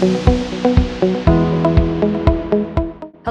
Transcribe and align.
Thank 0.00 0.28
you. 0.28 0.37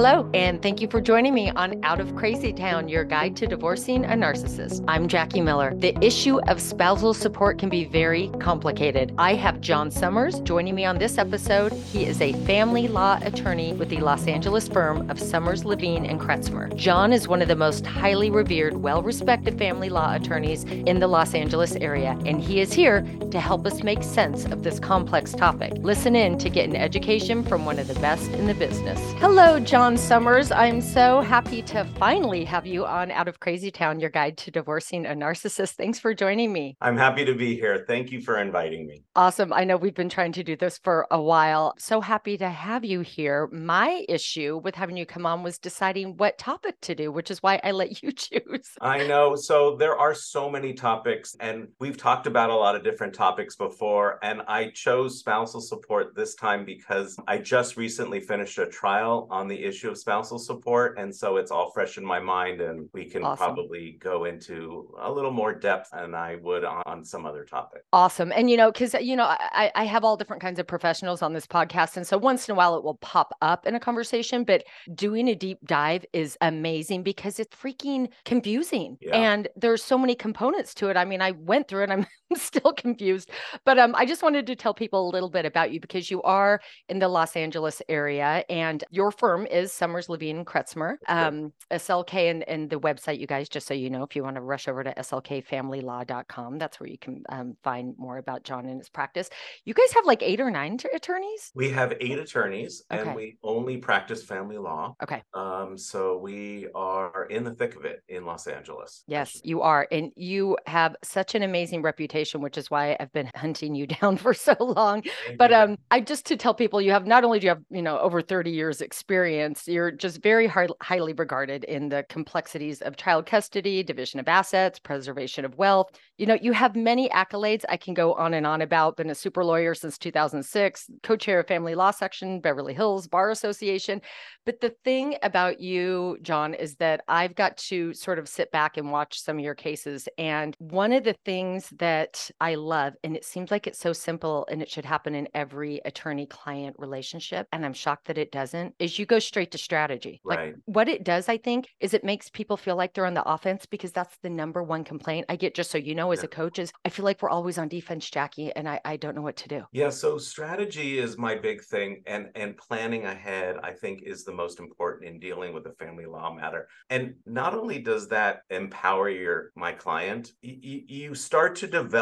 Hello, 0.07 0.29
and 0.33 0.61
thank 0.61 0.79
you 0.79 0.87
for 0.87 1.01
joining 1.01 1.33
me 1.33 1.49
on 1.49 1.83
Out 1.83 1.99
of 1.99 2.15
Crazy 2.15 2.53
Town, 2.53 2.87
your 2.87 3.03
guide 3.03 3.35
to 3.35 3.45
divorcing 3.45 4.05
a 4.05 4.13
narcissist. 4.13 4.85
I'm 4.87 5.09
Jackie 5.09 5.41
Miller. 5.41 5.75
The 5.75 5.97
issue 6.01 6.39
of 6.43 6.61
spousal 6.61 7.13
support 7.13 7.59
can 7.59 7.67
be 7.67 7.83
very 7.83 8.29
complicated. 8.39 9.13
I 9.17 9.35
have 9.35 9.59
Jon 9.59 9.91
Summers 9.91 10.39
joining 10.39 10.75
me 10.75 10.85
on 10.85 10.97
this 10.97 11.17
episode. 11.17 11.73
He 11.73 12.05
is 12.05 12.21
a 12.21 12.31
family 12.45 12.87
law 12.87 13.19
attorney 13.21 13.73
with 13.73 13.89
the 13.89 13.97
Los 13.97 14.27
Angeles 14.27 14.69
firm 14.69 15.09
of 15.09 15.19
Summers, 15.19 15.65
Levine, 15.65 16.05
and 16.05 16.21
Kretzmer. 16.21 16.73
Jon 16.77 17.11
is 17.11 17.27
one 17.27 17.41
of 17.41 17.49
the 17.49 17.55
most 17.57 17.85
highly 17.85 18.31
revered, 18.31 18.77
well 18.77 19.03
respected 19.03 19.57
family 19.57 19.89
law 19.89 20.15
attorneys 20.15 20.63
in 20.63 21.01
the 21.01 21.07
Los 21.07 21.33
Angeles 21.33 21.75
area, 21.75 22.17
and 22.25 22.39
he 22.39 22.61
is 22.61 22.71
here 22.71 23.01
to 23.29 23.41
help 23.41 23.65
us 23.65 23.83
make 23.83 24.03
sense 24.03 24.45
of 24.45 24.63
this 24.63 24.79
complex 24.79 25.33
topic. 25.33 25.73
Listen 25.79 26.15
in 26.15 26.37
to 26.37 26.49
get 26.49 26.69
an 26.69 26.77
education 26.77 27.43
from 27.43 27.65
one 27.65 27.77
of 27.77 27.89
the 27.89 27.99
best 27.99 28.31
in 28.31 28.47
the 28.47 28.53
business. 28.53 29.01
Hello, 29.19 29.59
Jon. 29.59 29.96
Summers. 29.97 30.51
I'm 30.51 30.79
so 30.79 31.21
happy 31.21 31.61
to 31.63 31.83
finally 31.97 32.45
have 32.45 32.67
you 32.67 32.85
on 32.85 33.09
Out 33.09 33.27
of 33.27 33.39
Crazy 33.39 33.71
Town, 33.71 33.99
your 33.99 34.11
guide 34.11 34.37
to 34.37 34.51
divorcing 34.51 35.07
a 35.07 35.09
narcissist. 35.09 35.71
Thanks 35.71 35.97
for 35.97 36.13
joining 36.13 36.53
me. 36.53 36.77
I'm 36.81 36.95
happy 36.95 37.25
to 37.25 37.33
be 37.33 37.55
here. 37.55 37.83
Thank 37.87 38.11
you 38.11 38.21
for 38.21 38.39
inviting 38.39 38.85
me. 38.85 39.03
Awesome. 39.15 39.51
I 39.51 39.63
know 39.63 39.75
we've 39.75 39.95
been 39.95 40.07
trying 40.07 40.33
to 40.33 40.43
do 40.43 40.55
this 40.55 40.77
for 40.83 41.07
a 41.09 41.19
while. 41.19 41.73
So 41.79 41.99
happy 41.99 42.37
to 42.37 42.49
have 42.49 42.85
you 42.85 43.01
here. 43.01 43.49
My 43.51 44.05
issue 44.07 44.61
with 44.63 44.75
having 44.75 44.97
you 44.97 45.05
come 45.05 45.25
on 45.25 45.41
was 45.41 45.57
deciding 45.57 46.15
what 46.17 46.37
topic 46.37 46.79
to 46.81 46.93
do, 46.93 47.11
which 47.11 47.31
is 47.31 47.41
why 47.41 47.59
I 47.63 47.71
let 47.71 48.03
you 48.03 48.11
choose. 48.15 48.69
I 48.79 49.05
know. 49.07 49.35
So 49.35 49.77
there 49.77 49.97
are 49.97 50.13
so 50.13 50.49
many 50.49 50.73
topics, 50.73 51.35
and 51.39 51.69
we've 51.79 51.97
talked 51.97 52.27
about 52.27 52.51
a 52.51 52.55
lot 52.55 52.75
of 52.75 52.83
different 52.83 53.15
topics 53.15 53.55
before. 53.55 54.19
And 54.21 54.43
I 54.47 54.69
chose 54.69 55.19
spousal 55.19 55.59
support 55.59 56.15
this 56.15 56.35
time 56.35 56.65
because 56.65 57.17
I 57.27 57.39
just 57.39 57.77
recently 57.77 58.19
finished 58.19 58.59
a 58.59 58.67
trial 58.67 59.27
on 59.31 59.47
the 59.47 59.61
issue 59.63 59.86
issue 59.87 59.91
of 59.91 59.97
spousal 59.97 60.39
support. 60.39 60.97
And 60.97 61.15
so 61.15 61.37
it's 61.37 61.51
all 61.51 61.71
fresh 61.71 61.97
in 61.97 62.05
my 62.05 62.19
mind, 62.19 62.61
and 62.61 62.89
we 62.93 63.05
can 63.05 63.23
awesome. 63.23 63.37
probably 63.37 63.97
go 63.99 64.25
into 64.25 64.93
a 65.01 65.11
little 65.11 65.31
more 65.31 65.53
depth 65.53 65.89
than 65.91 66.13
I 66.13 66.35
would 66.41 66.63
on 66.63 67.03
some 67.03 67.25
other 67.25 67.45
topic. 67.45 67.83
Awesome. 67.93 68.31
And, 68.31 68.49
you 68.49 68.57
know, 68.57 68.71
because, 68.71 68.93
you 68.95 69.15
know, 69.15 69.25
I, 69.25 69.71
I 69.75 69.85
have 69.85 70.03
all 70.03 70.17
different 70.17 70.41
kinds 70.41 70.59
of 70.59 70.67
professionals 70.67 71.21
on 71.21 71.33
this 71.33 71.47
podcast. 71.47 71.97
And 71.97 72.05
so 72.05 72.17
once 72.17 72.47
in 72.47 72.53
a 72.53 72.55
while 72.55 72.75
it 72.75 72.83
will 72.83 72.97
pop 72.97 73.33
up 73.41 73.65
in 73.65 73.75
a 73.75 73.79
conversation, 73.79 74.43
but 74.43 74.63
doing 74.93 75.27
a 75.29 75.35
deep 75.35 75.59
dive 75.65 76.05
is 76.13 76.37
amazing 76.41 77.03
because 77.03 77.39
it's 77.39 77.55
freaking 77.55 78.09
confusing. 78.25 78.97
Yeah. 79.01 79.15
And 79.15 79.47
there's 79.55 79.83
so 79.83 79.97
many 79.97 80.15
components 80.15 80.73
to 80.75 80.89
it. 80.89 80.97
I 80.97 81.05
mean, 81.05 81.21
I 81.21 81.31
went 81.31 81.67
through 81.67 81.83
it. 81.83 81.89
I'm 81.89 82.05
still 82.35 82.73
confused, 82.73 83.29
but 83.65 83.77
um, 83.77 83.93
I 83.95 84.05
just 84.05 84.23
wanted 84.23 84.47
to 84.47 84.55
tell 84.55 84.73
people 84.73 85.09
a 85.09 85.11
little 85.11 85.29
bit 85.29 85.45
about 85.45 85.71
you 85.71 85.79
because 85.79 86.09
you 86.09 86.21
are 86.23 86.59
in 86.89 86.99
the 86.99 87.07
Los 87.07 87.35
Angeles 87.35 87.81
area 87.89 88.43
and 88.49 88.83
your 88.91 89.11
firm 89.11 89.45
is 89.45 89.67
is 89.67 89.73
Summers 89.73 90.07
Levine 90.07 90.45
Kretzmer, 90.45 90.95
um, 91.07 91.51
SLK, 91.71 92.31
and, 92.31 92.47
and 92.47 92.69
the 92.69 92.79
website, 92.79 93.19
you 93.19 93.27
guys, 93.27 93.49
just 93.49 93.67
so 93.67 93.73
you 93.73 93.89
know, 93.89 94.03
if 94.03 94.15
you 94.15 94.23
want 94.23 94.35
to 94.35 94.41
rush 94.41 94.67
over 94.67 94.83
to 94.83 94.93
slkfamilylaw.com, 94.93 96.57
that's 96.57 96.79
where 96.79 96.89
you 96.89 96.97
can 96.97 97.23
um, 97.29 97.57
find 97.63 97.95
more 97.97 98.17
about 98.17 98.43
Jon 98.43 98.65
and 98.65 98.79
his 98.79 98.89
practice. 98.89 99.29
You 99.65 99.73
guys 99.73 99.91
have 99.93 100.05
like 100.05 100.23
eight 100.23 100.39
or 100.39 100.49
nine 100.49 100.77
t- 100.77 100.89
attorneys? 100.93 101.51
We 101.53 101.69
have 101.69 101.93
eight 101.99 102.17
attorneys 102.17 102.83
okay. 102.91 103.01
and 103.01 103.15
we 103.15 103.37
only 103.43 103.77
practice 103.77 104.23
family 104.23 104.57
law. 104.57 104.95
Okay. 105.03 105.21
Um, 105.33 105.77
so 105.77 106.17
we 106.17 106.67
are 106.73 107.25
in 107.29 107.43
the 107.43 107.53
thick 107.53 107.75
of 107.75 107.85
it 107.85 108.03
in 108.07 108.25
Los 108.25 108.47
Angeles. 108.47 109.03
Yes, 109.07 109.41
you 109.43 109.61
are. 109.61 109.87
And 109.91 110.11
you 110.15 110.57
have 110.65 110.95
such 111.03 111.35
an 111.35 111.43
amazing 111.43 111.81
reputation, 111.81 112.16
which 112.25 112.57
is 112.57 112.71
why 112.71 112.97
I've 112.99 113.11
been 113.13 113.29
hunting 113.35 113.75
you 113.75 113.87
down 113.87 114.17
for 114.17 114.33
so 114.33 114.55
long. 114.59 115.03
Thank 115.25 115.37
but 115.37 115.53
um, 115.53 115.77
I 115.91 116.01
just 116.01 116.25
to 116.27 116.37
tell 116.37 116.53
people 116.53 116.81
you 116.81 116.91
have 116.91 117.05
not 117.05 117.23
only 117.23 117.39
do 117.39 117.45
you 117.45 117.49
have, 117.49 117.63
you 117.69 117.81
know, 117.81 117.99
over 117.99 118.21
30 118.21 118.51
years 118.51 118.81
experience 118.81 119.67
you're 119.67 119.91
just 119.91 120.21
very 120.21 120.47
high, 120.47 120.67
highly 120.81 121.13
regarded 121.13 121.63
in 121.65 121.89
the 121.89 122.05
complexities 122.09 122.81
of 122.81 122.97
child 122.97 123.25
custody, 123.25 123.83
division 123.83 124.19
of 124.19 124.27
assets, 124.27 124.79
preservation 124.79 125.45
of 125.45 125.57
wealth. 125.57 125.91
You 126.17 126.25
know, 126.25 126.37
you 126.41 126.51
have 126.53 126.75
many 126.75 127.09
accolades 127.09 127.63
I 127.69 127.77
can 127.77 127.93
go 127.93 128.13
on 128.13 128.33
and 128.33 128.45
on 128.45 128.61
about. 128.61 128.97
Been 128.97 129.09
a 129.09 129.15
super 129.15 129.43
lawyer 129.43 129.75
since 129.75 129.97
2006, 129.97 130.89
co 131.03 131.15
chair 131.15 131.39
of 131.39 131.47
Family 131.47 131.75
Law 131.75 131.91
Section, 131.91 132.39
Beverly 132.39 132.73
Hills 132.73 133.07
Bar 133.07 133.29
Association. 133.29 134.01
But 134.45 134.61
the 134.61 134.73
thing 134.83 135.17
about 135.23 135.59
you, 135.59 136.17
Jon, 136.21 136.53
is 136.53 136.75
that 136.75 137.01
I've 137.07 137.35
got 137.35 137.57
to 137.57 137.93
sort 137.93 138.19
of 138.19 138.27
sit 138.27 138.51
back 138.51 138.77
and 138.77 138.91
watch 138.91 139.19
some 139.21 139.37
of 139.37 139.43
your 139.43 139.55
cases. 139.55 140.07
And 140.17 140.55
one 140.59 140.93
of 140.93 141.03
the 141.03 141.15
things 141.25 141.69
that 141.77 142.06
I 142.39 142.55
love, 142.55 142.93
and 143.03 143.15
it 143.15 143.25
seems 143.25 143.51
like 143.51 143.67
it's 143.67 143.79
so 143.79 143.93
simple 143.93 144.47
and 144.49 144.61
it 144.61 144.69
should 144.69 144.85
happen 144.85 145.15
in 145.15 145.27
every 145.33 145.81
attorney 145.85 146.25
client 146.25 146.75
relationship, 146.79 147.47
and 147.51 147.65
I'm 147.65 147.73
shocked 147.73 148.07
that 148.07 148.17
it 148.17 148.31
doesn't, 148.31 148.75
is 148.79 148.97
you 148.97 149.05
go 149.05 149.19
straight 149.19 149.51
to 149.51 149.57
strategy. 149.57 150.21
Right. 150.23 150.39
Like 150.39 150.55
what 150.65 150.89
it 150.89 151.03
does, 151.03 151.29
I 151.29 151.37
think, 151.37 151.67
is 151.79 151.93
it 151.93 152.03
makes 152.03 152.29
people 152.29 152.57
feel 152.57 152.75
like 152.75 152.93
they're 152.93 153.05
on 153.05 153.13
the 153.13 153.27
offense 153.27 153.65
because 153.65 153.91
that's 153.91 154.17
the 154.23 154.29
number 154.29 154.63
one 154.63 154.83
complaint 154.83 155.25
I 155.29 155.35
get. 155.35 155.55
Just 155.55 155.71
so 155.71 155.77
you 155.77 155.95
know, 155.95 156.11
as 156.11 156.19
yeah. 156.19 156.25
a 156.25 156.29
coach, 156.29 156.59
is 156.59 156.71
I 156.85 156.89
feel 156.89 157.05
like 157.05 157.21
we're 157.21 157.29
always 157.29 157.57
on 157.57 157.67
defense, 157.67 158.09
Jackie, 158.09 158.51
and 158.55 158.67
I, 158.69 158.79
I 158.85 158.97
don't 158.97 159.15
know 159.15 159.21
what 159.21 159.37
to 159.37 159.47
do. 159.47 159.63
Yeah. 159.71 159.89
So 159.89 160.17
strategy 160.17 160.99
is 160.99 161.17
my 161.17 161.35
big 161.35 161.63
thing, 161.63 162.03
and 162.05 162.29
and 162.35 162.57
planning 162.57 163.05
ahead, 163.05 163.57
I 163.63 163.71
think, 163.71 164.03
is 164.03 164.23
the 164.23 164.33
most 164.33 164.59
important 164.59 165.09
in 165.09 165.19
dealing 165.19 165.53
with 165.53 165.65
a 165.65 165.73
family 165.73 166.05
law 166.05 166.33
matter. 166.33 166.67
And 166.89 167.15
not 167.25 167.53
only 167.53 167.79
does 167.79 168.07
that 168.09 168.41
empower 168.49 169.09
your 169.09 169.51
my 169.55 169.71
client, 169.71 170.33
y- 170.43 170.83
you 170.87 171.15
start 171.15 171.55
to 171.57 171.67
develop 171.67 171.96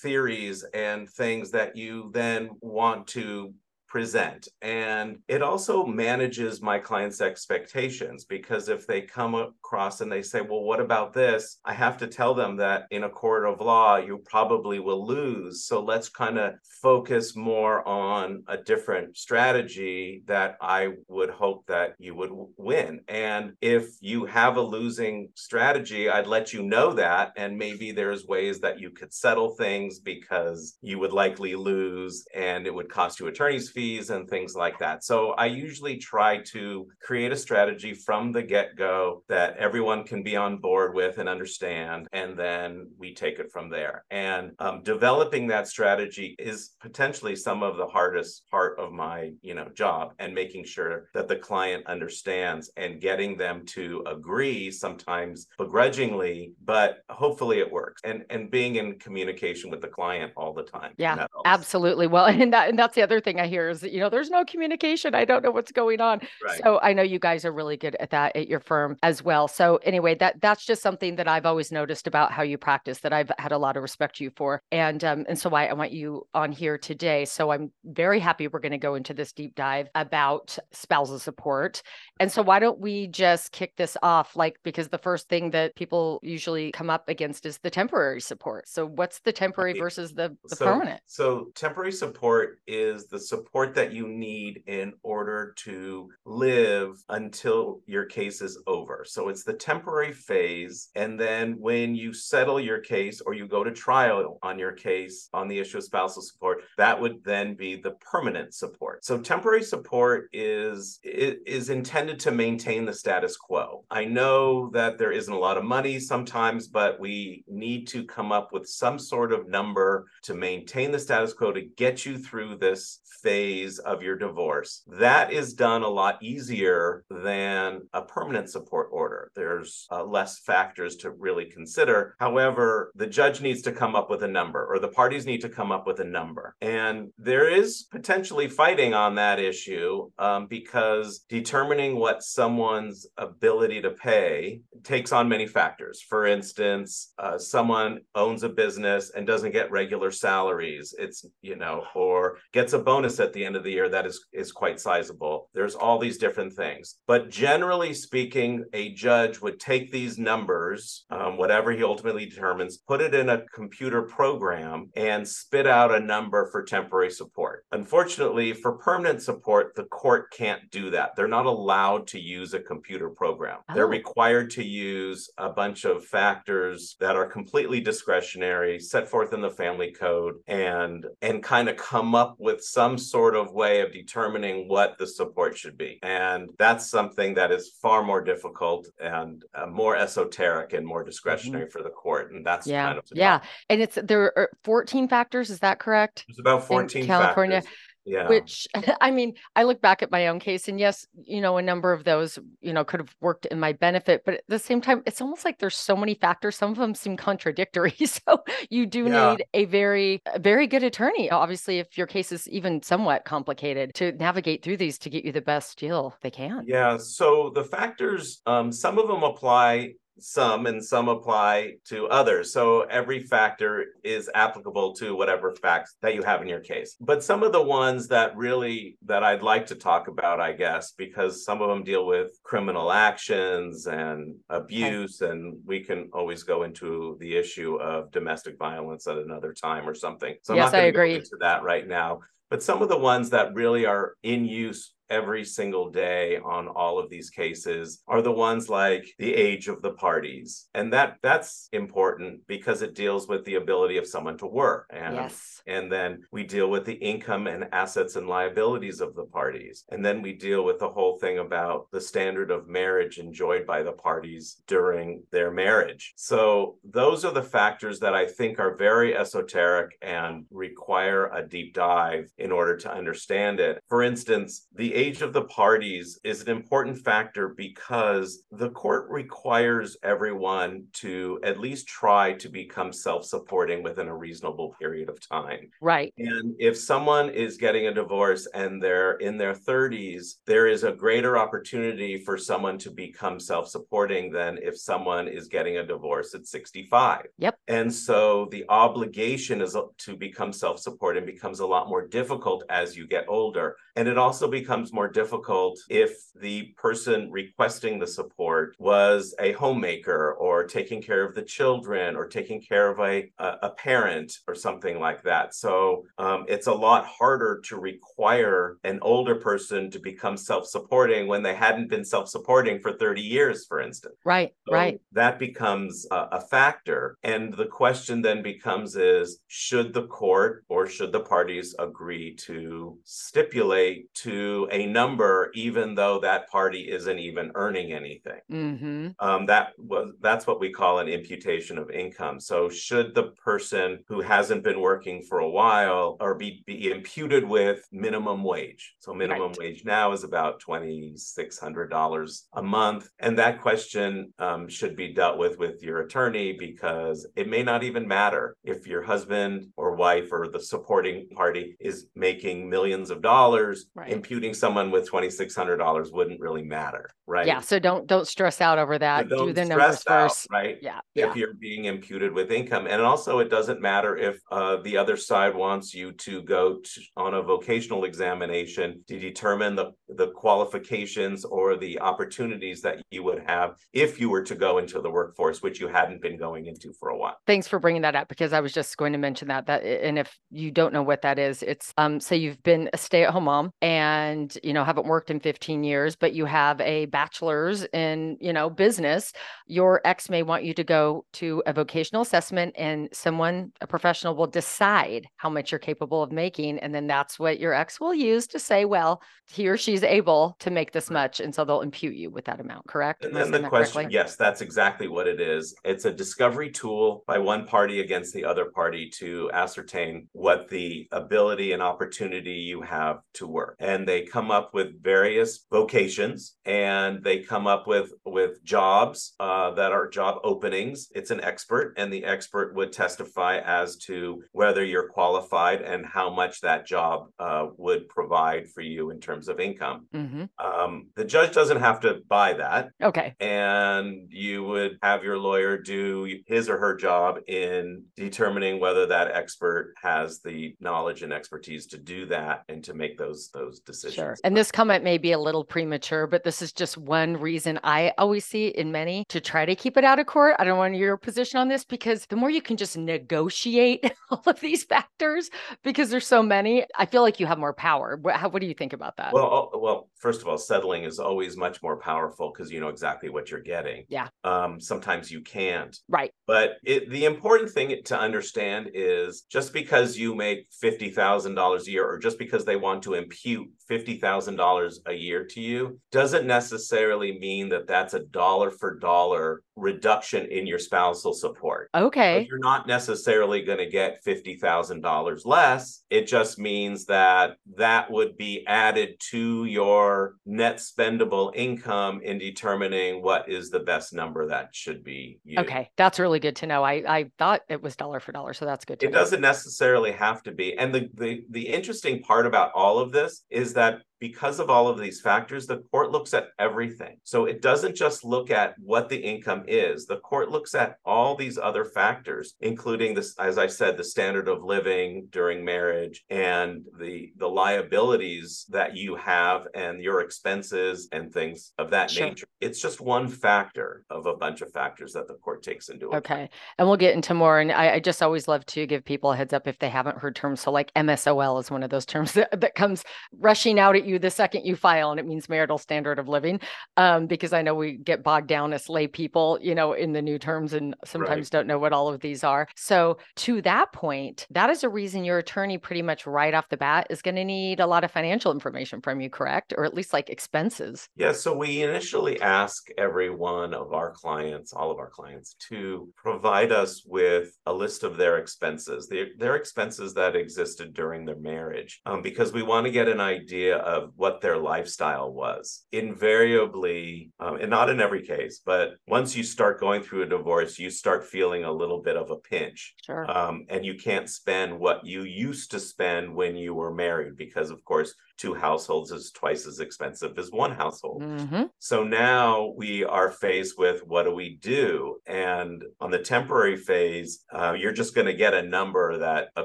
theories 0.00 0.64
and 0.74 1.08
things 1.08 1.50
that 1.50 1.76
you 1.76 2.10
then 2.12 2.50
want 2.60 3.06
to 3.08 3.54
present. 3.92 4.48
And 4.62 5.18
it 5.28 5.42
also 5.42 5.84
manages 5.84 6.62
my 6.62 6.78
clients' 6.78 7.20
expectations 7.20 8.24
because 8.24 8.70
if 8.70 8.86
they 8.86 9.02
come 9.02 9.34
across 9.34 10.00
and 10.00 10.10
they 10.10 10.22
say, 10.22 10.40
well, 10.40 10.62
what 10.62 10.80
about 10.80 11.12
this? 11.12 11.58
I 11.66 11.74
have 11.74 11.98
to 11.98 12.06
tell 12.06 12.32
them 12.32 12.56
that 12.56 12.86
in 12.90 13.04
a 13.04 13.10
court 13.10 13.44
of 13.44 13.60
law, 13.60 13.98
you 13.98 14.22
probably 14.24 14.78
will 14.78 15.06
lose. 15.06 15.66
So 15.66 15.84
let's 15.84 16.08
kind 16.08 16.38
of 16.38 16.54
focus 16.80 17.36
more 17.36 17.86
on 17.86 18.44
a 18.48 18.56
different 18.56 19.18
strategy 19.18 20.22
that 20.26 20.56
I 20.62 20.94
would 21.08 21.28
hope 21.28 21.66
that 21.66 21.92
you 21.98 22.14
would 22.14 22.30
win. 22.56 23.00
And 23.08 23.52
if 23.60 23.84
you 24.00 24.24
have 24.24 24.56
a 24.56 24.62
losing 24.62 25.28
strategy, 25.34 26.08
I'd 26.08 26.26
let 26.26 26.54
you 26.54 26.62
know 26.62 26.94
that. 26.94 27.32
And 27.36 27.58
maybe 27.58 27.92
there's 27.92 28.26
ways 28.26 28.58
that 28.60 28.80
you 28.80 28.88
could 28.88 29.12
settle 29.12 29.50
things 29.50 29.98
because 29.98 30.78
you 30.80 30.98
would 30.98 31.12
likely 31.12 31.56
lose 31.56 32.24
and 32.34 32.66
it 32.66 32.72
would 32.74 32.88
cost 32.88 33.20
you 33.20 33.26
attorney's 33.26 33.68
fees 33.68 33.81
fees 33.82 34.10
and 34.10 34.28
things 34.28 34.54
like 34.54 34.78
that. 34.78 35.02
So 35.02 35.30
I 35.32 35.46
usually 35.46 35.96
try 35.96 36.38
to 36.52 36.86
create 37.02 37.32
a 37.32 37.36
strategy 37.36 37.94
from 37.94 38.30
the 38.30 38.42
get 38.42 38.76
go 38.76 39.24
that 39.28 39.56
everyone 39.56 40.04
can 40.04 40.22
be 40.22 40.36
on 40.36 40.58
board 40.58 40.94
with 40.94 41.18
and 41.18 41.28
understand, 41.28 42.06
and 42.12 42.38
then 42.38 42.88
we 42.96 43.12
take 43.12 43.40
it 43.40 43.50
from 43.50 43.68
there. 43.68 44.04
And 44.10 44.52
um, 44.60 44.82
developing 44.84 45.48
that 45.48 45.66
strategy 45.66 46.36
is 46.38 46.70
potentially 46.80 47.34
some 47.34 47.64
of 47.64 47.76
the 47.76 47.86
hardest 47.86 48.48
part 48.50 48.78
of 48.78 48.92
my 48.92 49.32
you 49.42 49.54
know 49.54 49.68
job, 49.74 50.12
and 50.20 50.32
making 50.32 50.64
sure 50.64 51.08
that 51.12 51.26
the 51.26 51.36
client 51.48 51.84
understands 51.86 52.70
and 52.76 53.00
getting 53.00 53.36
them 53.36 53.66
to 53.76 54.04
agree 54.06 54.70
sometimes 54.70 55.48
begrudgingly, 55.58 56.52
but 56.64 56.98
hopefully 57.10 57.58
it 57.58 57.70
works. 57.80 58.00
And 58.04 58.24
and 58.30 58.48
being 58.48 58.76
in 58.76 59.00
communication 59.00 59.70
with 59.72 59.80
the 59.80 59.88
client 59.88 60.32
all 60.36 60.52
the 60.52 60.68
time. 60.78 60.92
Yeah, 60.98 61.26
absolutely. 61.44 62.06
Well, 62.06 62.26
and 62.42 62.52
that 62.52 62.68
and 62.68 62.78
that's 62.78 62.94
the 62.94 63.02
other 63.02 63.20
thing 63.20 63.40
I 63.40 63.48
hear 63.48 63.71
that 63.80 63.92
you 63.92 64.00
know 64.00 64.08
there's 64.08 64.30
no 64.30 64.44
communication 64.44 65.14
i 65.14 65.24
don't 65.24 65.42
know 65.42 65.50
what's 65.50 65.72
going 65.72 66.00
on. 66.00 66.20
Right. 66.44 66.60
so 66.62 66.78
i 66.82 66.92
know 66.92 67.02
you 67.02 67.18
guys 67.18 67.44
are 67.44 67.52
really 67.52 67.76
good 67.76 67.96
at 68.00 68.10
that 68.10 68.36
at 68.36 68.48
your 68.48 68.60
firm 68.60 68.96
as 69.02 69.22
well. 69.22 69.48
So 69.48 69.76
anyway 69.82 70.14
that 70.16 70.40
that's 70.40 70.64
just 70.64 70.82
something 70.82 71.16
that 71.16 71.28
i've 71.28 71.46
always 71.46 71.72
noticed 71.72 72.06
about 72.06 72.32
how 72.32 72.42
you 72.42 72.58
practice 72.58 73.00
that 73.00 73.12
i've 73.12 73.30
had 73.38 73.52
a 73.52 73.58
lot 73.58 73.76
of 73.76 73.82
respect 73.82 74.16
to 74.16 74.24
you 74.24 74.30
for 74.36 74.62
and 74.70 75.02
um, 75.04 75.24
and 75.28 75.38
so 75.38 75.50
I, 75.50 75.66
I 75.66 75.72
want 75.72 75.92
you 75.92 76.26
on 76.34 76.52
here 76.52 76.78
today. 76.78 77.24
So 77.24 77.50
i'm 77.50 77.70
very 77.84 78.20
happy 78.20 78.48
we're 78.48 78.60
going 78.60 78.72
to 78.72 78.78
go 78.78 78.94
into 78.94 79.14
this 79.14 79.32
deep 79.32 79.54
dive 79.54 79.88
about 79.94 80.58
spousal 80.72 81.18
support 81.18 81.82
and 82.20 82.30
so 82.30 82.42
why 82.42 82.58
don't 82.58 82.78
we 82.78 83.06
just 83.08 83.52
kick 83.52 83.76
this 83.76 83.96
off 84.02 84.36
like 84.36 84.56
because 84.62 84.88
the 84.88 84.98
first 84.98 85.28
thing 85.28 85.50
that 85.50 85.74
people 85.76 86.18
usually 86.22 86.72
come 86.72 86.90
up 86.90 87.08
against 87.08 87.46
is 87.46 87.58
the 87.58 87.70
temporary 87.70 88.20
support. 88.20 88.68
So 88.68 88.86
what's 88.86 89.20
the 89.20 89.32
temporary 89.32 89.78
versus 89.78 90.12
the, 90.12 90.36
the 90.48 90.56
so, 90.56 90.64
permanent? 90.64 91.00
so 91.06 91.48
temporary 91.54 91.92
support 91.92 92.60
is 92.66 93.06
the 93.06 93.18
support 93.18 93.61
that 93.66 93.92
you 93.92 94.08
need 94.08 94.62
in 94.66 94.92
order 95.02 95.54
to 95.58 96.10
live 96.24 97.02
until 97.08 97.80
your 97.86 98.04
case 98.04 98.40
is 98.42 98.60
over. 98.66 99.04
So 99.06 99.28
it's 99.28 99.44
the 99.44 99.52
temporary 99.52 100.12
phase. 100.12 100.90
And 100.94 101.18
then 101.18 101.56
when 101.58 101.94
you 101.94 102.12
settle 102.12 102.60
your 102.60 102.80
case 102.80 103.20
or 103.20 103.34
you 103.34 103.46
go 103.46 103.64
to 103.64 103.70
trial 103.70 104.38
on 104.42 104.58
your 104.58 104.72
case 104.72 105.28
on 105.32 105.48
the 105.48 105.58
issue 105.58 105.78
of 105.78 105.84
spousal 105.84 106.22
support, 106.22 106.62
that 106.78 107.00
would 107.00 107.22
then 107.24 107.54
be 107.54 107.76
the 107.76 107.92
permanent 108.00 108.54
support. 108.54 109.04
So 109.04 109.18
temporary 109.18 109.62
support 109.62 110.28
is 110.32 111.00
is 111.02 111.70
intended 111.70 112.18
to 112.20 112.30
maintain 112.30 112.84
the 112.84 112.92
status 112.92 113.36
quo. 113.36 113.81
I 113.92 114.06
know 114.06 114.70
that 114.70 114.96
there 114.96 115.12
isn't 115.12 115.32
a 115.32 115.38
lot 115.38 115.58
of 115.58 115.64
money 115.64 116.00
sometimes, 116.00 116.66
but 116.66 116.98
we 116.98 117.44
need 117.46 117.86
to 117.88 118.06
come 118.06 118.32
up 118.32 118.50
with 118.50 118.66
some 118.66 118.98
sort 118.98 119.32
of 119.32 119.50
number 119.50 120.06
to 120.22 120.32
maintain 120.32 120.90
the 120.90 120.98
status 120.98 121.34
quo 121.34 121.52
to 121.52 121.60
get 121.76 122.06
you 122.06 122.16
through 122.16 122.56
this 122.56 123.00
phase 123.22 123.78
of 123.78 124.02
your 124.02 124.16
divorce. 124.16 124.82
That 124.86 125.30
is 125.30 125.52
done 125.52 125.82
a 125.82 125.88
lot 125.88 126.22
easier 126.22 127.04
than 127.10 127.82
a 127.92 128.00
permanent 128.00 128.48
support 128.48 128.88
order. 128.90 129.30
There's 129.36 129.86
uh, 129.90 130.04
less 130.04 130.38
factors 130.38 130.96
to 130.96 131.10
really 131.10 131.44
consider. 131.44 132.16
However, 132.18 132.92
the 132.94 133.06
judge 133.06 133.42
needs 133.42 133.60
to 133.62 133.72
come 133.72 133.94
up 133.94 134.08
with 134.08 134.22
a 134.22 134.28
number, 134.28 134.66
or 134.66 134.78
the 134.78 134.88
parties 134.88 135.26
need 135.26 135.42
to 135.42 135.50
come 135.50 135.70
up 135.70 135.86
with 135.86 136.00
a 136.00 136.04
number. 136.04 136.56
And 136.62 137.10
there 137.18 137.48
is 137.48 137.86
potentially 137.90 138.48
fighting 138.48 138.94
on 138.94 139.16
that 139.16 139.38
issue 139.38 140.10
um, 140.18 140.46
because 140.46 141.26
determining 141.28 141.96
what 141.96 142.22
someone's 142.22 143.06
ability 143.18 143.81
to 143.82 143.90
pay 143.90 144.60
takes 144.84 145.12
on 145.12 145.28
many 145.28 145.46
factors. 145.46 146.02
For 146.08 146.26
instance, 146.26 147.12
uh, 147.18 147.38
someone 147.38 148.00
owns 148.14 148.42
a 148.42 148.48
business 148.48 149.12
and 149.14 149.26
doesn't 149.26 149.52
get 149.52 149.70
regular 149.70 150.10
salaries. 150.10 150.94
It's, 150.98 151.24
you 151.40 151.56
know, 151.56 151.84
or 151.94 152.38
gets 152.52 152.72
a 152.72 152.78
bonus 152.78 153.20
at 153.20 153.32
the 153.32 153.44
end 153.44 153.56
of 153.56 153.64
the 153.64 153.70
year 153.70 153.88
that 153.88 154.06
is, 154.06 154.26
is 154.32 154.52
quite 154.52 154.80
sizable. 154.80 155.50
There's 155.54 155.74
all 155.74 155.98
these 155.98 156.18
different 156.18 156.52
things. 156.54 156.96
But 157.06 157.30
generally 157.30 157.94
speaking, 157.94 158.64
a 158.72 158.92
judge 158.94 159.40
would 159.40 159.60
take 159.60 159.90
these 159.90 160.18
numbers, 160.18 161.04
um, 161.10 161.36
whatever 161.36 161.72
he 161.72 161.82
ultimately 161.82 162.26
determines, 162.26 162.78
put 162.78 163.00
it 163.00 163.14
in 163.14 163.28
a 163.28 163.42
computer 163.54 164.02
program 164.02 164.90
and 164.96 165.26
spit 165.26 165.66
out 165.66 165.94
a 165.94 166.00
number 166.00 166.48
for 166.50 166.62
temporary 166.62 167.10
support. 167.10 167.64
Unfortunately, 167.72 168.52
for 168.52 168.72
permanent 168.72 169.22
support, 169.22 169.74
the 169.76 169.84
court 169.84 170.32
can't 170.32 170.70
do 170.70 170.90
that. 170.90 171.10
They're 171.16 171.28
not 171.28 171.46
allowed 171.46 172.06
to 172.08 172.20
use 172.20 172.54
a 172.54 172.60
computer 172.60 173.10
program. 173.10 173.58
Oh. 173.72 173.74
They're 173.74 173.86
required 173.86 174.50
to 174.50 174.64
use 174.64 175.30
a 175.38 175.50
bunch 175.50 175.84
of 175.84 176.04
factors 176.04 176.96
that 177.00 177.16
are 177.16 177.26
completely 177.26 177.80
discretionary, 177.80 178.78
set 178.78 179.08
forth 179.08 179.32
in 179.32 179.40
the 179.40 179.50
family 179.50 179.92
code, 179.92 180.36
and 180.46 181.06
and 181.20 181.42
kind 181.42 181.68
of 181.68 181.76
come 181.76 182.14
up 182.14 182.36
with 182.38 182.62
some 182.62 182.98
sort 182.98 183.34
of 183.34 183.52
way 183.52 183.80
of 183.80 183.92
determining 183.92 184.68
what 184.68 184.96
the 184.98 185.06
support 185.06 185.56
should 185.56 185.76
be. 185.76 185.98
And 186.02 186.50
that's 186.58 186.88
something 186.88 187.34
that 187.34 187.50
is 187.50 187.76
far 187.80 188.02
more 188.02 188.22
difficult 188.22 188.88
and 189.00 189.44
uh, 189.54 189.66
more 189.66 189.96
esoteric 189.96 190.72
and 190.72 190.86
more 190.86 191.00
mm-hmm. 191.00 191.08
discretionary 191.08 191.64
mm-hmm. 191.64 191.70
for 191.70 191.82
the 191.82 191.90
court. 191.90 192.32
And 192.32 192.44
that's 192.44 192.66
yeah, 192.66 192.86
kind 192.86 192.98
of 192.98 193.04
yeah. 193.12 193.40
And 193.68 193.82
it's 193.82 193.98
there 194.02 194.36
are 194.36 194.50
14 194.64 195.08
factors. 195.08 195.50
Is 195.50 195.60
that 195.60 195.78
correct? 195.78 196.24
It's 196.28 196.38
about 196.38 196.66
14 196.66 197.02
in 197.02 197.06
California. 197.06 197.62
Factors. 197.62 197.78
Yeah. 198.04 198.28
Which 198.28 198.66
I 199.00 199.10
mean, 199.10 199.34
I 199.56 199.64
look 199.64 199.80
back 199.80 200.02
at 200.02 200.10
my 200.10 200.28
own 200.28 200.40
case 200.40 200.68
and 200.68 200.78
yes, 200.78 201.06
you 201.14 201.40
know, 201.40 201.56
a 201.56 201.62
number 201.62 201.92
of 201.92 202.04
those, 202.04 202.38
you 202.60 202.72
know, 202.72 202.84
could 202.84 203.00
have 203.00 203.14
worked 203.20 203.46
in 203.46 203.60
my 203.60 203.72
benefit, 203.72 204.22
but 204.24 204.34
at 204.34 204.44
the 204.48 204.58
same 204.58 204.80
time, 204.80 205.02
it's 205.06 205.20
almost 205.20 205.44
like 205.44 205.58
there's 205.58 205.76
so 205.76 205.96
many 205.96 206.14
factors. 206.14 206.56
Some 206.56 206.70
of 206.70 206.76
them 206.76 206.94
seem 206.94 207.16
contradictory. 207.16 207.94
So 208.12 208.44
you 208.68 208.86
do 208.86 209.06
yeah. 209.06 209.30
need 209.30 209.44
a 209.54 209.64
very, 209.64 210.22
very 210.38 210.66
good 210.66 210.82
attorney. 210.82 211.30
Obviously, 211.30 211.78
if 211.78 211.96
your 211.96 212.06
case 212.06 212.30
is 212.30 212.46
even 212.48 212.82
somewhat 212.82 213.24
complicated 213.24 213.94
to 213.94 214.12
navigate 214.12 214.62
through 214.62 214.76
these 214.76 214.98
to 214.98 215.10
get 215.10 215.24
you 215.24 215.32
the 215.32 215.40
best 215.40 215.78
deal 215.78 216.14
they 216.20 216.30
can. 216.30 216.64
Yeah. 216.66 216.98
So 216.98 217.50
the 217.54 217.64
factors, 217.64 218.42
um, 218.44 218.70
some 218.70 218.98
of 218.98 219.08
them 219.08 219.22
apply 219.22 219.94
some 220.22 220.66
and 220.66 220.84
some 220.84 221.08
apply 221.08 221.74
to 221.86 222.06
others. 222.08 222.52
So 222.52 222.82
every 222.82 223.20
factor 223.20 223.86
is 224.04 224.30
applicable 224.34 224.94
to 224.94 225.16
whatever 225.16 225.52
facts 225.52 225.96
that 226.02 226.14
you 226.14 226.22
have 226.22 226.42
in 226.42 226.48
your 226.48 226.60
case. 226.60 226.96
But 227.00 227.22
some 227.22 227.42
of 227.42 227.52
the 227.52 227.62
ones 227.62 228.08
that 228.08 228.36
really 228.36 228.96
that 229.06 229.22
I'd 229.22 229.42
like 229.42 229.66
to 229.66 229.74
talk 229.74 230.08
about, 230.08 230.40
I 230.40 230.52
guess, 230.52 230.92
because 230.92 231.44
some 231.44 231.62
of 231.62 231.68
them 231.68 231.84
deal 231.84 232.06
with 232.06 232.30
criminal 232.42 232.92
actions 232.92 233.86
and 233.86 234.36
abuse, 234.48 235.20
okay. 235.20 235.32
and 235.32 235.58
we 235.66 235.80
can 235.80 236.10
always 236.12 236.42
go 236.42 236.62
into 236.62 237.16
the 237.20 237.36
issue 237.36 237.76
of 237.76 238.10
domestic 238.10 238.58
violence 238.58 239.06
at 239.06 239.18
another 239.18 239.52
time 239.52 239.88
or 239.88 239.94
something. 239.94 240.34
So 240.42 240.54
I'm 240.54 240.58
yes, 240.58 240.72
not 240.72 240.80
I 240.80 240.84
agree. 240.84 241.10
go 241.10 241.16
into 241.16 241.36
that 241.40 241.62
right 241.62 241.86
now. 241.86 242.20
But 242.50 242.62
some 242.62 242.82
of 242.82 242.90
the 242.90 242.98
ones 242.98 243.30
that 243.30 243.54
really 243.54 243.86
are 243.86 244.14
in 244.22 244.44
use 244.44 244.92
every 245.12 245.44
single 245.44 245.90
day 245.90 246.38
on 246.38 246.68
all 246.68 246.98
of 246.98 247.10
these 247.10 247.28
cases 247.28 248.02
are 248.08 248.22
the 248.22 248.32
ones 248.32 248.70
like 248.70 249.06
the 249.18 249.34
age 249.34 249.68
of 249.68 249.82
the 249.82 249.92
parties. 249.92 250.68
And 250.72 250.90
that 250.94 251.18
that's 251.22 251.68
important 251.72 252.46
because 252.46 252.80
it 252.80 252.94
deals 252.94 253.28
with 253.28 253.44
the 253.44 253.56
ability 253.56 253.98
of 253.98 254.06
someone 254.06 254.38
to 254.38 254.46
work 254.46 254.86
and 254.90 255.14
yes. 255.14 255.60
and 255.66 255.92
then 255.92 256.22
we 256.32 256.44
deal 256.44 256.70
with 256.70 256.86
the 256.86 256.94
income 256.94 257.46
and 257.46 257.68
assets 257.72 258.16
and 258.16 258.26
liabilities 258.26 259.00
of 259.02 259.14
the 259.14 259.26
parties. 259.26 259.84
And 259.90 260.02
then 260.04 260.22
we 260.22 260.32
deal 260.32 260.64
with 260.64 260.78
the 260.78 260.88
whole 260.88 261.18
thing 261.18 261.38
about 261.38 261.88
the 261.92 262.00
standard 262.00 262.50
of 262.50 262.66
marriage 262.66 263.18
enjoyed 263.18 263.66
by 263.66 263.82
the 263.82 263.92
parties 263.92 264.62
during 264.66 265.22
their 265.30 265.50
marriage. 265.50 266.14
So 266.16 266.78
those 266.82 267.24
are 267.26 267.32
the 267.32 267.42
factors 267.42 268.00
that 268.00 268.14
i 268.14 268.24
think 268.24 268.58
are 268.58 268.76
very 268.76 269.14
esoteric 269.14 269.90
and 270.00 270.46
require 270.50 271.30
a 271.32 271.46
deep 271.46 271.74
dive 271.74 272.30
in 272.38 272.50
order 272.50 272.76
to 272.78 272.90
understand 272.90 273.60
it. 273.60 273.82
For 273.90 274.02
instance 274.02 274.66
the 274.74 275.01
age 275.02 275.20
of 275.20 275.32
the 275.32 275.42
parties 275.42 276.20
is 276.22 276.42
an 276.42 276.48
important 276.48 276.96
factor 276.96 277.48
because 277.48 278.44
the 278.52 278.70
court 278.70 279.10
requires 279.10 279.96
everyone 280.04 280.84
to 280.92 281.40
at 281.42 281.58
least 281.58 281.88
try 281.88 282.32
to 282.34 282.48
become 282.48 282.92
self 282.92 283.24
supporting 283.24 283.82
within 283.82 284.06
a 284.06 284.16
reasonable 284.16 284.76
period 284.78 285.08
of 285.08 285.18
time. 285.28 285.68
Right. 285.80 286.14
And 286.18 286.54
if 286.58 286.76
someone 286.78 287.30
is 287.30 287.56
getting 287.56 287.88
a 287.88 287.94
divorce 287.94 288.46
and 288.54 288.80
they're 288.80 289.14
in 289.14 289.36
their 289.36 289.54
30s, 289.54 290.34
there 290.46 290.68
is 290.68 290.84
a 290.84 290.92
greater 290.92 291.36
opportunity 291.36 292.16
for 292.16 292.38
someone 292.38 292.78
to 292.78 292.90
become 292.90 293.40
self 293.40 293.68
supporting 293.68 294.30
than 294.30 294.58
if 294.62 294.78
someone 294.78 295.26
is 295.26 295.48
getting 295.48 295.78
a 295.78 295.86
divorce 295.86 296.32
at 296.34 296.46
65. 296.46 297.26
Yep. 297.38 297.56
And 297.66 297.92
so 297.92 298.46
the 298.52 298.64
obligation 298.68 299.60
is 299.60 299.76
to 299.98 300.16
become 300.16 300.52
self 300.52 300.78
supporting 300.78 301.26
becomes 301.26 301.58
a 301.58 301.66
lot 301.66 301.88
more 301.88 302.06
difficult 302.06 302.62
as 302.70 302.96
you 302.96 303.08
get 303.08 303.24
older. 303.28 303.76
And 303.96 304.06
it 304.08 304.16
also 304.16 304.48
becomes 304.48 304.81
more 304.90 305.08
difficult 305.08 305.78
if 305.90 306.16
the 306.34 306.72
person 306.78 307.30
requesting 307.30 307.98
the 307.98 308.06
support 308.06 308.74
was 308.78 309.34
a 309.38 309.52
homemaker 309.52 310.32
or 310.32 310.64
taking 310.64 311.02
care 311.02 311.22
of 311.22 311.34
the 311.34 311.42
children 311.42 312.16
or 312.16 312.26
taking 312.26 312.62
care 312.62 312.90
of 312.90 312.98
a, 313.00 313.30
a, 313.38 313.68
parent 313.76 314.38
or 314.48 314.54
something 314.54 314.98
like 314.98 315.22
that. 315.24 315.54
So 315.54 316.04
um, 316.16 316.46
it's 316.48 316.68
a 316.68 316.72
lot 316.72 317.04
harder 317.04 317.60
to 317.64 317.76
require 317.76 318.78
an 318.84 318.98
older 319.02 319.34
person 319.34 319.90
to 319.90 319.98
become 319.98 320.36
self 320.36 320.66
supporting 320.66 321.26
when 321.26 321.42
they 321.42 321.54
hadn't 321.54 321.90
been 321.90 322.04
self 322.04 322.28
supporting 322.28 322.80
for 322.80 322.92
30 322.92 323.20
years, 323.20 323.66
for 323.66 323.80
instance. 323.80 324.14
Right, 324.24 324.54
so 324.66 324.74
right. 324.74 325.00
That 325.12 325.38
becomes 325.38 326.06
a, 326.10 326.28
a 326.32 326.40
factor. 326.40 327.18
And 327.22 327.52
the 327.52 327.66
question 327.66 328.22
then 328.22 328.42
becomes 328.42 328.96
is 328.96 329.40
should 329.48 329.92
the 329.92 330.06
court 330.06 330.64
or 330.68 330.86
should 330.86 331.12
the 331.12 331.20
parties 331.20 331.74
agree 331.78 332.34
to 332.36 332.98
stipulate 333.04 334.12
to 334.14 334.68
a 334.72 334.86
number, 334.86 335.50
even 335.54 335.94
though 335.94 336.18
that 336.20 336.48
party 336.48 336.90
isn't 336.90 337.18
even 337.18 337.52
earning 337.54 337.92
anything. 337.92 338.40
Mm-hmm. 338.50 339.08
Um, 339.18 339.46
that 339.46 339.72
was 339.78 340.12
that's 340.20 340.46
what 340.46 340.58
we 340.58 340.70
call 340.70 340.98
an 340.98 341.08
imputation 341.08 341.78
of 341.78 341.90
income. 341.90 342.40
So, 342.40 342.68
should 342.68 343.14
the 343.14 343.34
person 343.44 343.98
who 344.08 344.20
hasn't 344.20 344.64
been 344.64 344.80
working 344.80 345.22
for 345.28 345.40
a 345.40 345.48
while 345.48 346.16
or 346.20 346.34
be, 346.34 346.64
be 346.66 346.90
imputed 346.90 347.44
with 347.44 347.86
minimum 347.92 348.42
wage? 348.42 348.94
So, 349.00 349.12
minimum 349.12 349.48
right. 349.48 349.58
wage 349.58 349.84
now 349.84 350.12
is 350.12 350.24
about 350.24 350.58
twenty 350.58 351.12
six 351.16 351.58
hundred 351.58 351.90
dollars 351.90 352.48
a 352.54 352.62
month, 352.62 353.08
and 353.20 353.38
that 353.38 353.60
question 353.60 354.32
um, 354.38 354.68
should 354.68 354.96
be 354.96 355.12
dealt 355.12 355.38
with 355.38 355.58
with 355.58 355.82
your 355.82 356.00
attorney 356.00 356.54
because 356.58 357.26
it 357.36 357.48
may 357.48 357.62
not 357.62 357.82
even 357.82 358.08
matter 358.08 358.56
if 358.64 358.86
your 358.86 359.02
husband 359.02 359.66
or 359.76 359.96
wife 359.96 360.28
or 360.32 360.48
the 360.48 360.60
supporting 360.60 361.28
party 361.36 361.76
is 361.78 362.06
making 362.16 362.70
millions 362.70 363.10
of 363.10 363.20
dollars. 363.20 363.86
Right. 363.94 364.10
Imputing 364.10 364.54
someone 364.62 364.92
with 364.92 365.10
$2600 365.10 366.12
wouldn't 366.12 366.40
really 366.40 366.62
matter 366.62 367.10
right? 367.26 367.46
Yeah 367.46 367.60
so 367.60 367.78
don't 367.78 368.06
don't 368.06 368.26
stress 368.26 368.60
out 368.60 368.78
over 368.78 368.98
that. 368.98 369.28
So 369.28 369.46
do 369.46 369.52
the 369.52 369.64
numbers 369.64 370.04
out, 370.08 370.30
first. 370.30 370.46
right? 370.50 370.78
Yeah 370.80 371.00
if 371.14 371.24
yeah. 371.24 371.34
you're 371.34 371.54
being 371.54 371.86
imputed 371.86 372.32
with 372.32 372.50
income 372.50 372.86
and 372.86 373.00
also 373.02 373.38
it 373.38 373.48
doesn't 373.48 373.80
matter 373.80 374.16
if 374.16 374.40
uh, 374.50 374.76
the 374.82 374.96
other 374.96 375.16
side 375.16 375.54
wants 375.54 375.94
you 375.94 376.12
to 376.12 376.42
go 376.42 376.78
to, 376.78 377.00
on 377.16 377.34
a 377.34 377.42
vocational 377.42 378.04
examination 378.04 379.02
to 379.08 379.18
determine 379.18 379.74
the 379.74 379.92
the 380.08 380.28
qualifications 380.32 381.44
or 381.44 381.76
the 381.76 381.98
opportunities 382.00 382.82
that 382.82 383.02
you 383.10 383.22
would 383.22 383.42
have 383.46 383.76
if 383.92 384.20
you 384.20 384.28
were 384.28 384.42
to 384.42 384.54
go 384.54 384.78
into 384.78 385.00
the 385.00 385.10
workforce 385.10 385.62
which 385.62 385.80
you 385.80 385.88
hadn't 385.88 386.20
been 386.20 386.36
going 386.36 386.66
into 386.66 386.92
for 386.98 387.08
a 387.10 387.16
while. 387.16 387.36
Thanks 387.46 387.66
for 387.66 387.78
bringing 387.78 388.02
that 388.02 388.14
up 388.14 388.28
because 388.28 388.52
i 388.52 388.60
was 388.60 388.72
just 388.72 388.96
going 388.96 389.12
to 389.12 389.18
mention 389.18 389.48
that 389.48 389.66
that 389.66 389.82
and 389.84 390.18
if 390.18 390.36
you 390.50 390.70
don't 390.70 390.92
know 390.92 391.02
what 391.02 391.22
that 391.22 391.38
is 391.38 391.62
it's 391.62 391.92
um 391.96 392.20
say 392.20 392.36
you've 392.36 392.62
been 392.62 392.90
a 392.92 392.98
stay-at-home 392.98 393.44
mom 393.44 393.70
and 393.80 394.51
you 394.62 394.72
know 394.72 394.84
haven't 394.84 395.06
worked 395.06 395.30
in 395.30 395.40
15 395.40 395.84
years 395.84 396.16
but 396.16 396.32
you 396.32 396.44
have 396.44 396.80
a 396.80 397.06
bachelor's 397.06 397.84
in 397.92 398.36
you 398.40 398.52
know 398.52 398.68
business 398.70 399.32
your 399.66 400.00
ex 400.04 400.28
may 400.28 400.42
want 400.42 400.64
you 400.64 400.74
to 400.74 400.84
go 400.84 401.24
to 401.32 401.62
a 401.66 401.72
vocational 401.72 402.22
assessment 402.22 402.74
and 402.76 403.08
someone 403.12 403.72
a 403.80 403.86
professional 403.86 404.34
will 404.34 404.46
decide 404.46 405.26
how 405.36 405.48
much 405.48 405.72
you're 405.72 405.78
capable 405.78 406.22
of 406.22 406.32
making 406.32 406.78
and 406.78 406.94
then 406.94 407.06
that's 407.06 407.38
what 407.38 407.60
your 407.60 407.72
ex 407.72 408.00
will 408.00 408.14
use 408.14 408.46
to 408.46 408.58
say 408.58 408.84
well 408.84 409.22
he 409.50 409.68
or 409.68 409.76
she's 409.76 410.02
able 410.02 410.56
to 410.58 410.70
make 410.70 410.92
this 410.92 411.10
much 411.10 411.40
and 411.40 411.54
so 411.54 411.64
they'll 411.64 411.80
impute 411.82 412.14
you 412.14 412.30
with 412.30 412.44
that 412.44 412.60
amount 412.60 412.86
correct 412.86 413.24
and 413.24 413.34
then 413.34 413.50
the 413.50 413.60
question 413.60 414.02
correctly? 414.02 414.14
yes 414.14 414.36
that's 414.36 414.60
exactly 414.60 415.08
what 415.08 415.26
it 415.26 415.40
is 415.40 415.74
it's 415.84 416.04
a 416.04 416.12
discovery 416.12 416.70
tool 416.70 417.22
by 417.26 417.38
one 417.38 417.66
party 417.66 418.00
against 418.00 418.32
the 418.34 418.44
other 418.44 418.66
party 418.66 419.08
to 419.08 419.50
ascertain 419.52 420.28
what 420.32 420.68
the 420.68 421.08
ability 421.12 421.72
and 421.72 421.82
opportunity 421.82 422.52
you 422.52 422.82
have 422.82 423.20
to 423.34 423.46
work. 423.46 423.76
And 423.78 424.06
they 424.06 424.22
come 424.22 424.41
up 424.50 424.74
with 424.74 425.02
various 425.02 425.66
vocations 425.70 426.56
and 426.64 427.22
they 427.22 427.40
come 427.40 427.66
up 427.66 427.86
with 427.86 428.12
with 428.24 428.62
jobs 428.64 429.34
uh, 429.40 429.72
that 429.72 429.92
are 429.92 430.08
job 430.08 430.40
openings. 430.44 431.08
It's 431.14 431.30
an 431.30 431.42
expert, 431.42 431.94
and 431.96 432.12
the 432.12 432.24
expert 432.24 432.74
would 432.74 432.92
testify 432.92 433.58
as 433.58 433.96
to 434.08 434.42
whether 434.52 434.84
you're 434.84 435.08
qualified 435.08 435.82
and 435.82 436.04
how 436.06 436.30
much 436.30 436.60
that 436.60 436.86
job 436.86 437.28
uh, 437.38 437.66
would 437.76 438.08
provide 438.08 438.68
for 438.68 438.80
you 438.80 439.10
in 439.10 439.20
terms 439.20 439.48
of 439.48 439.60
income. 439.60 440.06
Mm-hmm. 440.14 440.44
Um, 440.64 441.08
the 441.16 441.24
judge 441.24 441.52
doesn't 441.52 441.80
have 441.80 442.00
to 442.00 442.20
buy 442.28 442.54
that. 442.54 442.90
Okay. 443.02 443.34
And 443.40 444.28
you 444.30 444.64
would 444.64 444.98
have 445.02 445.24
your 445.24 445.38
lawyer 445.38 445.78
do 445.78 446.40
his 446.46 446.68
or 446.68 446.78
her 446.78 446.96
job 446.96 447.38
in 447.48 448.04
determining 448.16 448.80
whether 448.80 449.06
that 449.06 449.32
expert 449.32 449.94
has 450.02 450.40
the 450.40 450.74
knowledge 450.80 451.22
and 451.22 451.32
expertise 451.32 451.86
to 451.88 451.98
do 451.98 452.26
that 452.26 452.62
and 452.68 452.84
to 452.84 452.94
make 452.94 453.18
those 453.18 453.50
those 453.52 453.80
decisions. 453.80 454.14
Sure. 454.14 454.31
And 454.44 454.56
this 454.56 454.70
comment 454.70 455.04
may 455.04 455.18
be 455.18 455.32
a 455.32 455.38
little 455.38 455.64
premature, 455.64 456.26
but 456.26 456.44
this 456.44 456.62
is 456.62 456.72
just 456.72 456.96
one 456.98 457.36
reason 457.36 457.78
I 457.84 458.12
always 458.18 458.44
see 458.44 458.68
in 458.68 458.92
many 458.92 459.24
to 459.28 459.40
try 459.40 459.64
to 459.64 459.74
keep 459.74 459.96
it 459.96 460.04
out 460.04 460.18
of 460.18 460.26
court. 460.26 460.56
I 460.58 460.64
don't 460.64 460.78
want 460.78 460.94
your 460.96 461.16
position 461.16 461.58
on 461.58 461.68
this 461.68 461.84
because 461.84 462.26
the 462.26 462.36
more 462.36 462.50
you 462.50 462.62
can 462.62 462.76
just 462.76 462.96
negotiate 462.96 464.12
all 464.30 464.42
of 464.46 464.60
these 464.60 464.84
factors, 464.84 465.50
because 465.82 466.10
there's 466.10 466.26
so 466.26 466.42
many, 466.42 466.84
I 466.96 467.06
feel 467.06 467.22
like 467.22 467.40
you 467.40 467.46
have 467.46 467.58
more 467.58 467.74
power. 467.74 468.18
What, 468.20 468.36
how, 468.36 468.48
what 468.48 468.60
do 468.60 468.66
you 468.66 468.74
think 468.74 468.92
about 468.92 469.16
that? 469.16 469.32
Well, 469.32 469.70
well, 469.74 470.10
first 470.16 470.40
of 470.40 470.48
all, 470.48 470.58
settling 470.58 471.04
is 471.04 471.18
always 471.18 471.56
much 471.56 471.82
more 471.82 471.96
powerful 471.96 472.52
because 472.52 472.70
you 472.70 472.80
know 472.80 472.88
exactly 472.88 473.28
what 473.28 473.50
you're 473.50 473.60
getting. 473.60 474.04
Yeah. 474.08 474.28
Um, 474.44 474.80
sometimes 474.80 475.30
you 475.30 475.40
can't. 475.40 475.96
Right. 476.08 476.32
But 476.46 476.76
it, 476.84 477.10
the 477.10 477.24
important 477.24 477.70
thing 477.70 477.96
to 478.04 478.18
understand 478.18 478.90
is 478.94 479.42
just 479.42 479.72
because 479.72 480.16
you 480.16 480.34
make 480.34 480.66
fifty 480.70 481.10
thousand 481.10 481.54
dollars 481.54 481.86
a 481.86 481.90
year, 481.90 482.08
or 482.08 482.18
just 482.18 482.38
because 482.38 482.64
they 482.64 482.76
want 482.76 483.02
to 483.04 483.14
impute 483.14 483.68
fifty 483.88 484.18
thousand 484.22 484.56
dollars 484.56 485.00
a 485.06 485.12
year 485.12 485.44
to 485.44 485.60
you, 485.60 486.00
doesn't 486.10 486.46
necessarily 486.46 487.38
mean 487.38 487.68
that 487.68 487.86
that's 487.86 488.14
a 488.14 488.20
dollar 488.20 488.70
for 488.70 488.98
dollar 488.98 489.62
reduction 489.76 490.46
in 490.46 490.66
your 490.66 490.78
spousal 490.78 491.32
support. 491.32 491.90
Okay. 491.94 492.46
You're 492.48 492.58
not 492.58 492.86
necessarily 492.86 493.62
going 493.62 493.78
to 493.78 493.86
get 493.86 494.22
fifty 494.24 494.56
thousand 494.56 495.00
dollars 495.02 495.44
less. 495.44 496.04
It 496.10 496.26
just 496.26 496.58
means 496.58 497.06
that 497.06 497.56
that 497.76 498.10
would 498.10 498.36
be 498.36 498.64
added 498.66 499.16
to 499.30 499.64
your 499.64 500.36
net 500.46 500.76
spendable 500.76 501.54
income 501.54 502.20
in 502.22 502.38
determining 502.38 503.22
what 503.22 503.48
is 503.48 503.70
the 503.70 503.80
best 503.80 504.12
number 504.12 504.46
that 504.48 504.68
should 504.72 505.02
be 505.02 505.40
used. 505.44 505.60
Okay, 505.60 505.90
that's 505.96 506.18
really 506.18 506.38
good 506.38 506.56
to 506.56 506.66
know. 506.66 506.82
I 506.82 507.02
I 507.06 507.30
thought 507.38 507.62
it 507.68 507.82
was 507.82 507.96
dollar 507.96 508.20
for 508.20 508.32
dollar, 508.32 508.54
so 508.54 508.64
that's 508.64 508.84
good. 508.84 509.00
to 509.00 509.06
it 509.06 509.12
know. 509.12 509.18
doesn't 509.18 509.40
necessarily 509.40 510.12
have 510.12 510.42
to 510.44 510.52
be. 510.52 510.76
And 510.78 510.94
the 510.94 511.08
the 511.14 511.44
the 511.50 511.68
interesting 511.68 512.22
part 512.22 512.46
about 512.46 512.72
all 512.74 512.98
of 512.98 513.12
this 513.12 513.44
is 513.50 513.74
that 513.74 514.02
because 514.22 514.60
of 514.60 514.70
all 514.70 514.86
of 514.86 515.00
these 515.00 515.20
factors, 515.20 515.66
the 515.66 515.78
court 515.90 516.12
looks 516.12 516.32
at 516.32 516.50
everything. 516.56 517.16
So 517.24 517.46
it 517.46 517.60
doesn't 517.60 517.96
just 517.96 518.24
look 518.24 518.52
at 518.52 518.76
what 518.78 519.08
the 519.08 519.16
income 519.16 519.64
is. 519.66 520.06
The 520.06 520.18
court 520.18 520.48
looks 520.48 520.76
at 520.76 520.98
all 521.04 521.34
these 521.34 521.58
other 521.58 521.84
factors, 521.84 522.54
including 522.60 523.14
this, 523.14 523.34
as 523.40 523.58
I 523.58 523.66
said, 523.66 523.96
the 523.96 524.04
standard 524.04 524.48
of 524.48 524.62
living 524.62 525.26
during 525.32 525.64
marriage 525.64 526.24
and 526.30 526.84
the 527.00 527.32
the 527.36 527.48
liabilities 527.48 528.64
that 528.68 528.96
you 528.96 529.16
have 529.16 529.66
and 529.74 530.00
your 530.00 530.20
expenses 530.20 531.08
and 531.10 531.32
things 531.32 531.72
of 531.76 531.90
that 531.90 532.08
sure. 532.08 532.28
nature. 532.28 532.46
It's 532.60 532.80
just 532.80 533.00
one 533.00 533.26
factor 533.26 534.04
of 534.08 534.26
a 534.26 534.36
bunch 534.36 534.60
of 534.60 534.70
factors 534.70 535.14
that 535.14 535.26
the 535.26 535.34
court 535.34 535.64
takes 535.64 535.88
into 535.88 536.10
account. 536.10 536.26
Okay. 536.26 536.50
And 536.78 536.86
we'll 536.86 536.96
get 536.96 537.16
into 537.16 537.34
more. 537.34 537.58
And 537.58 537.72
I, 537.72 537.94
I 537.94 537.98
just 537.98 538.22
always 538.22 538.46
love 538.46 538.64
to 538.66 538.86
give 538.86 539.04
people 539.04 539.32
a 539.32 539.36
heads 539.36 539.52
up 539.52 539.66
if 539.66 539.80
they 539.80 539.88
haven't 539.88 540.18
heard 540.18 540.36
terms. 540.36 540.60
So 540.60 540.70
like 540.70 540.94
MSOL 540.94 541.58
is 541.58 541.72
one 541.72 541.82
of 541.82 541.90
those 541.90 542.06
terms 542.06 542.32
that, 542.34 542.60
that 542.60 542.76
comes 542.76 543.02
rushing 543.40 543.80
out 543.80 543.96
at 543.96 544.04
you 544.04 544.11
you 544.12 544.18
the 544.18 544.30
second 544.30 544.64
you 544.64 544.76
file, 544.76 545.10
and 545.10 545.18
it 545.18 545.26
means 545.26 545.48
marital 545.48 545.78
standard 545.78 546.18
of 546.18 546.28
living. 546.28 546.60
Um, 546.96 547.26
because 547.26 547.52
I 547.52 547.62
know 547.62 547.74
we 547.74 547.92
get 547.92 548.22
bogged 548.22 548.48
down 548.48 548.72
as 548.72 548.88
lay 548.88 549.06
people, 549.06 549.58
you 549.60 549.74
know, 549.74 549.94
in 549.94 550.12
the 550.12 550.22
new 550.22 550.38
terms 550.38 550.72
and 550.72 550.94
sometimes 551.04 551.46
right. 551.46 551.50
don't 551.50 551.66
know 551.66 551.78
what 551.78 551.92
all 551.92 552.08
of 552.08 552.20
these 552.20 552.44
are. 552.44 552.68
So 552.76 553.18
to 553.36 553.62
that 553.62 553.92
point, 553.92 554.46
that 554.50 554.70
is 554.70 554.84
a 554.84 554.88
reason 554.88 555.24
your 555.24 555.38
attorney 555.38 555.78
pretty 555.78 556.02
much 556.02 556.26
right 556.26 556.54
off 556.54 556.68
the 556.68 556.76
bat 556.76 557.06
is 557.10 557.22
going 557.22 557.36
to 557.36 557.44
need 557.44 557.80
a 557.80 557.86
lot 557.86 558.04
of 558.04 558.10
financial 558.10 558.52
information 558.52 559.00
from 559.00 559.20
you, 559.20 559.30
correct? 559.30 559.72
Or 559.76 559.84
at 559.84 559.94
least 559.94 560.12
like 560.12 560.28
expenses. 560.28 561.08
Yeah. 561.16 561.32
So 561.32 561.56
we 561.56 561.82
initially 561.82 562.40
ask 562.40 562.88
every 562.98 563.30
one 563.30 563.72
of 563.74 563.92
our 563.92 564.12
clients, 564.12 564.72
all 564.72 564.90
of 564.90 564.98
our 564.98 565.10
clients, 565.10 565.54
to 565.68 566.12
provide 566.16 566.72
us 566.72 567.04
with 567.06 567.56
a 567.66 567.72
list 567.72 568.02
of 568.02 568.16
their 568.16 568.38
expenses, 568.38 569.06
their, 569.08 569.26
their 569.38 569.56
expenses 569.56 570.14
that 570.14 570.36
existed 570.36 570.92
during 570.92 571.24
their 571.24 571.38
marriage, 571.38 572.00
um, 572.04 572.22
because 572.22 572.52
we 572.52 572.62
want 572.62 572.86
to 572.86 572.92
get 572.92 573.08
an 573.08 573.20
idea 573.20 573.76
of 573.76 574.01
of 574.02 574.12
what 574.16 574.40
their 574.40 574.58
lifestyle 574.58 575.32
was. 575.32 575.86
Invariably, 575.92 577.30
um, 577.40 577.56
and 577.56 577.70
not 577.70 577.88
in 577.88 578.00
every 578.00 578.22
case, 578.22 578.60
but 578.64 578.94
once 579.06 579.36
you 579.36 579.42
start 579.42 579.80
going 579.80 580.02
through 580.02 580.22
a 580.22 580.26
divorce, 580.26 580.78
you 580.78 580.90
start 580.90 581.26
feeling 581.26 581.64
a 581.64 581.72
little 581.72 582.02
bit 582.02 582.16
of 582.16 582.30
a 582.30 582.36
pinch. 582.36 582.94
Sure. 583.04 583.30
Um, 583.30 583.64
and 583.68 583.84
you 583.84 583.94
can't 583.94 584.28
spend 584.28 584.78
what 584.78 585.04
you 585.04 585.22
used 585.22 585.70
to 585.70 585.80
spend 585.80 586.34
when 586.34 586.56
you 586.56 586.74
were 586.74 586.94
married 586.94 587.36
because, 587.36 587.70
of 587.70 587.84
course, 587.84 588.14
two 588.42 588.54
households 588.54 589.12
is 589.12 589.30
twice 589.30 589.66
as 589.66 589.78
expensive 589.78 590.36
as 590.36 590.50
one 590.50 590.72
household. 590.72 591.22
Mm-hmm. 591.22 591.64
So 591.78 592.02
now 592.02 592.72
we 592.76 593.04
are 593.04 593.30
faced 593.30 593.78
with 593.78 594.04
what 594.06 594.24
do 594.24 594.34
we 594.34 594.56
do? 594.56 595.18
And 595.26 595.84
on 596.00 596.10
the 596.10 596.18
temporary 596.18 596.76
phase, 596.76 597.44
uh, 597.52 597.74
you're 597.78 597.92
just 597.92 598.14
going 598.16 598.26
to 598.26 598.34
get 598.34 598.54
a 598.54 598.62
number 598.62 599.18
that 599.18 599.50
a 599.54 599.64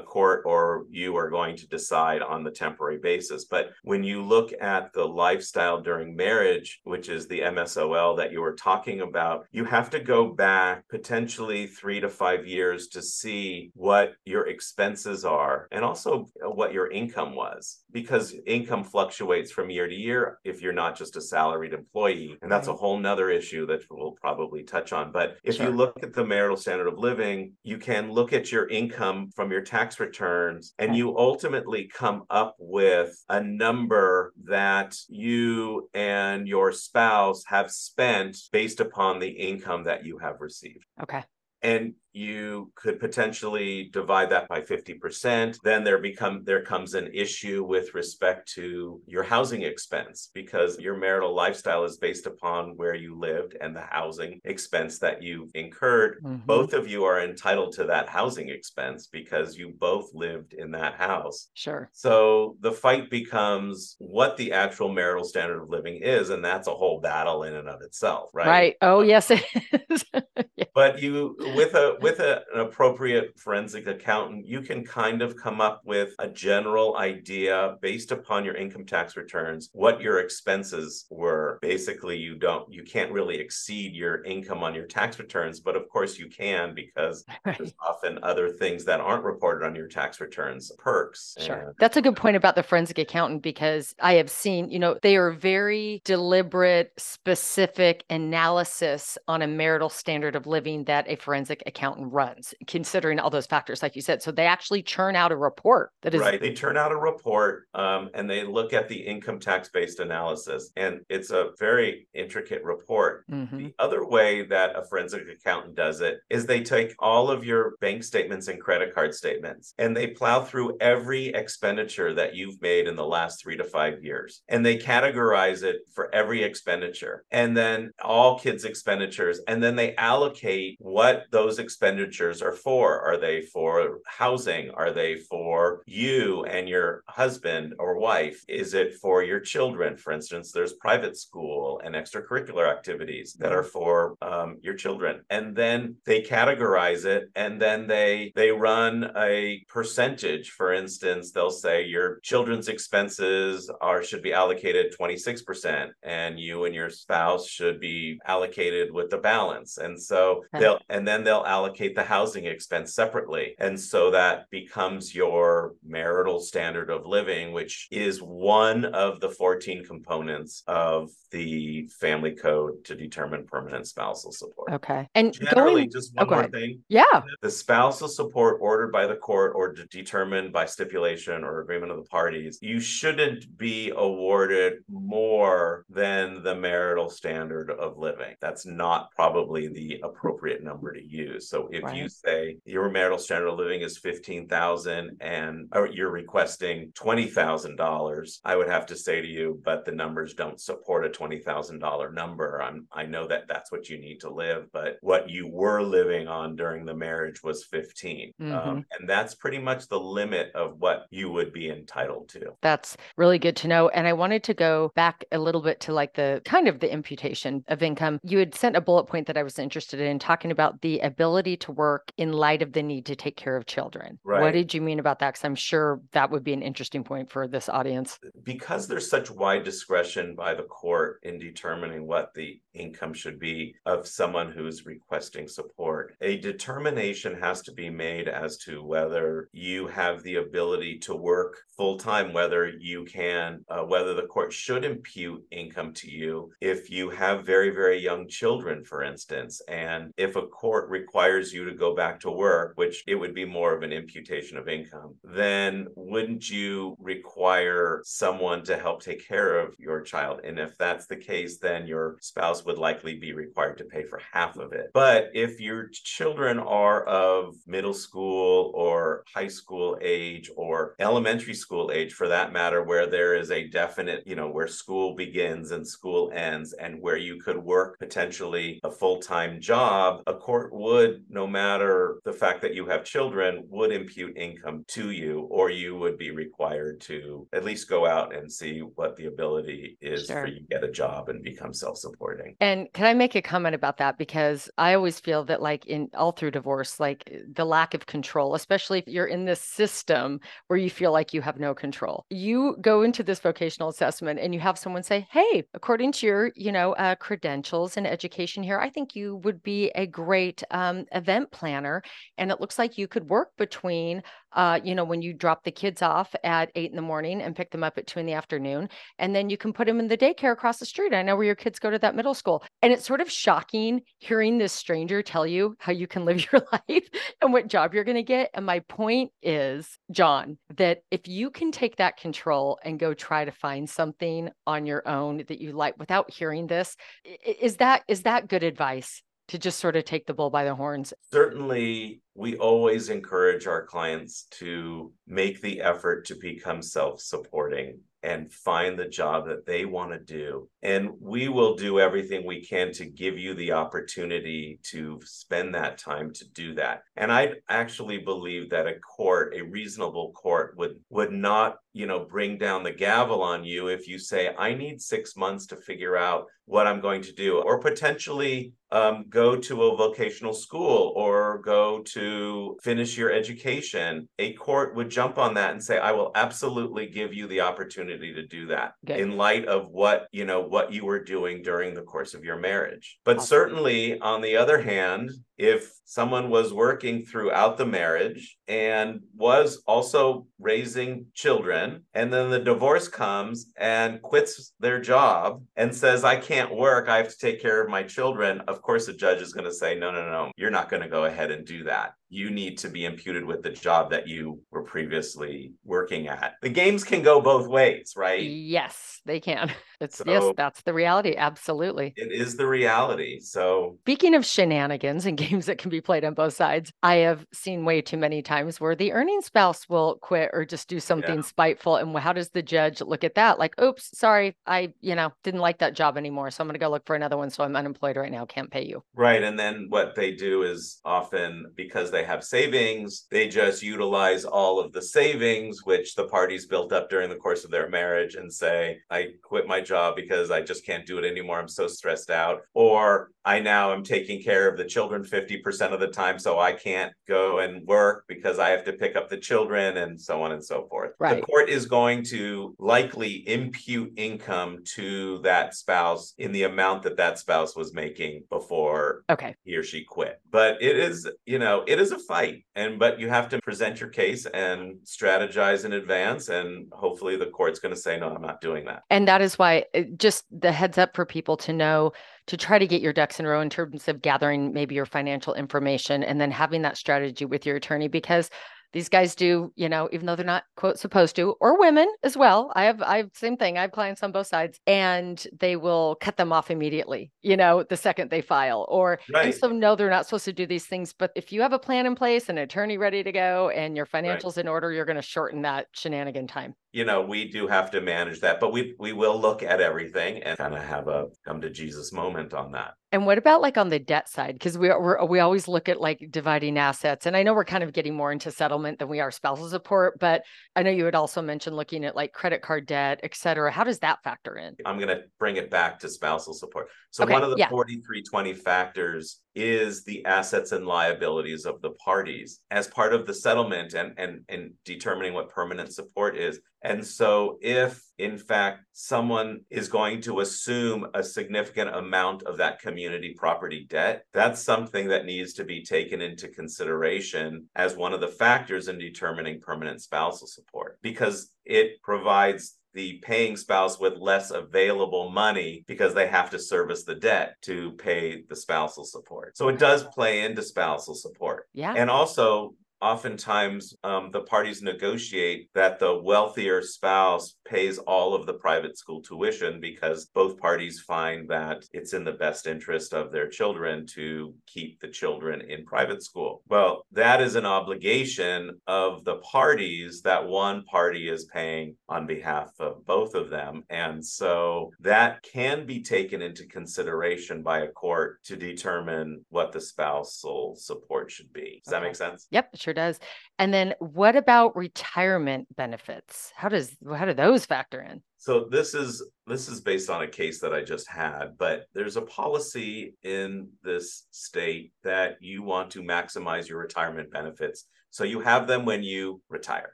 court 0.00 0.42
or 0.46 0.84
you 0.90 1.16
are 1.16 1.28
going 1.28 1.56
to 1.56 1.66
decide 1.66 2.22
on 2.22 2.44
the 2.44 2.52
temporary 2.52 2.98
basis. 2.98 3.46
But 3.46 3.70
when 3.82 4.04
you 4.04 4.17
look 4.22 4.52
at 4.60 4.92
the 4.92 5.04
lifestyle 5.04 5.80
during 5.80 6.14
marriage, 6.14 6.80
which 6.84 7.08
is 7.08 7.26
the 7.26 7.40
MSOL 7.40 8.16
that 8.16 8.32
you 8.32 8.40
were 8.40 8.54
talking 8.54 9.00
about, 9.00 9.46
you 9.50 9.64
have 9.64 9.90
to 9.90 10.00
go 10.00 10.26
back 10.26 10.84
potentially 10.88 11.66
three 11.66 12.00
to 12.00 12.08
five 12.08 12.46
years 12.46 12.88
to 12.88 13.02
see 13.02 13.70
what 13.74 14.12
your 14.24 14.46
expenses 14.46 15.24
are 15.24 15.68
and 15.72 15.84
also 15.84 16.26
what 16.42 16.72
your 16.72 16.90
income 16.90 17.34
was 17.34 17.80
because 17.92 18.34
income 18.46 18.68
income 18.68 18.84
fluctuates 18.84 19.50
from 19.50 19.70
year 19.70 19.86
to 19.86 19.94
year 19.94 20.38
if 20.44 20.60
you're 20.60 20.72
not 20.72 20.96
just 20.96 21.16
a 21.16 21.20
salaried 21.20 21.72
employee. 21.72 22.36
And 22.42 22.50
that's 22.50 22.68
a 22.68 22.72
whole 22.72 22.98
nother 22.98 23.30
issue 23.30 23.66
that 23.66 23.82
we'll 23.90 24.12
probably 24.12 24.62
touch 24.62 24.92
on. 24.92 25.12
But 25.12 25.38
if 25.42 25.56
sure. 25.56 25.66
you 25.66 25.72
look 25.72 26.02
at 26.02 26.12
the 26.12 26.24
marital 26.24 26.56
standard 26.56 26.88
of 26.88 26.98
living, 26.98 27.52
you 27.62 27.78
can 27.78 28.12
look 28.12 28.32
at 28.32 28.52
your 28.52 28.68
income 28.68 29.30
from 29.34 29.50
your 29.50 29.62
tax 29.62 30.00
returns 30.00 30.74
and 30.78 30.94
you 30.94 31.16
ultimately 31.16 31.90
come 31.92 32.24
up 32.30 32.56
with 32.58 33.10
a 33.28 33.42
number 33.42 34.07
that 34.44 34.96
you 35.08 35.88
and 35.94 36.48
your 36.48 36.72
spouse 36.72 37.44
have 37.46 37.70
spent 37.70 38.36
based 38.52 38.80
upon 38.80 39.18
the 39.18 39.28
income 39.28 39.84
that 39.84 40.04
you 40.04 40.18
have 40.18 40.40
received. 40.40 40.84
Okay 41.02 41.24
and 41.62 41.94
you 42.18 42.70
could 42.74 42.98
potentially 42.98 43.88
divide 43.92 44.30
that 44.30 44.48
by 44.48 44.60
50% 44.60 45.56
then 45.62 45.84
there 45.84 45.98
become 45.98 46.42
there 46.44 46.64
comes 46.64 46.94
an 46.94 47.08
issue 47.14 47.64
with 47.64 47.94
respect 47.94 48.52
to 48.52 49.00
your 49.06 49.22
housing 49.22 49.62
expense 49.62 50.30
because 50.34 50.78
your 50.80 50.96
marital 50.96 51.34
lifestyle 51.34 51.84
is 51.84 51.96
based 51.98 52.26
upon 52.26 52.76
where 52.76 52.94
you 52.94 53.16
lived 53.16 53.56
and 53.60 53.74
the 53.74 53.86
housing 53.88 54.40
expense 54.44 54.98
that 54.98 55.22
you 55.22 55.48
incurred. 55.54 56.18
Mm-hmm. 56.24 56.46
both 56.46 56.72
of 56.72 56.88
you 56.88 57.04
are 57.04 57.22
entitled 57.22 57.72
to 57.74 57.84
that 57.84 58.08
housing 58.08 58.48
expense 58.48 59.06
because 59.06 59.56
you 59.56 59.72
both 59.78 60.12
lived 60.12 60.54
in 60.54 60.72
that 60.72 60.94
house. 60.94 61.50
Sure. 61.54 61.88
So 61.92 62.56
the 62.60 62.72
fight 62.72 63.10
becomes 63.10 63.94
what 63.98 64.36
the 64.36 64.52
actual 64.52 64.88
marital 64.88 65.24
standard 65.24 65.62
of 65.62 65.68
living 65.68 66.00
is 66.02 66.30
and 66.30 66.44
that's 66.44 66.66
a 66.66 66.74
whole 66.74 67.00
battle 67.00 67.44
in 67.44 67.54
and 67.54 67.68
of 67.68 67.80
itself 67.82 68.30
right? 68.34 68.46
Right. 68.48 68.74
Oh 68.82 69.02
yes 69.02 69.30
it 69.30 69.44
is. 69.90 70.04
Yeah. 70.56 70.64
but 70.74 71.00
you 71.00 71.36
with 71.56 71.74
a 71.74 71.96
with 72.00 72.07
a, 72.18 72.42
an 72.54 72.60
appropriate 72.60 73.38
forensic 73.38 73.86
accountant, 73.86 74.46
you 74.46 74.60
can 74.60 74.84
kind 74.84 75.22
of 75.22 75.36
come 75.36 75.60
up 75.60 75.82
with 75.84 76.14
a 76.18 76.28
general 76.28 76.96
idea 76.96 77.76
based 77.80 78.12
upon 78.12 78.44
your 78.44 78.54
income 78.54 78.84
tax 78.84 79.16
returns 79.16 79.70
what 79.72 80.00
your 80.00 80.20
expenses 80.20 81.06
were. 81.10 81.58
Basically, 81.62 82.16
you 82.16 82.34
don't 82.34 82.72
you 82.72 82.82
can't 82.82 83.12
really 83.12 83.36
exceed 83.36 83.94
your 83.94 84.24
income 84.24 84.62
on 84.62 84.74
your 84.74 84.86
tax 84.86 85.18
returns, 85.18 85.60
but 85.60 85.76
of 85.76 85.88
course 85.88 86.18
you 86.18 86.28
can 86.28 86.74
because 86.74 87.24
there's 87.44 87.74
often 87.86 88.18
other 88.22 88.50
things 88.50 88.84
that 88.84 89.00
aren't 89.00 89.24
reported 89.24 89.64
on 89.66 89.74
your 89.74 89.86
tax 89.86 90.20
returns, 90.20 90.72
perks. 90.78 91.36
Sure. 91.38 91.68
And... 91.68 91.74
That's 91.78 91.96
a 91.96 92.02
good 92.02 92.16
point 92.16 92.36
about 92.36 92.54
the 92.54 92.62
forensic 92.62 92.98
accountant 92.98 93.42
because 93.42 93.94
I 94.00 94.14
have 94.14 94.30
seen, 94.30 94.70
you 94.70 94.78
know, 94.78 94.98
they 95.02 95.16
are 95.16 95.30
very 95.30 96.00
deliberate, 96.04 96.92
specific 96.96 98.04
analysis 98.10 99.18
on 99.26 99.42
a 99.42 99.46
marital 99.46 99.88
standard 99.88 100.36
of 100.36 100.46
living 100.46 100.84
that 100.84 101.08
a 101.08 101.16
forensic 101.16 101.62
accountant 101.66 101.87
accountant 101.88 102.12
runs, 102.12 102.54
considering 102.66 103.18
all 103.18 103.30
those 103.30 103.46
factors, 103.46 103.82
like 103.82 103.96
you 103.96 104.02
said. 104.02 104.22
So 104.22 104.30
they 104.30 104.46
actually 104.46 104.82
churn 104.82 105.16
out 105.16 105.32
a 105.32 105.36
report 105.36 105.92
that 106.02 106.14
is 106.14 106.20
right. 106.20 106.40
They 106.40 106.52
turn 106.52 106.76
out 106.76 106.92
a 106.92 106.96
report 106.96 107.66
um, 107.74 108.10
and 108.14 108.28
they 108.28 108.44
look 108.44 108.72
at 108.72 108.88
the 108.88 108.96
income 108.96 109.38
tax 109.38 109.68
based 109.68 110.00
analysis, 110.00 110.70
and 110.76 111.00
it's 111.08 111.30
a 111.30 111.50
very 111.58 112.06
intricate 112.14 112.62
report. 112.62 113.28
Mm-hmm. 113.30 113.58
The 113.58 113.74
other 113.78 114.06
way 114.06 114.44
that 114.46 114.76
a 114.76 114.84
forensic 114.84 115.22
accountant 115.28 115.74
does 115.74 116.00
it 116.00 116.20
is 116.30 116.46
they 116.46 116.62
take 116.62 116.94
all 116.98 117.30
of 117.30 117.44
your 117.44 117.74
bank 117.80 118.04
statements 118.04 118.48
and 118.48 118.60
credit 118.60 118.94
card 118.94 119.14
statements 119.14 119.74
and 119.78 119.96
they 119.96 120.08
plow 120.08 120.42
through 120.42 120.76
every 120.80 121.26
expenditure 121.28 122.14
that 122.14 122.34
you've 122.34 122.60
made 122.60 122.86
in 122.86 122.96
the 122.96 123.04
last 123.04 123.40
three 123.42 123.56
to 123.56 123.64
five 123.64 124.02
years 124.02 124.42
and 124.48 124.64
they 124.64 124.76
categorize 124.76 125.62
it 125.62 125.80
for 125.92 126.12
every 126.14 126.42
expenditure 126.42 127.24
and 127.30 127.56
then 127.56 127.90
all 128.02 128.38
kids' 128.38 128.64
expenditures 128.64 129.40
and 129.48 129.62
then 129.62 129.76
they 129.76 129.94
allocate 129.96 130.76
what 130.80 131.24
those 131.30 131.58
expenditures 131.78 132.42
are 132.42 132.52
for. 132.52 133.00
Are 133.00 133.16
they 133.16 133.40
for 133.40 134.00
housing? 134.04 134.68
Are 134.70 134.90
they 134.90 135.14
for 135.14 135.82
you 135.86 136.44
and 136.44 136.68
your 136.68 137.04
husband 137.06 137.72
or 137.78 138.00
wife? 138.00 138.44
Is 138.48 138.74
it 138.74 138.94
for 138.94 139.22
your 139.22 139.38
children? 139.38 139.96
For 139.96 140.12
instance, 140.12 140.50
there's 140.50 140.72
private 140.72 141.16
school 141.16 141.80
and 141.84 141.94
extracurricular 141.94 142.68
activities 142.68 143.34
that 143.34 143.52
are 143.52 143.62
for 143.62 144.16
um, 144.22 144.56
your 144.60 144.74
children. 144.74 145.20
And 145.30 145.54
then 145.54 145.94
they 146.04 146.20
categorize 146.20 147.04
it 147.04 147.30
and 147.36 147.62
then 147.62 147.86
they 147.86 148.32
they 148.34 148.50
run 148.50 149.12
a 149.16 149.64
percentage. 149.68 150.50
For 150.50 150.72
instance, 150.72 151.30
they'll 151.30 151.58
say 151.66 151.84
your 151.84 152.18
children's 152.24 152.66
expenses 152.66 153.70
are 153.80 154.02
should 154.02 154.22
be 154.22 154.32
allocated 154.32 154.96
26% 155.00 155.90
and 156.02 156.40
you 156.40 156.64
and 156.64 156.74
your 156.74 156.90
spouse 156.90 157.46
should 157.46 157.78
be 157.78 158.18
allocated 158.26 158.92
with 158.92 159.10
the 159.10 159.18
balance. 159.18 159.78
And 159.78 160.00
so 160.00 160.42
they'll 160.52 160.80
and 160.88 161.06
then 161.06 161.22
they'll 161.22 161.44
allocate 161.46 161.67
the 161.76 162.04
housing 162.06 162.46
expense 162.46 162.94
separately. 162.94 163.54
And 163.58 163.78
so 163.78 164.10
that 164.10 164.50
becomes 164.50 165.14
your 165.14 165.74
marital 165.86 166.40
standard 166.40 166.90
of 166.90 167.06
living, 167.06 167.52
which 167.52 167.88
is 167.90 168.20
one 168.20 168.84
of 168.86 169.20
the 169.20 169.30
14 169.30 169.84
components 169.84 170.62
of 170.66 171.10
the 171.30 171.88
family 172.00 172.32
code 172.32 172.84
to 172.84 172.94
determine 172.94 173.46
permanent 173.46 173.86
spousal 173.86 174.32
support. 174.32 174.72
Okay. 174.72 175.08
And 175.14 175.32
generally, 175.32 175.82
going, 175.82 175.90
just 175.90 176.12
oh, 176.16 176.24
one 176.24 176.32
oh, 176.32 176.40
more 176.40 176.50
thing. 176.50 176.80
Yeah. 176.88 177.22
The 177.42 177.50
spousal 177.50 178.08
support 178.08 178.58
ordered 178.60 178.92
by 178.92 179.06
the 179.06 179.16
court 179.16 179.52
or 179.54 179.74
determined 179.90 180.52
by 180.52 180.66
stipulation 180.66 181.44
or 181.44 181.60
agreement 181.60 181.92
of 181.92 181.98
the 181.98 182.08
parties, 182.08 182.58
you 182.62 182.80
shouldn't 182.80 183.56
be 183.56 183.92
awarded 183.94 184.74
more 184.88 185.84
than 185.88 186.42
the 186.42 186.54
marital 186.54 187.10
standard 187.10 187.70
of 187.70 187.98
living. 187.98 188.34
That's 188.40 188.66
not 188.66 189.10
probably 189.12 189.68
the 189.68 190.00
appropriate 190.02 190.62
number 190.62 190.92
to 190.92 191.04
use. 191.04 191.48
So 191.48 191.57
if 191.70 191.82
right. 191.82 191.96
you 191.96 192.08
say 192.08 192.58
your 192.64 192.88
marital 192.90 193.18
standard 193.18 193.48
of 193.48 193.58
living 193.58 193.80
is 193.80 193.98
15,000 193.98 195.16
and 195.20 195.68
or 195.72 195.86
you're 195.86 196.10
requesting 196.10 196.92
$20,000, 196.92 198.38
I 198.44 198.56
would 198.56 198.68
have 198.68 198.86
to 198.86 198.96
say 198.96 199.20
to 199.20 199.26
you, 199.26 199.60
but 199.64 199.84
the 199.84 199.92
numbers 199.92 200.34
don't 200.34 200.60
support 200.60 201.04
a 201.04 201.08
$20,000 201.08 202.14
number. 202.14 202.62
I'm 202.62 202.86
I 202.92 203.04
know 203.04 203.26
that 203.26 203.48
that's 203.48 203.72
what 203.72 203.88
you 203.88 203.98
need 203.98 204.20
to 204.20 204.30
live, 204.30 204.66
but 204.72 204.98
what 205.00 205.28
you 205.28 205.48
were 205.48 205.82
living 205.82 206.28
on 206.28 206.56
during 206.56 206.84
the 206.84 206.94
marriage 206.94 207.42
was 207.42 207.64
15. 207.64 208.32
Um, 208.40 208.46
mm-hmm. 208.46 208.68
Um, 208.68 208.84
and 208.98 209.08
that's 209.08 209.34
pretty 209.34 209.58
much 209.58 209.88
the 209.88 209.98
limit 209.98 210.50
of 210.54 210.78
what 210.78 211.06
you 211.10 211.30
would 211.30 211.52
be 211.52 211.70
entitled 211.70 212.28
to. 212.30 212.52
That's 212.62 212.96
really 213.16 213.38
good 213.38 213.56
to 213.56 213.68
know. 213.68 213.88
And 213.88 214.06
I 214.06 214.12
wanted 214.12 214.42
to 214.44 214.54
go 214.54 214.92
back 214.94 215.24
a 215.32 215.38
little 215.38 215.62
bit 215.62 215.80
to 215.80 215.92
like 215.92 216.14
the 216.14 216.42
kind 216.44 216.68
of 216.68 216.80
the 216.80 216.92
imputation 216.92 217.64
of 217.68 217.82
income. 217.82 218.20
You 218.22 218.38
had 218.38 218.54
sent 218.54 218.76
a 218.76 218.80
bullet 218.80 219.04
point 219.04 219.26
that 219.26 219.36
I 219.36 219.42
was 219.42 219.58
interested 219.58 220.00
in 220.00 220.18
talking 220.18 220.50
about 220.50 220.80
the 220.82 221.00
ability 221.00 221.47
to 221.56 221.72
work 221.72 222.12
in 222.16 222.32
light 222.32 222.62
of 222.62 222.72
the 222.72 222.82
need 222.82 223.06
to 223.06 223.16
take 223.16 223.36
care 223.36 223.56
of 223.56 223.66
children. 223.66 224.18
Right. 224.24 224.40
What 224.40 224.52
did 224.52 224.74
you 224.74 224.80
mean 224.80 224.98
about 224.98 225.18
that? 225.20 225.34
Because 225.34 225.44
I'm 225.44 225.54
sure 225.54 226.00
that 226.12 226.30
would 226.30 226.44
be 226.44 226.52
an 226.52 226.62
interesting 226.62 227.04
point 227.04 227.30
for 227.30 227.48
this 227.48 227.68
audience. 227.68 228.18
Because 228.42 228.86
there's 228.86 229.10
such 229.10 229.30
wide 229.30 229.64
discretion 229.64 230.34
by 230.34 230.54
the 230.54 230.62
court 230.64 231.20
in 231.22 231.38
determining 231.38 232.06
what 232.06 232.34
the 232.34 232.60
income 232.74 233.12
should 233.12 233.38
be 233.38 233.74
of 233.86 234.06
someone 234.06 234.50
who's 234.50 234.86
requesting 234.86 235.48
support, 235.48 236.14
a 236.20 236.38
determination 236.38 237.38
has 237.40 237.62
to 237.62 237.72
be 237.72 237.90
made 237.90 238.28
as 238.28 238.56
to 238.58 238.82
whether 238.82 239.48
you 239.52 239.86
have 239.86 240.22
the 240.22 240.36
ability 240.36 240.98
to 240.98 241.14
work 241.14 241.58
full 241.76 241.96
time, 241.96 242.32
whether 242.32 242.68
you 242.68 243.04
can, 243.04 243.64
uh, 243.68 243.82
whether 243.82 244.14
the 244.14 244.26
court 244.26 244.52
should 244.52 244.84
impute 244.84 245.44
income 245.50 245.92
to 245.92 246.10
you 246.10 246.50
if 246.60 246.90
you 246.90 247.08
have 247.10 247.46
very, 247.46 247.70
very 247.70 247.98
young 247.98 248.28
children, 248.28 248.84
for 248.84 249.02
instance. 249.02 249.60
And 249.68 250.12
if 250.16 250.36
a 250.36 250.46
court 250.46 250.88
requires 250.88 251.37
you 251.52 251.64
to 251.64 251.74
go 251.74 251.94
back 251.94 252.20
to 252.20 252.30
work, 252.30 252.72
which 252.76 253.02
it 253.06 253.14
would 253.14 253.34
be 253.34 253.44
more 253.44 253.74
of 253.74 253.82
an 253.82 253.92
imputation 253.92 254.56
of 254.58 254.68
income, 254.68 255.14
then 255.24 255.86
wouldn't 255.96 256.48
you 256.48 256.96
require 257.00 258.02
someone 258.04 258.62
to 258.64 258.78
help 258.78 259.02
take 259.02 259.26
care 259.26 259.58
of 259.58 259.74
your 259.78 260.00
child? 260.00 260.40
And 260.44 260.58
if 260.58 260.76
that's 260.78 261.06
the 261.06 261.16
case, 261.16 261.58
then 261.58 261.86
your 261.86 262.16
spouse 262.20 262.64
would 262.64 262.78
likely 262.78 263.14
be 263.14 263.32
required 263.32 263.78
to 263.78 263.84
pay 263.84 264.04
for 264.04 264.20
half 264.32 264.56
of 264.56 264.72
it. 264.72 264.90
But 264.94 265.30
if 265.34 265.60
your 265.60 265.88
children 265.92 266.58
are 266.58 267.04
of 267.04 267.56
middle 267.66 267.94
school 267.94 268.72
or 268.74 269.24
high 269.34 269.48
school 269.48 269.98
age 270.00 270.50
or 270.56 270.94
elementary 270.98 271.54
school, 271.54 271.90
age 271.90 272.12
for 272.12 272.28
that 272.28 272.52
matter 272.52 272.82
where 272.82 273.06
there 273.06 273.34
is 273.34 273.50
a 273.50 273.68
definite 273.68 274.22
you 274.26 274.34
know 274.34 274.48
where 274.48 274.68
school 274.68 275.14
begins 275.14 275.70
and 275.70 275.86
school 275.86 276.30
ends 276.34 276.72
and 276.74 277.00
where 277.00 277.16
you 277.16 277.40
could 277.40 277.58
work 277.58 277.98
potentially 277.98 278.80
a 278.84 278.90
full-time 278.90 279.60
job 279.60 280.22
a 280.26 280.34
court 280.34 280.72
would 280.72 281.22
no 281.28 281.46
matter 281.46 282.18
the 282.24 282.32
fact 282.32 282.60
that 282.62 282.74
you 282.74 282.86
have 282.86 283.04
children 283.04 283.64
would 283.68 283.92
impute 283.92 284.36
income 284.36 284.84
to 284.88 285.10
you 285.10 285.40
or 285.50 285.70
you 285.70 285.96
would 285.96 286.18
be 286.18 286.30
required 286.30 287.00
to 287.00 287.46
at 287.52 287.64
least 287.64 287.88
go 287.88 288.06
out 288.06 288.34
and 288.34 288.50
see 288.50 288.80
what 288.80 289.16
the 289.16 289.26
ability 289.26 289.96
is 290.00 290.26
sure. 290.26 290.42
for 290.42 290.46
you 290.48 290.60
to 290.60 290.66
get 290.66 290.84
a 290.84 290.90
job 290.90 291.28
and 291.28 291.42
become 291.42 291.72
self-supporting 291.72 292.54
and 292.60 292.86
can 292.92 293.06
i 293.06 293.14
make 293.14 293.34
a 293.34 293.42
comment 293.42 293.74
about 293.74 293.96
that 293.98 294.18
because 294.18 294.70
i 294.78 294.94
always 294.94 295.20
feel 295.20 295.44
that 295.44 295.62
like 295.62 295.86
in 295.86 296.08
all 296.14 296.32
through 296.32 296.50
divorce 296.50 296.98
like 297.00 297.30
the 297.54 297.64
lack 297.64 297.94
of 297.94 298.06
control 298.06 298.54
especially 298.54 298.98
if 298.98 299.06
you're 299.06 299.26
in 299.26 299.44
this 299.44 299.60
system 299.60 300.40
where 300.66 300.78
you 300.78 300.90
feel 300.90 301.12
like 301.12 301.32
you 301.32 301.40
have 301.40 301.58
no 301.58 301.74
control. 301.74 302.26
You 302.30 302.76
go 302.80 303.02
into 303.02 303.22
this 303.22 303.40
vocational 303.40 303.88
assessment 303.88 304.40
and 304.40 304.54
you 304.54 304.60
have 304.60 304.78
someone 304.78 305.02
say, 305.02 305.26
"Hey, 305.30 305.64
according 305.74 306.12
to 306.12 306.26
your, 306.26 306.52
you 306.54 306.72
know, 306.72 306.92
uh, 306.94 307.14
credentials 307.14 307.96
and 307.96 308.06
education 308.06 308.62
here, 308.62 308.78
I 308.78 308.90
think 308.90 309.14
you 309.14 309.36
would 309.36 309.62
be 309.62 309.90
a 309.94 310.06
great 310.06 310.62
um, 310.70 311.06
event 311.18 311.50
planner, 311.50 312.02
and 312.38 312.50
it 312.50 312.60
looks 312.60 312.78
like 312.78 312.96
you 312.96 313.08
could 313.08 313.28
work 313.28 313.50
between 313.58 314.22
uh, 314.52 314.80
you 314.82 314.94
know, 314.94 315.04
when 315.04 315.22
you 315.22 315.32
drop 315.32 315.64
the 315.64 315.70
kids 315.70 316.02
off 316.02 316.34
at 316.42 316.70
eight 316.74 316.90
in 316.90 316.96
the 316.96 317.02
morning 317.02 317.42
and 317.42 317.54
pick 317.54 317.70
them 317.70 317.84
up 317.84 317.98
at 317.98 318.06
two 318.06 318.18
in 318.18 318.26
the 318.26 318.32
afternoon. 318.32 318.88
And 319.18 319.34
then 319.34 319.50
you 319.50 319.56
can 319.56 319.72
put 319.72 319.86
them 319.86 320.00
in 320.00 320.08
the 320.08 320.16
daycare 320.16 320.52
across 320.52 320.78
the 320.78 320.86
street. 320.86 321.12
I 321.12 321.22
know 321.22 321.36
where 321.36 321.44
your 321.44 321.54
kids 321.54 321.78
go 321.78 321.90
to 321.90 321.98
that 321.98 322.14
middle 322.14 322.34
school. 322.34 322.64
And 322.82 322.92
it's 322.92 323.06
sort 323.06 323.20
of 323.20 323.30
shocking 323.30 324.00
hearing 324.18 324.58
this 324.58 324.72
stranger 324.72 325.22
tell 325.22 325.46
you 325.46 325.76
how 325.78 325.92
you 325.92 326.06
can 326.06 326.24
live 326.24 326.46
your 326.52 326.62
life 326.72 327.08
and 327.42 327.52
what 327.52 327.68
job 327.68 327.94
you're 327.94 328.04
going 328.04 328.16
to 328.16 328.22
get. 328.22 328.50
And 328.54 328.64
my 328.64 328.80
point 328.80 329.32
is, 329.42 329.98
Jon, 330.10 330.58
that 330.76 331.02
if 331.10 331.28
you 331.28 331.50
can 331.50 331.70
take 331.70 331.96
that 331.96 332.16
control 332.16 332.78
and 332.82 332.98
go 332.98 333.14
try 333.14 333.44
to 333.44 333.52
find 333.52 333.88
something 333.88 334.50
on 334.66 334.86
your 334.86 335.06
own 335.06 335.44
that 335.48 335.60
you 335.60 335.72
like 335.72 335.98
without 335.98 336.30
hearing 336.30 336.66
this, 336.66 336.96
is 337.44 337.76
that 337.76 338.02
is 338.08 338.22
that 338.22 338.48
good 338.48 338.62
advice? 338.62 339.22
To 339.48 339.58
just 339.58 339.78
sort 339.78 339.96
of 339.96 340.04
take 340.04 340.26
the 340.26 340.34
bull 340.34 340.50
by 340.50 340.64
the 340.64 340.74
horns? 340.74 341.12
Certainly, 341.32 342.22
we 342.34 342.56
always 342.56 343.08
encourage 343.08 343.66
our 343.66 343.84
clients 343.84 344.44
to 344.52 345.12
make 345.26 345.60
the 345.60 345.80
effort 345.80 346.24
to 346.26 346.36
become 346.36 346.82
self 346.82 347.20
supporting 347.20 348.00
and 348.22 348.52
find 348.52 348.98
the 348.98 349.08
job 349.08 349.46
that 349.46 349.64
they 349.64 349.84
want 349.84 350.10
to 350.10 350.18
do. 350.18 350.68
And 350.82 351.10
we 351.20 351.48
will 351.48 351.76
do 351.76 352.00
everything 352.00 352.44
we 352.44 352.64
can 352.64 352.92
to 352.92 353.06
give 353.06 353.38
you 353.38 353.54
the 353.54 353.72
opportunity 353.72 354.80
to 354.84 355.20
spend 355.24 355.74
that 355.74 355.98
time 355.98 356.32
to 356.34 356.48
do 356.50 356.74
that. 356.74 357.02
And 357.16 357.30
I 357.30 357.54
actually 357.68 358.18
believe 358.18 358.70
that 358.70 358.88
a 358.88 358.98
court, 358.98 359.54
a 359.56 359.62
reasonable 359.62 360.32
court 360.32 360.74
would 360.76 360.96
would 361.10 361.32
not, 361.32 361.76
you 361.98 362.06
know, 362.06 362.20
bring 362.20 362.56
down 362.56 362.84
the 362.84 362.92
gavel 362.92 363.42
on 363.42 363.64
you 363.64 363.88
if 363.88 364.06
you 364.06 364.18
say 364.20 364.54
I 364.56 364.72
need 364.72 365.02
6 365.02 365.36
months 365.36 365.66
to 365.66 365.76
figure 365.76 366.16
out 366.16 366.46
what 366.64 366.86
I'm 366.86 367.00
going 367.00 367.22
to 367.22 367.32
do 367.32 367.60
or 367.60 367.80
potentially 367.80 368.72
um, 368.90 369.24
go 369.28 369.56
to 369.56 369.82
a 369.84 369.96
vocational 369.96 370.52
school 370.52 371.12
or 371.16 371.60
go 371.64 372.00
to 372.14 372.78
finish 372.82 373.16
your 373.16 373.32
education, 373.32 374.28
a 374.38 374.52
court 374.52 374.94
would 374.94 375.10
jump 375.10 375.38
on 375.38 375.54
that 375.54 375.72
and 375.72 375.82
say, 375.82 375.98
I 375.98 376.12
will 376.12 376.30
absolutely 376.34 377.06
give 377.06 377.34
you 377.34 377.46
the 377.48 377.62
opportunity 377.62 378.32
to 378.34 378.46
do 378.46 378.66
that 378.68 378.92
Good. 379.04 379.20
in 379.20 379.36
light 379.36 379.64
of 379.66 379.88
what, 379.88 380.28
you 380.30 380.44
know, 380.44 380.60
what 380.60 380.92
you 380.92 381.04
were 381.04 381.24
doing 381.24 381.62
during 381.62 381.94
the 381.94 382.02
course 382.02 382.32
of 382.34 382.44
your 382.44 382.58
marriage. 382.58 383.18
But 383.24 383.38
Awesome. 383.38 383.48
certainly, 383.48 384.20
on 384.20 384.40
the 384.40 384.56
other 384.56 384.80
hand, 384.80 385.30
if 385.56 385.92
someone 386.04 386.48
was 386.48 386.72
working 386.72 387.24
throughout 387.24 387.76
the 387.76 387.86
marriage 387.86 388.56
and 388.68 389.20
was 389.34 389.82
also 389.86 390.46
raising 390.58 391.26
children, 391.34 391.87
and 392.14 392.32
then 392.32 392.50
the 392.50 392.58
divorce 392.58 393.08
comes 393.08 393.72
and 393.76 394.22
quits 394.22 394.72
their 394.80 395.00
job 395.00 395.62
and 395.76 395.94
says, 395.94 396.24
I 396.24 396.36
can't 396.36 396.74
work, 396.74 397.08
I 397.08 397.18
have 397.18 397.30
to 397.30 397.38
take 397.38 397.60
care 397.60 397.82
of 397.82 397.90
my 397.90 398.02
children, 398.02 398.60
of 398.68 398.82
course, 398.82 399.06
the 399.06 399.12
judge 399.12 399.40
is 399.40 399.52
going 399.52 399.64
to 399.66 399.74
say, 399.74 399.94
No, 399.94 400.10
no, 400.10 400.30
no, 400.30 400.50
you're 400.56 400.70
not 400.70 400.88
going 400.88 401.02
to 401.02 401.08
go 401.08 401.24
ahead 401.24 401.50
and 401.50 401.66
do 401.66 401.84
that. 401.84 402.12
You 402.30 402.50
need 402.50 402.78
to 402.78 402.88
be 402.88 403.04
imputed 403.04 403.44
with 403.44 403.62
the 403.62 403.70
job 403.70 404.10
that 404.10 404.28
you 404.28 404.60
were 404.70 404.82
previously 404.82 405.72
working 405.84 406.28
at. 406.28 406.54
The 406.62 406.68
games 406.68 407.04
can 407.04 407.22
go 407.22 407.40
both 407.40 407.68
ways, 407.68 408.14
right? 408.16 408.42
Yes, 408.42 409.20
they 409.24 409.40
can. 409.40 409.72
It's 410.00 410.22
yes, 410.24 410.44
that's 410.56 410.82
the 410.82 410.94
reality. 410.94 411.34
Absolutely. 411.36 412.12
It 412.14 412.30
is 412.30 412.56
the 412.56 412.68
reality. 412.68 413.40
So, 413.40 413.98
Speaking 414.02 414.36
of 414.36 414.46
shenanigans 414.46 415.26
and 415.26 415.36
games 415.48 415.66
that 415.66 415.78
can 415.78 415.90
be 415.90 416.00
played 416.00 416.24
on 416.24 416.34
both 416.34 416.54
sides, 416.54 416.92
I 417.02 417.16
have 417.16 417.44
seen 417.52 417.84
way 417.84 418.00
too 418.00 418.16
many 418.16 418.40
times 418.40 418.80
where 418.80 418.94
the 418.94 419.12
earning 419.12 419.40
spouse 419.40 419.88
will 419.88 420.16
quit 420.22 420.50
or 420.52 420.64
just 420.64 420.88
do 420.88 421.00
something 421.00 421.42
spiteful. 421.42 421.96
And 421.96 422.16
how 422.16 422.32
does 422.32 422.50
the 422.50 422.62
judge 422.62 423.00
look 423.00 423.24
at 423.24 423.34
that? 423.34 423.58
Like, 423.58 423.80
oops, 423.82 424.16
sorry, 424.16 424.56
I, 424.68 424.92
you 425.00 425.16
know, 425.16 425.32
didn't 425.42 425.60
like 425.60 425.78
that 425.78 425.94
job 425.94 426.16
anymore. 426.16 426.52
So 426.52 426.62
I'm 426.62 426.68
going 426.68 426.74
to 426.74 426.78
go 426.78 426.90
look 426.90 427.04
for 427.04 427.16
another 427.16 427.36
one. 427.36 427.50
So 427.50 427.64
I'm 427.64 427.74
unemployed 427.74 428.16
right 428.16 428.30
now. 428.30 428.46
Can't 428.46 428.70
pay 428.70 428.84
you. 428.84 429.02
Right. 429.16 429.42
And 429.42 429.58
then 429.58 429.86
what 429.88 430.14
they 430.14 430.30
do 430.30 430.62
is 430.62 431.00
often 431.04 431.72
because 431.74 432.12
they 432.12 432.17
have 432.24 432.44
savings, 432.44 433.26
they 433.30 433.48
just 433.48 433.82
utilize 433.82 434.44
all 434.44 434.78
of 434.78 434.92
the 434.92 435.02
savings, 435.02 435.84
which 435.84 436.14
the 436.14 436.26
parties 436.28 436.66
built 436.66 436.92
up 436.92 437.10
during 437.10 437.28
the 437.28 437.36
course 437.36 437.64
of 437.64 437.70
their 437.70 437.88
marriage, 437.88 438.34
and 438.34 438.52
say, 438.52 438.98
I 439.10 439.28
quit 439.42 439.66
my 439.66 439.80
job 439.80 440.16
because 440.16 440.50
I 440.50 440.62
just 440.62 440.84
can't 440.84 441.06
do 441.06 441.18
it 441.18 441.24
anymore. 441.24 441.58
I'm 441.58 441.68
so 441.68 441.86
stressed 441.86 442.30
out. 442.30 442.60
Or 442.74 443.30
I 443.48 443.60
now 443.60 443.94
am 443.94 444.04
taking 444.04 444.42
care 444.42 444.68
of 444.68 444.76
the 444.76 444.84
children 444.84 445.24
50% 445.24 445.94
of 445.94 446.00
the 446.00 446.08
time, 446.08 446.38
so 446.38 446.58
I 446.58 446.74
can't 446.74 447.14
go 447.26 447.60
and 447.60 447.86
work 447.86 448.26
because 448.28 448.58
I 448.58 448.68
have 448.68 448.84
to 448.84 448.92
pick 448.92 449.16
up 449.16 449.30
the 449.30 449.38
children 449.38 449.96
and 449.96 450.20
so 450.20 450.42
on 450.42 450.52
and 450.52 450.62
so 450.62 450.86
forth. 450.90 451.12
Right. 451.18 451.36
The 451.36 451.46
court 451.46 451.70
is 451.70 451.86
going 451.86 452.24
to 452.24 452.76
likely 452.78 453.48
impute 453.48 454.12
income 454.18 454.80
to 454.96 455.38
that 455.44 455.74
spouse 455.74 456.34
in 456.36 456.52
the 456.52 456.64
amount 456.64 457.04
that 457.04 457.16
that 457.16 457.38
spouse 457.38 457.74
was 457.74 457.94
making 457.94 458.44
before 458.50 459.24
Okay. 459.30 459.54
he 459.64 459.76
or 459.76 459.82
she 459.82 460.04
quit. 460.04 460.42
But 460.50 460.82
it 460.82 460.98
is, 460.98 461.26
you 461.46 461.58
know, 461.58 461.84
it 461.86 461.98
is 461.98 462.12
a 462.12 462.18
fight. 462.18 462.66
And 462.74 462.98
but 462.98 463.18
you 463.18 463.30
have 463.30 463.48
to 463.48 463.62
present 463.62 463.98
your 463.98 464.10
case 464.10 464.44
and 464.44 464.96
strategize 465.06 465.86
in 465.86 465.94
advance. 465.94 466.50
And 466.50 466.92
hopefully 466.92 467.36
the 467.36 467.46
court's 467.46 467.80
going 467.80 467.94
to 467.94 468.00
say, 468.00 468.20
no, 468.20 468.28
I'm 468.28 468.42
not 468.42 468.60
doing 468.60 468.84
that. 468.84 469.04
And 469.08 469.26
that 469.26 469.40
is 469.40 469.58
why 469.58 469.86
just 470.18 470.44
the 470.50 470.70
heads 470.70 470.98
up 470.98 471.16
for 471.16 471.24
people 471.24 471.56
to 471.56 471.72
know 471.72 472.12
to 472.48 472.56
try 472.56 472.78
to 472.78 472.86
get 472.86 473.00
your 473.00 473.12
ducks 473.12 473.38
in 473.38 473.46
a 473.46 473.48
row 473.48 473.60
in 473.60 473.70
terms 473.70 474.08
of 474.08 474.20
gathering 474.20 474.72
maybe 474.72 474.94
your 474.94 475.06
financial 475.06 475.54
information 475.54 476.22
and 476.22 476.40
then 476.40 476.50
having 476.50 476.82
that 476.82 476.96
strategy 476.96 477.44
with 477.44 477.64
your 477.64 477.76
attorney 477.76 478.08
because 478.08 478.50
these 478.94 479.10
guys 479.10 479.34
do, 479.34 479.70
you 479.76 479.86
know, 479.86 480.08
even 480.12 480.24
though 480.26 480.34
they're 480.34 480.46
not 480.46 480.64
quote 480.76 480.98
supposed 480.98 481.36
to, 481.36 481.54
or 481.60 481.78
women 481.78 482.08
as 482.22 482.38
well. 482.38 482.72
I 482.74 482.84
have, 482.84 483.02
I 483.02 483.18
have 483.18 483.30
same 483.34 483.58
thing. 483.58 483.76
I 483.76 483.82
have 483.82 483.92
clients 483.92 484.22
on 484.22 484.32
both 484.32 484.46
sides, 484.46 484.80
and 484.86 485.46
they 485.60 485.76
will 485.76 486.16
cut 486.22 486.38
them 486.38 486.54
off 486.54 486.70
immediately. 486.70 487.30
You 487.42 487.58
know, 487.58 487.82
the 487.82 487.98
second 487.98 488.30
they 488.30 488.40
file, 488.40 488.86
or 488.88 489.20
Right. 489.30 489.54
so 489.54 489.68
no, 489.68 489.94
they're 489.94 490.08
not 490.08 490.24
supposed 490.24 490.46
to 490.46 490.54
do 490.54 490.66
these 490.66 490.86
things. 490.86 491.12
But 491.12 491.32
if 491.36 491.52
you 491.52 491.60
have 491.60 491.74
a 491.74 491.78
plan 491.78 492.06
in 492.06 492.14
place, 492.14 492.48
an 492.48 492.56
attorney 492.56 492.96
ready 492.96 493.22
to 493.22 493.30
go, 493.30 493.68
and 493.68 493.94
your 493.94 494.06
financials 494.06 494.56
in 494.56 494.66
order, 494.66 494.90
you're 494.90 495.04
going 495.04 495.16
to 495.16 495.22
shorten 495.22 495.62
that 495.62 495.88
shenanigan 495.92 496.46
time. 496.46 496.74
You 496.92 497.04
know, 497.04 497.20
we 497.20 497.50
do 497.50 497.66
have 497.66 497.90
to 497.90 498.00
manage 498.00 498.40
that, 498.40 498.60
but 498.60 498.72
we 498.72 498.94
we 498.98 499.12
will 499.12 499.38
look 499.38 499.62
at 499.62 499.80
everything 499.80 500.42
and 500.42 500.56
kind 500.56 500.74
of 500.74 500.82
have 500.82 501.06
a 501.08 501.26
come 501.44 501.60
to 501.60 501.70
Jesus 501.70 502.12
moment 502.12 502.54
on 502.54 502.72
that. 502.72 502.94
And 503.12 503.24
what 503.24 503.38
about 503.38 503.60
like 503.60 503.76
on 503.76 503.88
the 503.88 503.98
debt 503.98 504.28
side? 504.28 504.54
Because 504.54 504.76
we 504.76 504.88
we're, 504.88 505.22
we 505.24 505.40
always 505.40 505.68
look 505.68 505.88
at 505.88 506.00
like 506.00 506.26
dividing 506.30 506.78
assets, 506.78 507.26
and 507.26 507.36
I 507.36 507.42
know 507.42 507.54
we're 507.54 507.64
kind 507.64 507.84
of 507.84 507.92
getting 507.92 508.14
more 508.14 508.32
into 508.32 508.50
settlement 508.50 508.98
than 508.98 509.08
we 509.08 509.20
are 509.20 509.30
spousal 509.30 509.68
support. 509.68 510.18
But 510.18 510.42
I 510.76 510.82
know 510.82 510.90
you 510.90 511.04
had 511.04 511.14
also 511.14 511.42
mentioned 511.42 511.76
looking 511.76 512.04
at 512.04 512.16
like 512.16 512.32
credit 512.32 512.62
card 512.62 512.86
debt, 512.86 513.20
et 513.22 513.34
cetera. 513.34 513.70
How 513.70 513.84
does 513.84 513.98
that 514.00 514.22
factor 514.22 514.56
in? 514.56 514.74
I'm 514.86 514.96
going 514.96 515.08
to 515.08 515.24
bring 515.38 515.56
it 515.56 515.70
back 515.70 515.98
to 516.00 516.08
spousal 516.08 516.54
support. 516.54 516.88
So 517.10 517.24
Okay, 517.24 517.32
one 517.32 517.42
of 517.42 517.50
the 517.50 517.56
yeah. 517.56 517.68
4320 517.68 518.54
factors 518.54 519.40
is 519.58 520.04
the 520.04 520.24
assets 520.24 520.72
and 520.72 520.86
liabilities 520.86 521.66
of 521.66 521.82
the 521.82 521.90
parties 521.90 522.60
as 522.70 522.86
part 522.86 523.12
of 523.12 523.26
the 523.26 523.34
settlement 523.34 523.94
and 523.94 524.12
and 524.16 524.40
and 524.48 524.72
determining 524.84 525.34
what 525.34 525.50
permanent 525.50 525.92
support 525.92 526.36
is. 526.36 526.60
And 526.82 527.04
so 527.04 527.58
if 527.60 528.00
in 528.18 528.38
fact 528.38 528.84
someone 528.92 529.60
is 529.68 529.88
going 529.88 530.20
to 530.22 530.40
assume 530.40 531.08
a 531.14 531.22
significant 531.22 531.94
amount 531.94 532.44
of 532.44 532.56
that 532.58 532.80
community 532.80 533.34
property 533.36 533.86
debt, 533.88 534.24
that's 534.32 534.62
something 534.62 535.08
that 535.08 535.26
needs 535.26 535.54
to 535.54 535.64
be 535.64 535.82
taken 535.82 536.20
into 536.20 536.48
consideration 536.48 537.68
as 537.74 537.96
one 537.96 538.12
of 538.12 538.20
the 538.20 538.28
factors 538.28 538.86
in 538.86 538.98
determining 538.98 539.60
permanent 539.60 540.00
spousal 540.00 540.46
support 540.46 540.98
because 541.02 541.50
it 541.64 542.00
provides 542.02 542.76
the 542.98 543.20
paying 543.22 543.56
spouse 543.56 544.00
with 544.00 544.18
less 544.18 544.50
available 544.50 545.30
money 545.30 545.84
because 545.86 546.14
they 546.14 546.26
have 546.26 546.50
to 546.50 546.58
service 546.58 547.04
the 547.04 547.14
debt 547.14 547.54
to 547.62 547.92
pay 547.92 548.42
the 548.48 548.56
spousal 548.56 549.04
support. 549.04 549.56
So 549.56 549.68
it 549.68 549.78
does 549.78 550.02
play 550.02 550.42
into 550.42 550.62
spousal 550.64 551.14
support. 551.14 551.68
Yeah. 551.72 551.94
And 551.96 552.10
also, 552.10 552.74
oftentimes, 553.00 553.94
um, 554.04 554.30
the 554.32 554.42
parties 554.42 554.82
negotiate 554.82 555.68
that 555.74 555.98
the 555.98 556.20
wealthier 556.22 556.82
spouse 556.82 557.56
pays 557.64 557.98
all 557.98 558.34
of 558.34 558.46
the 558.46 558.54
private 558.54 558.96
school 558.96 559.22
tuition 559.22 559.80
because 559.80 560.26
both 560.26 560.58
parties 560.58 561.00
find 561.00 561.48
that 561.48 561.84
it's 561.92 562.12
in 562.12 562.24
the 562.24 562.32
best 562.32 562.66
interest 562.66 563.12
of 563.12 563.30
their 563.30 563.48
children 563.48 564.06
to 564.06 564.54
keep 564.66 565.00
the 565.00 565.08
children 565.08 565.60
in 565.62 565.84
private 565.84 566.22
school. 566.22 566.62
Well, 566.68 567.04
that 567.12 567.40
is 567.40 567.54
an 567.54 567.66
obligation 567.66 568.78
of 568.86 569.24
the 569.24 569.36
parties 569.36 570.22
that 570.22 570.46
one 570.46 570.84
party 570.84 571.28
is 571.28 571.46
paying 571.46 571.96
on 572.08 572.26
behalf 572.26 572.70
of 572.80 573.04
both 573.06 573.34
of 573.34 573.50
them. 573.50 573.84
And 573.90 574.24
so 574.24 574.90
that 575.00 575.42
can 575.42 575.86
be 575.86 576.02
taken 576.02 576.42
into 576.42 576.66
consideration 576.66 577.62
by 577.62 577.80
a 577.80 577.88
court 577.88 578.42
to 578.44 578.56
determine 578.56 579.44
what 579.50 579.72
the 579.72 579.80
spousal 579.80 580.74
support 580.76 581.30
should 581.30 581.52
be. 581.52 581.80
Does 581.84 581.92
that 581.92 582.02
make 582.02 582.16
sense? 582.16 582.46
Yep, 582.50 582.70
it 582.72 582.80
sure 582.88 582.94
does. 582.94 583.18
And 583.58 583.72
then 583.72 583.94
what 583.98 584.36
about 584.36 584.76
retirement 584.76 585.68
benefits? 585.76 586.52
How 586.56 586.68
does 586.68 586.96
how 587.16 587.24
do 587.24 587.34
those 587.34 587.66
factor 587.66 588.00
in? 588.00 588.22
So 588.38 588.66
this 588.70 588.94
is 588.94 589.22
this 589.46 589.68
is 589.68 589.80
based 589.80 590.10
on 590.10 590.22
a 590.22 590.28
case 590.28 590.60
that 590.60 590.72
I 590.72 590.82
just 590.82 591.08
had, 591.08 591.58
but 591.58 591.86
there's 591.94 592.16
a 592.16 592.22
policy 592.22 593.14
in 593.22 593.68
this 593.82 594.26
state 594.30 594.92
that 595.04 595.36
you 595.40 595.62
want 595.62 595.90
to 595.90 596.02
maximize 596.02 596.68
your 596.68 596.78
retirement 596.78 597.30
benefits. 597.30 597.84
So 598.10 598.24
you 598.24 598.40
have 598.40 598.66
them 598.66 598.84
when 598.84 599.02
you 599.02 599.40
retire. 599.48 599.92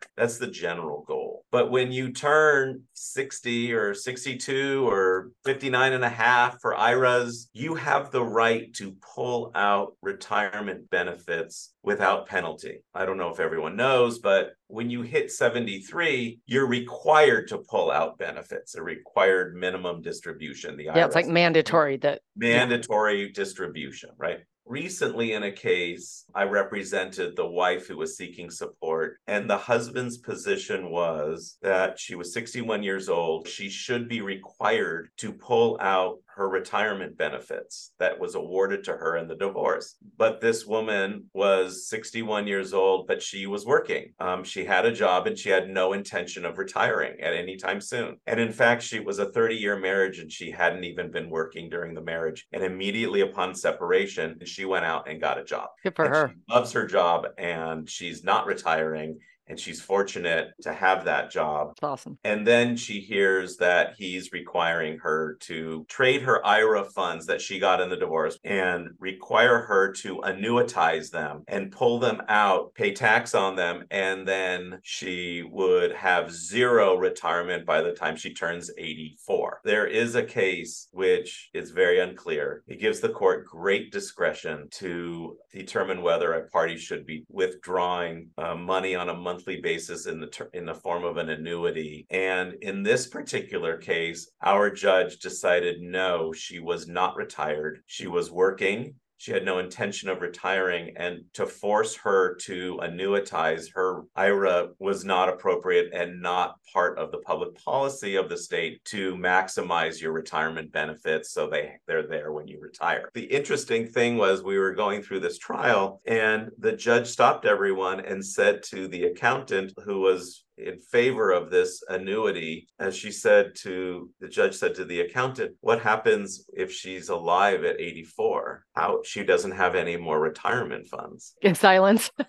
That's 0.16 0.38
the 0.38 0.46
general 0.46 1.04
goal. 1.06 1.44
But 1.50 1.70
when 1.70 1.92
you 1.92 2.12
turn 2.12 2.82
60 2.94 3.72
or 3.72 3.94
62 3.94 4.88
or 4.88 5.30
59 5.44 5.92
and 5.92 6.04
a 6.04 6.08
half 6.08 6.60
for 6.60 6.74
IRAs, 6.76 7.48
you 7.52 7.74
have 7.74 8.10
the 8.10 8.24
right 8.24 8.72
to 8.74 8.96
pull 9.14 9.52
out 9.54 9.96
retirement 10.00 10.90
benefits 10.90 11.74
without 11.82 12.26
penalty. 12.26 12.82
I 12.94 13.04
don't 13.04 13.18
know 13.18 13.28
if 13.28 13.40
everyone 13.40 13.76
knows, 13.76 14.18
but 14.18 14.54
when 14.68 14.90
you 14.90 15.02
hit 15.02 15.30
73, 15.30 16.40
you're 16.46 16.66
required 16.66 17.48
to 17.48 17.58
pull 17.58 17.90
out 17.90 18.18
benefits, 18.18 18.74
a 18.74 18.82
required 18.82 19.54
minimum 19.54 20.02
distribution. 20.02 20.76
The 20.76 20.84
Yeah, 20.84 21.06
it's 21.06 21.14
like 21.14 21.28
mandatory 21.28 21.98
that 21.98 22.22
mandatory 22.36 23.30
distribution, 23.30 24.10
right? 24.16 24.38
Recently, 24.66 25.34
in 25.34 25.42
a 25.42 25.52
case, 25.52 26.24
I 26.34 26.44
represented 26.44 27.36
the 27.36 27.46
wife 27.46 27.86
who 27.86 27.98
was 27.98 28.16
seeking 28.16 28.50
support, 28.50 29.18
and 29.26 29.48
the 29.48 29.58
husband's 29.58 30.16
position 30.16 30.90
was 30.90 31.58
that 31.60 31.98
she 31.98 32.14
was 32.14 32.32
61 32.32 32.82
years 32.82 33.10
old. 33.10 33.46
She 33.46 33.68
should 33.68 34.08
be 34.08 34.22
required 34.22 35.10
to 35.18 35.32
pull 35.34 35.76
out 35.80 36.20
her 36.36 36.48
retirement 36.48 37.16
benefits 37.16 37.92
that 37.98 38.18
was 38.18 38.34
awarded 38.34 38.84
to 38.84 38.92
her 38.92 39.16
in 39.16 39.28
the 39.28 39.36
divorce. 39.36 39.96
But 40.16 40.40
this 40.40 40.66
woman 40.66 41.30
was 41.32 41.88
61 41.88 42.46
years 42.46 42.74
old, 42.74 43.06
but 43.06 43.22
she 43.22 43.46
was 43.46 43.64
working. 43.64 44.12
Um, 44.18 44.42
she 44.44 44.64
had 44.64 44.84
a 44.84 44.92
job 44.92 45.26
and 45.26 45.38
she 45.38 45.50
had 45.50 45.68
no 45.68 45.92
intention 45.92 46.44
of 46.44 46.58
retiring 46.58 47.20
at 47.20 47.34
any 47.34 47.56
time 47.56 47.80
soon. 47.80 48.16
And 48.26 48.40
in 48.40 48.52
fact, 48.52 48.82
she 48.82 49.00
was 49.00 49.18
a 49.18 49.30
30 49.30 49.54
year 49.54 49.78
marriage 49.78 50.18
and 50.18 50.30
she 50.30 50.50
hadn't 50.50 50.84
even 50.84 51.10
been 51.10 51.30
working 51.30 51.70
during 51.70 51.94
the 51.94 52.02
marriage. 52.02 52.46
And 52.52 52.64
immediately 52.64 53.20
upon 53.20 53.54
separation, 53.54 54.38
she 54.44 54.64
went 54.64 54.84
out 54.84 55.08
and 55.08 55.20
got 55.20 55.38
a 55.38 55.44
job. 55.44 55.68
good 55.82 55.94
for 55.94 56.04
And 56.04 56.14
her. 56.14 56.28
She 56.28 56.52
loves 56.52 56.72
her 56.72 56.86
job 56.86 57.26
and 57.38 57.88
she's 57.88 58.24
not 58.24 58.46
retiring. 58.46 59.18
And 59.46 59.58
she's 59.58 59.80
fortunate 59.80 60.52
to 60.62 60.72
have 60.72 61.04
that 61.04 61.30
job. 61.30 61.68
That's 61.68 61.82
awesome. 61.82 62.18
And 62.24 62.46
then 62.46 62.76
she 62.76 63.00
hears 63.00 63.56
that 63.58 63.94
he's 63.98 64.32
requiring 64.32 64.98
her 64.98 65.36
to 65.40 65.84
trade 65.88 66.22
her 66.22 66.44
IRA 66.44 66.84
funds 66.84 67.26
that 67.26 67.40
she 67.40 67.58
got 67.58 67.80
in 67.80 67.90
the 67.90 67.96
divorce 67.96 68.38
and 68.44 68.88
require 68.98 69.60
her 69.62 69.92
to 69.92 70.18
annuitize 70.18 71.10
them 71.10 71.44
and 71.48 71.72
pull 71.72 71.98
them 71.98 72.22
out, 72.28 72.74
pay 72.74 72.92
tax 72.92 73.34
on 73.34 73.56
them, 73.56 73.84
and 73.90 74.26
then 74.26 74.78
she 74.82 75.42
would 75.50 75.92
have 75.92 76.32
zero 76.32 76.96
retirement 76.96 77.66
by 77.66 77.82
the 77.82 77.92
time 77.92 78.16
she 78.16 78.32
turns 78.32 78.70
84. 78.78 79.60
There 79.64 79.86
is 79.86 80.14
a 80.14 80.22
case 80.22 80.88
which 80.92 81.50
is 81.52 81.70
very 81.70 82.00
unclear. 82.00 82.62
It 82.66 82.80
gives 82.80 83.00
the 83.00 83.08
court 83.08 83.46
great 83.46 83.92
discretion 83.92 84.68
to 84.72 85.36
determine 85.52 86.02
whether 86.02 86.32
a 86.32 86.48
party 86.48 86.76
should 86.76 87.06
be 87.06 87.24
withdrawing 87.28 88.28
uh, 88.38 88.54
money 88.54 88.94
on 88.94 89.08
a 89.08 89.14
monthly 89.14 89.33
basis 89.42 90.06
in 90.06 90.20
the 90.20 90.26
ter- 90.26 90.50
in 90.52 90.66
the 90.66 90.74
form 90.74 91.04
of 91.04 91.16
an 91.16 91.30
annuity. 91.30 92.06
And 92.10 92.54
in 92.62 92.82
this 92.82 93.06
particular 93.06 93.76
case, 93.76 94.30
our 94.42 94.70
judge 94.70 95.18
decided 95.18 95.80
no, 95.80 96.32
she 96.32 96.60
was 96.60 96.86
not 96.86 97.16
retired. 97.16 97.80
She 97.86 98.06
was 98.06 98.30
working 98.30 98.94
she 99.18 99.32
had 99.32 99.44
no 99.44 99.58
intention 99.58 100.08
of 100.08 100.20
retiring 100.20 100.92
and 100.96 101.24
to 101.32 101.46
force 101.46 101.94
her 101.96 102.34
to 102.34 102.78
annuitize 102.82 103.66
her 103.74 104.02
ira 104.16 104.68
was 104.78 105.04
not 105.04 105.28
appropriate 105.28 105.92
and 105.92 106.20
not 106.20 106.56
part 106.72 106.98
of 106.98 107.10
the 107.10 107.18
public 107.18 107.54
policy 107.64 108.16
of 108.16 108.28
the 108.28 108.36
state 108.36 108.84
to 108.84 109.14
maximize 109.14 110.00
your 110.00 110.12
retirement 110.12 110.72
benefits 110.72 111.32
so 111.32 111.48
they 111.48 111.72
they're 111.86 112.06
there 112.06 112.32
when 112.32 112.48
you 112.48 112.60
retire. 112.60 113.10
The 113.14 113.24
interesting 113.24 113.86
thing 113.86 114.16
was 114.16 114.42
we 114.42 114.58
were 114.58 114.74
going 114.74 115.02
through 115.02 115.20
this 115.20 115.38
trial 115.38 116.00
and 116.06 116.50
the 116.58 116.72
judge 116.72 117.06
stopped 117.06 117.44
everyone 117.44 118.00
and 118.00 118.24
said 118.24 118.62
to 118.64 118.88
the 118.88 119.04
accountant 119.04 119.72
who 119.84 120.00
was 120.00 120.44
in 120.58 120.78
favor 120.78 121.32
of 121.32 121.50
this 121.50 121.82
annuity 121.88 122.68
as 122.78 122.96
she 122.96 123.10
said 123.10 123.52
to 123.56 124.10
the 124.20 124.28
judge 124.28 124.54
said 124.54 124.74
to 124.74 124.84
the 124.84 125.00
accountant 125.00 125.52
what 125.60 125.80
happens 125.80 126.48
if 126.52 126.70
she's 126.70 127.08
alive 127.08 127.64
at 127.64 127.80
84 127.80 128.64
how 128.74 129.00
she 129.04 129.24
doesn't 129.24 129.52
have 129.52 129.74
any 129.74 129.96
more 129.96 130.20
retirement 130.20 130.86
funds. 130.86 131.34
In 131.42 131.54
silence. 131.54 132.10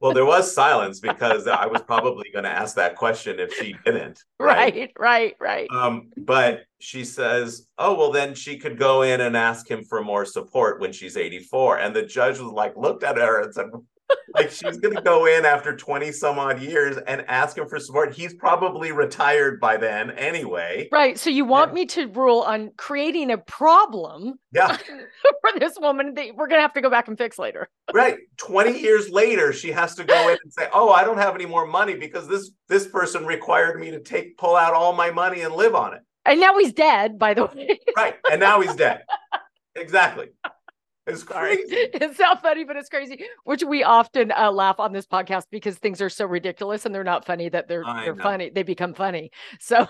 Well 0.00 0.12
there 0.12 0.24
was 0.24 0.52
silence 0.52 1.00
because 1.00 1.46
i 1.48 1.66
was 1.66 1.82
probably 1.82 2.30
going 2.32 2.44
to 2.44 2.50
ask 2.50 2.76
that 2.76 2.94
question 2.94 3.40
if 3.40 3.52
she 3.54 3.74
didn't 3.84 4.22
right? 4.38 4.74
Right 4.74 4.92
right, 4.98 5.36
right. 5.40 5.68
Um, 5.70 6.10
but 6.16 6.62
she 6.78 7.04
says 7.04 7.66
oh 7.78 7.94
well 7.94 8.12
then 8.12 8.34
she 8.34 8.58
could 8.58 8.78
go 8.78 9.02
in 9.02 9.20
and 9.20 9.36
ask 9.36 9.68
him 9.68 9.84
for 9.84 10.02
more 10.02 10.24
support 10.24 10.80
when 10.80 10.92
she's 10.92 11.16
84 11.16 11.78
and 11.78 11.94
the 11.94 12.02
judge 12.02 12.38
was 12.38 12.52
like 12.52 12.76
looked 12.76 13.02
at 13.02 13.16
her 13.16 13.42
and 13.42 13.52
said 13.52 13.66
like 14.34 14.50
she's 14.50 14.78
going 14.78 14.94
to 14.94 15.02
go 15.02 15.26
in 15.26 15.44
after 15.44 15.76
20 15.76 16.12
some 16.12 16.38
odd 16.38 16.60
years 16.60 16.96
and 17.06 17.24
ask 17.28 17.56
him 17.56 17.68
for 17.68 17.78
support. 17.78 18.14
He's 18.14 18.34
probably 18.34 18.92
retired 18.92 19.60
by 19.60 19.76
then 19.76 20.10
anyway. 20.12 20.88
Right. 20.92 21.18
So 21.18 21.30
you 21.30 21.44
want 21.44 21.70
yeah. 21.70 21.74
me 21.74 21.86
to 21.86 22.06
rule 22.08 22.40
on 22.40 22.70
creating 22.76 23.30
a 23.30 23.38
problem 23.38 24.38
yeah. 24.52 24.76
for 24.76 25.58
this 25.58 25.78
woman 25.80 26.14
that 26.14 26.34
we're 26.36 26.48
going 26.48 26.58
to 26.58 26.62
have 26.62 26.74
to 26.74 26.80
go 26.80 26.90
back 26.90 27.08
and 27.08 27.18
fix 27.18 27.38
later. 27.38 27.68
right. 27.92 28.18
20 28.38 28.78
years 28.78 29.10
later 29.10 29.52
she 29.52 29.70
has 29.70 29.94
to 29.94 30.04
go 30.04 30.28
in 30.28 30.38
and 30.42 30.52
say, 30.52 30.68
"Oh, 30.72 30.90
I 30.90 31.04
don't 31.04 31.18
have 31.18 31.34
any 31.34 31.46
more 31.46 31.66
money 31.66 31.94
because 31.94 32.28
this 32.28 32.50
this 32.68 32.86
person 32.86 33.24
required 33.26 33.78
me 33.78 33.90
to 33.90 34.00
take 34.00 34.36
pull 34.36 34.56
out 34.56 34.74
all 34.74 34.92
my 34.92 35.10
money 35.10 35.42
and 35.42 35.54
live 35.54 35.74
on 35.74 35.94
it." 35.94 36.02
And 36.24 36.40
now 36.40 36.58
he's 36.58 36.72
dead, 36.72 37.18
by 37.18 37.34
the 37.34 37.46
way. 37.46 37.78
right. 37.96 38.14
And 38.30 38.40
now 38.40 38.60
he's 38.60 38.74
dead. 38.74 39.02
Exactly. 39.74 40.28
It's 41.06 41.22
crazy. 41.24 41.64
It's 41.70 42.18
not 42.18 42.42
funny, 42.42 42.64
but 42.64 42.76
it's 42.76 42.88
crazy. 42.88 43.24
Which 43.44 43.62
we 43.62 43.82
often 43.82 44.32
uh, 44.32 44.50
laugh 44.52 44.78
on 44.78 44.92
this 44.92 45.06
podcast 45.06 45.44
because 45.50 45.76
things 45.78 46.00
are 46.00 46.10
so 46.10 46.26
ridiculous 46.26 46.86
and 46.86 46.94
they're 46.94 47.04
not 47.04 47.26
funny 47.26 47.48
that 47.48 47.68
they're 47.68 47.84
I 47.84 48.04
they're 48.04 48.14
know. 48.14 48.22
funny. 48.22 48.50
They 48.50 48.62
become 48.62 48.94
funny. 48.94 49.30
So 49.60 49.86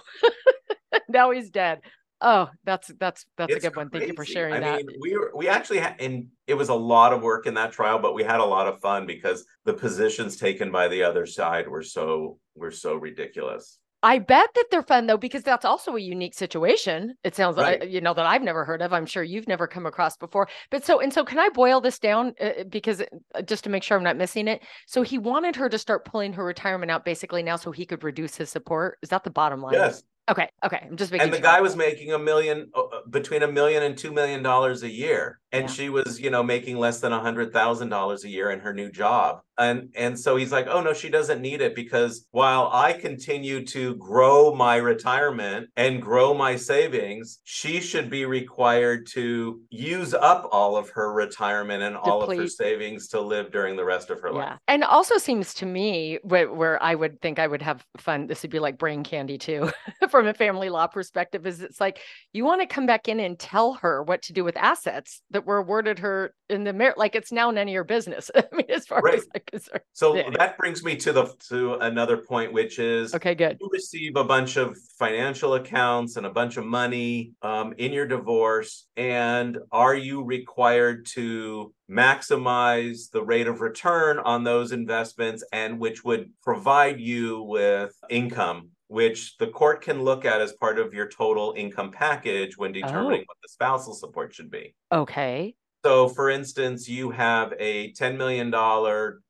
now 1.08 1.30
he's 1.30 1.50
dead. 1.50 1.80
Oh, 2.24 2.48
that's 2.64 2.90
that's 3.00 3.26
that's 3.36 3.52
it's 3.52 3.64
a 3.64 3.68
good 3.68 3.76
one. 3.76 3.90
Thank 3.90 4.06
you 4.06 4.14
for 4.14 4.24
sharing 4.24 4.54
I 4.54 4.60
that. 4.60 4.86
Mean, 4.86 4.96
we 5.00 5.16
were 5.16 5.32
we 5.34 5.48
actually 5.48 5.80
had 5.80 6.00
and 6.00 6.28
it 6.46 6.54
was 6.54 6.68
a 6.68 6.74
lot 6.74 7.12
of 7.12 7.20
work 7.20 7.46
in 7.46 7.54
that 7.54 7.72
trial, 7.72 7.98
but 7.98 8.14
we 8.14 8.22
had 8.22 8.40
a 8.40 8.44
lot 8.44 8.68
of 8.68 8.80
fun 8.80 9.06
because 9.06 9.44
the 9.64 9.74
positions 9.74 10.36
taken 10.36 10.70
by 10.70 10.86
the 10.86 11.02
other 11.02 11.26
side 11.26 11.68
were 11.68 11.82
so 11.82 12.38
were 12.54 12.70
so 12.70 12.94
ridiculous. 12.94 13.78
I 14.02 14.18
bet 14.18 14.50
that 14.54 14.64
they're 14.70 14.82
fun 14.82 15.06
though, 15.06 15.16
because 15.16 15.42
that's 15.42 15.64
also 15.64 15.94
a 15.94 16.00
unique 16.00 16.34
situation. 16.34 17.14
It 17.22 17.36
sounds 17.36 17.56
right. 17.56 17.80
like, 17.80 17.90
you 17.90 18.00
know, 18.00 18.14
that 18.14 18.26
I've 18.26 18.42
never 18.42 18.64
heard 18.64 18.82
of. 18.82 18.92
I'm 18.92 19.06
sure 19.06 19.22
you've 19.22 19.46
never 19.46 19.66
come 19.66 19.86
across 19.86 20.16
before. 20.16 20.48
But 20.70 20.84
so, 20.84 21.00
and 21.00 21.12
so, 21.12 21.24
can 21.24 21.38
I 21.38 21.48
boil 21.50 21.80
this 21.80 21.98
down 21.98 22.34
uh, 22.40 22.44
uh 22.44 22.64
because 22.64 23.00
uh, 23.00 23.42
just 23.42 23.64
to 23.64 23.70
make 23.70 23.82
sure 23.82 23.96
I'm 23.96 24.02
not 24.02 24.16
missing 24.16 24.48
it? 24.48 24.62
So 24.86 25.02
he 25.02 25.18
wanted 25.18 25.54
her 25.56 25.68
to 25.68 25.78
start 25.78 26.04
pulling 26.04 26.32
her 26.32 26.44
retirement 26.44 26.90
out 26.90 27.04
basically 27.04 27.42
now 27.42 27.56
so 27.56 27.70
he 27.70 27.86
could 27.86 28.02
reduce 28.02 28.36
his 28.36 28.50
support. 28.50 28.98
Is 29.02 29.10
that 29.10 29.24
the 29.24 29.30
bottom 29.30 29.62
line? 29.62 29.74
Yes. 29.74 30.02
Okay. 30.30 30.48
Okay. 30.64 30.86
I'm 30.88 30.96
just 30.96 31.10
making. 31.10 31.24
And 31.24 31.32
the 31.32 31.38
sure. 31.38 31.42
guy 31.42 31.60
was 31.60 31.74
making 31.74 32.12
a 32.12 32.18
million, 32.18 32.70
uh, 32.74 32.82
uh, 32.82 33.00
between 33.10 33.42
a 33.42 33.48
million 33.48 33.82
and 33.82 33.98
two 33.98 34.12
million 34.12 34.42
dollars 34.42 34.84
a 34.84 34.88
year, 34.88 35.40
and 35.50 35.62
yeah. 35.64 35.74
she 35.74 35.88
was, 35.88 36.20
you 36.20 36.30
know, 36.30 36.44
making 36.44 36.78
less 36.78 37.00
than 37.00 37.12
a 37.12 37.20
hundred 37.20 37.52
thousand 37.52 37.88
dollars 37.88 38.24
a 38.24 38.28
year 38.28 38.50
in 38.50 38.60
her 38.60 38.72
new 38.72 38.90
job. 38.90 39.42
And 39.58 39.90
and 39.96 40.18
so 40.18 40.36
he's 40.36 40.52
like, 40.52 40.66
oh 40.68 40.80
no, 40.80 40.92
she 40.92 41.08
doesn't 41.08 41.40
need 41.40 41.60
it 41.60 41.74
because 41.74 42.26
while 42.30 42.70
I 42.72 42.92
continue 42.92 43.64
to 43.66 43.94
grow 43.96 44.54
my 44.54 44.76
retirement 44.76 45.68
and 45.76 46.00
grow 46.00 46.34
my 46.34 46.56
savings, 46.56 47.40
she 47.44 47.80
should 47.80 48.08
be 48.08 48.24
required 48.24 49.06
to 49.08 49.60
use 49.70 50.14
up 50.14 50.48
all 50.52 50.76
of 50.76 50.88
her 50.90 51.12
retirement 51.12 51.82
and 51.82 51.96
Deplete. 51.96 52.12
all 52.12 52.22
of 52.22 52.36
her 52.36 52.48
savings 52.48 53.08
to 53.08 53.20
live 53.20 53.52
during 53.52 53.76
the 53.76 53.84
rest 53.84 54.10
of 54.10 54.20
her 54.20 54.28
yeah. 54.28 54.34
life. 54.34 54.58
And 54.68 54.84
also 54.84 55.18
seems 55.18 55.54
to 55.54 55.66
me 55.66 56.18
where, 56.22 56.52
where 56.52 56.82
I 56.82 56.94
would 56.94 57.20
think 57.20 57.38
I 57.38 57.46
would 57.46 57.62
have 57.62 57.84
fun. 57.98 58.26
This 58.26 58.42
would 58.42 58.50
be 58.50 58.58
like 58.58 58.78
brain 58.78 59.04
candy 59.04 59.38
too. 59.38 59.70
from 60.10 60.26
a 60.26 60.34
family 60.34 60.68
law 60.68 60.86
perspective 60.86 61.46
is 61.46 61.60
it's 61.60 61.80
like 61.80 62.00
you 62.32 62.44
want 62.44 62.60
to 62.60 62.66
come 62.66 62.86
back 62.86 63.08
in 63.08 63.20
and 63.20 63.38
tell 63.38 63.74
her 63.74 64.02
what 64.02 64.22
to 64.22 64.32
do 64.32 64.44
with 64.44 64.56
assets 64.56 65.22
that 65.30 65.46
were 65.46 65.58
awarded 65.58 65.98
her 65.98 66.34
in 66.48 66.64
the 66.64 66.72
merit 66.72 66.98
like 66.98 67.14
it's 67.14 67.32
now 67.32 67.50
none 67.50 67.68
of 67.68 67.72
your 67.72 67.84
business 67.84 68.30
i 68.36 68.44
mean 68.52 68.70
as 68.70 68.86
far 68.86 69.00
right. 69.00 69.14
as 69.14 69.26
i'm 69.34 69.41
so 69.92 70.14
yeah. 70.14 70.30
that 70.30 70.56
brings 70.58 70.82
me 70.84 70.96
to 70.96 71.12
the 71.12 71.34
to 71.48 71.74
another 71.74 72.16
point 72.16 72.52
which 72.52 72.78
is 72.78 73.14
okay 73.14 73.34
good 73.34 73.56
you 73.60 73.68
receive 73.72 74.16
a 74.16 74.24
bunch 74.24 74.56
of 74.56 74.76
financial 74.98 75.54
accounts 75.54 76.16
and 76.16 76.26
a 76.26 76.30
bunch 76.30 76.56
of 76.56 76.64
money 76.64 77.32
um, 77.42 77.72
in 77.78 77.92
your 77.92 78.06
divorce 78.06 78.86
and 78.96 79.58
are 79.70 79.94
you 79.94 80.22
required 80.22 81.06
to 81.06 81.72
maximize 81.90 83.10
the 83.10 83.22
rate 83.22 83.46
of 83.46 83.60
return 83.60 84.18
on 84.18 84.44
those 84.44 84.72
investments 84.72 85.44
and 85.52 85.78
which 85.78 86.04
would 86.04 86.30
provide 86.42 87.00
you 87.00 87.42
with 87.42 87.94
income 88.08 88.70
which 88.92 89.38
the 89.38 89.46
court 89.46 89.80
can 89.80 90.02
look 90.02 90.26
at 90.26 90.42
as 90.42 90.52
part 90.52 90.78
of 90.78 90.92
your 90.92 91.08
total 91.08 91.54
income 91.56 91.90
package 91.90 92.58
when 92.58 92.72
determining 92.72 93.20
oh. 93.20 93.24
what 93.26 93.38
the 93.42 93.48
spousal 93.48 93.94
support 93.94 94.34
should 94.34 94.50
be. 94.50 94.74
Okay. 94.92 95.54
So, 95.84 96.08
for 96.08 96.30
instance, 96.30 96.88
you 96.88 97.10
have 97.10 97.52
a 97.58 97.92
$10 97.92 98.16
million 98.16 98.50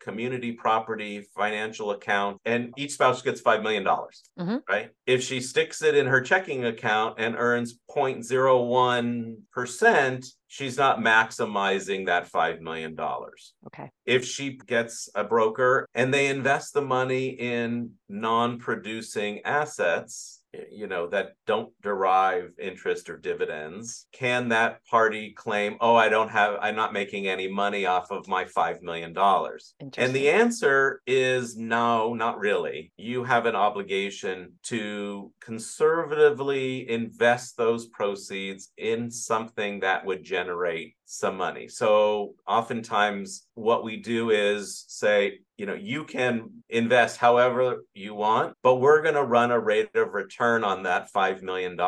community 0.01 0.53
property 0.53 1.27
financial 1.35 1.93
account, 1.93 2.43
and 2.45 2.75
each 2.77 2.93
spouse 2.93 3.23
gets 3.23 3.41
$5 3.41 3.63
million, 3.63 3.85
mm-hmm. 3.85 4.59
right? 4.69 4.91
If 5.07 5.23
she 5.23 5.41
sticks 5.41 5.81
it 5.83 5.95
in 5.95 6.05
her 6.07 6.21
checking 6.21 6.67
account 6.67 7.15
and 7.19 7.37
earns 7.39 7.79
0.01%, 7.91 10.27
she's 10.49 10.77
not 10.77 10.99
maximizing 10.99 12.05
that 12.07 12.31
$5 12.31 12.61
million. 12.61 12.95
Okay. 13.01 13.91
If 14.05 14.27
she 14.27 14.59
gets 14.67 15.09
a 15.15 15.25
broker 15.25 15.89
and 15.95 16.13
they 16.13 16.27
invest 16.27 16.75
the 16.75 16.83
money 16.83 17.29
in 17.29 17.93
non 18.11 18.59
producing 18.59 19.41
assets, 19.47 20.42
you 20.71 20.87
know 20.87 21.07
that 21.07 21.33
don't 21.47 21.71
derive 21.83 22.51
interest 22.59 23.09
or 23.09 23.17
dividends 23.17 24.07
can 24.13 24.49
that 24.49 24.85
party 24.87 25.33
claim 25.33 25.77
oh 25.81 25.97
i 25.97 26.09
don't 26.09 26.31
have 26.31 26.57
i'm 26.61 26.77
not 26.77 26.93
making 26.93 27.27
any 27.27 27.49
money 27.49 27.87
off 27.87 28.11
of 28.11 28.29
my 28.29 28.45
5 28.45 28.83
million 28.83 29.13
dollars? 29.13 29.75
And 29.97 30.15
the 30.15 30.31
answer 30.31 31.01
is 31.07 31.57
no 31.57 32.15
not 32.15 32.39
really. 32.39 32.93
You 32.97 33.25
have 33.25 33.47
an 33.47 33.55
obligation 33.55 34.53
to 34.65 35.33
conservatively 35.41 36.89
invest 36.89 37.57
those 37.57 37.87
proceeds 37.87 38.71
in 38.77 39.11
something 39.11 39.81
that 39.81 40.05
would 40.05 40.25
generate 40.25 40.95
some 41.13 41.37
money. 41.37 41.69
So 41.69 42.35
oftentimes 42.47 43.47
what 43.55 43.85
we 43.85 43.99
do 43.99 44.31
is 44.31 44.87
say, 44.89 45.41
you 45.59 45.67
know, 45.67 45.75
you 45.75 46.05
can 46.05 46.65
invest 46.71 47.19
however 47.19 47.85
you 47.93 48.15
want, 48.15 48.55
but 48.63 48.77
we're 48.77 49.03
going 49.03 49.17
to 49.17 49.23
run 49.23 49.51
a 49.51 49.61
rate 49.61 49.95
of 49.95 50.15
return 50.15 50.65
on 50.65 50.85
that 50.85 51.13
$5 51.13 51.43
million 51.43 51.79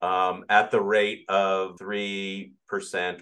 um, 0.00 0.44
at 0.48 0.70
the 0.70 0.80
rate 0.80 1.26
of 1.28 1.76
3% 1.76 2.50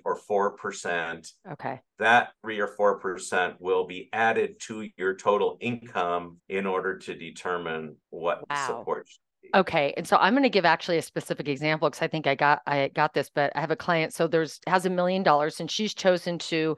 or 0.04 0.20
4%. 0.30 1.32
Okay. 1.52 1.80
That 1.98 2.28
3 2.42 2.60
or 2.60 2.68
4% 2.68 3.56
will 3.58 3.84
be 3.84 4.08
added 4.12 4.60
to 4.68 4.88
your 4.96 5.16
total 5.16 5.58
income 5.60 6.38
in 6.48 6.66
order 6.66 6.98
to 6.98 7.14
determine 7.16 7.96
what 8.10 8.48
wow. 8.48 8.66
support 8.68 9.08
Okay. 9.54 9.94
And 9.96 10.06
so 10.06 10.16
I'm 10.16 10.35
going 10.35 10.42
to 10.42 10.50
give 10.50 10.64
actually 10.64 10.98
a 10.98 11.02
specific 11.02 11.48
example 11.48 11.88
because 11.88 12.02
I 12.02 12.09
think 12.09 12.26
I 12.26 12.35
got 12.35 12.62
I 12.66 12.88
got 12.88 13.14
this, 13.14 13.30
but 13.35 13.52
I 13.54 13.61
have 13.61 13.70
a 13.70 13.76
client 13.76 14.12
so 14.12 14.26
there's 14.26 14.61
has 14.66 14.87
a 14.87 14.90
million 14.90 15.22
dollars 15.22 15.61
and 15.61 15.70
she's 15.70 15.94
chosen 15.94 16.38
to 16.38 16.76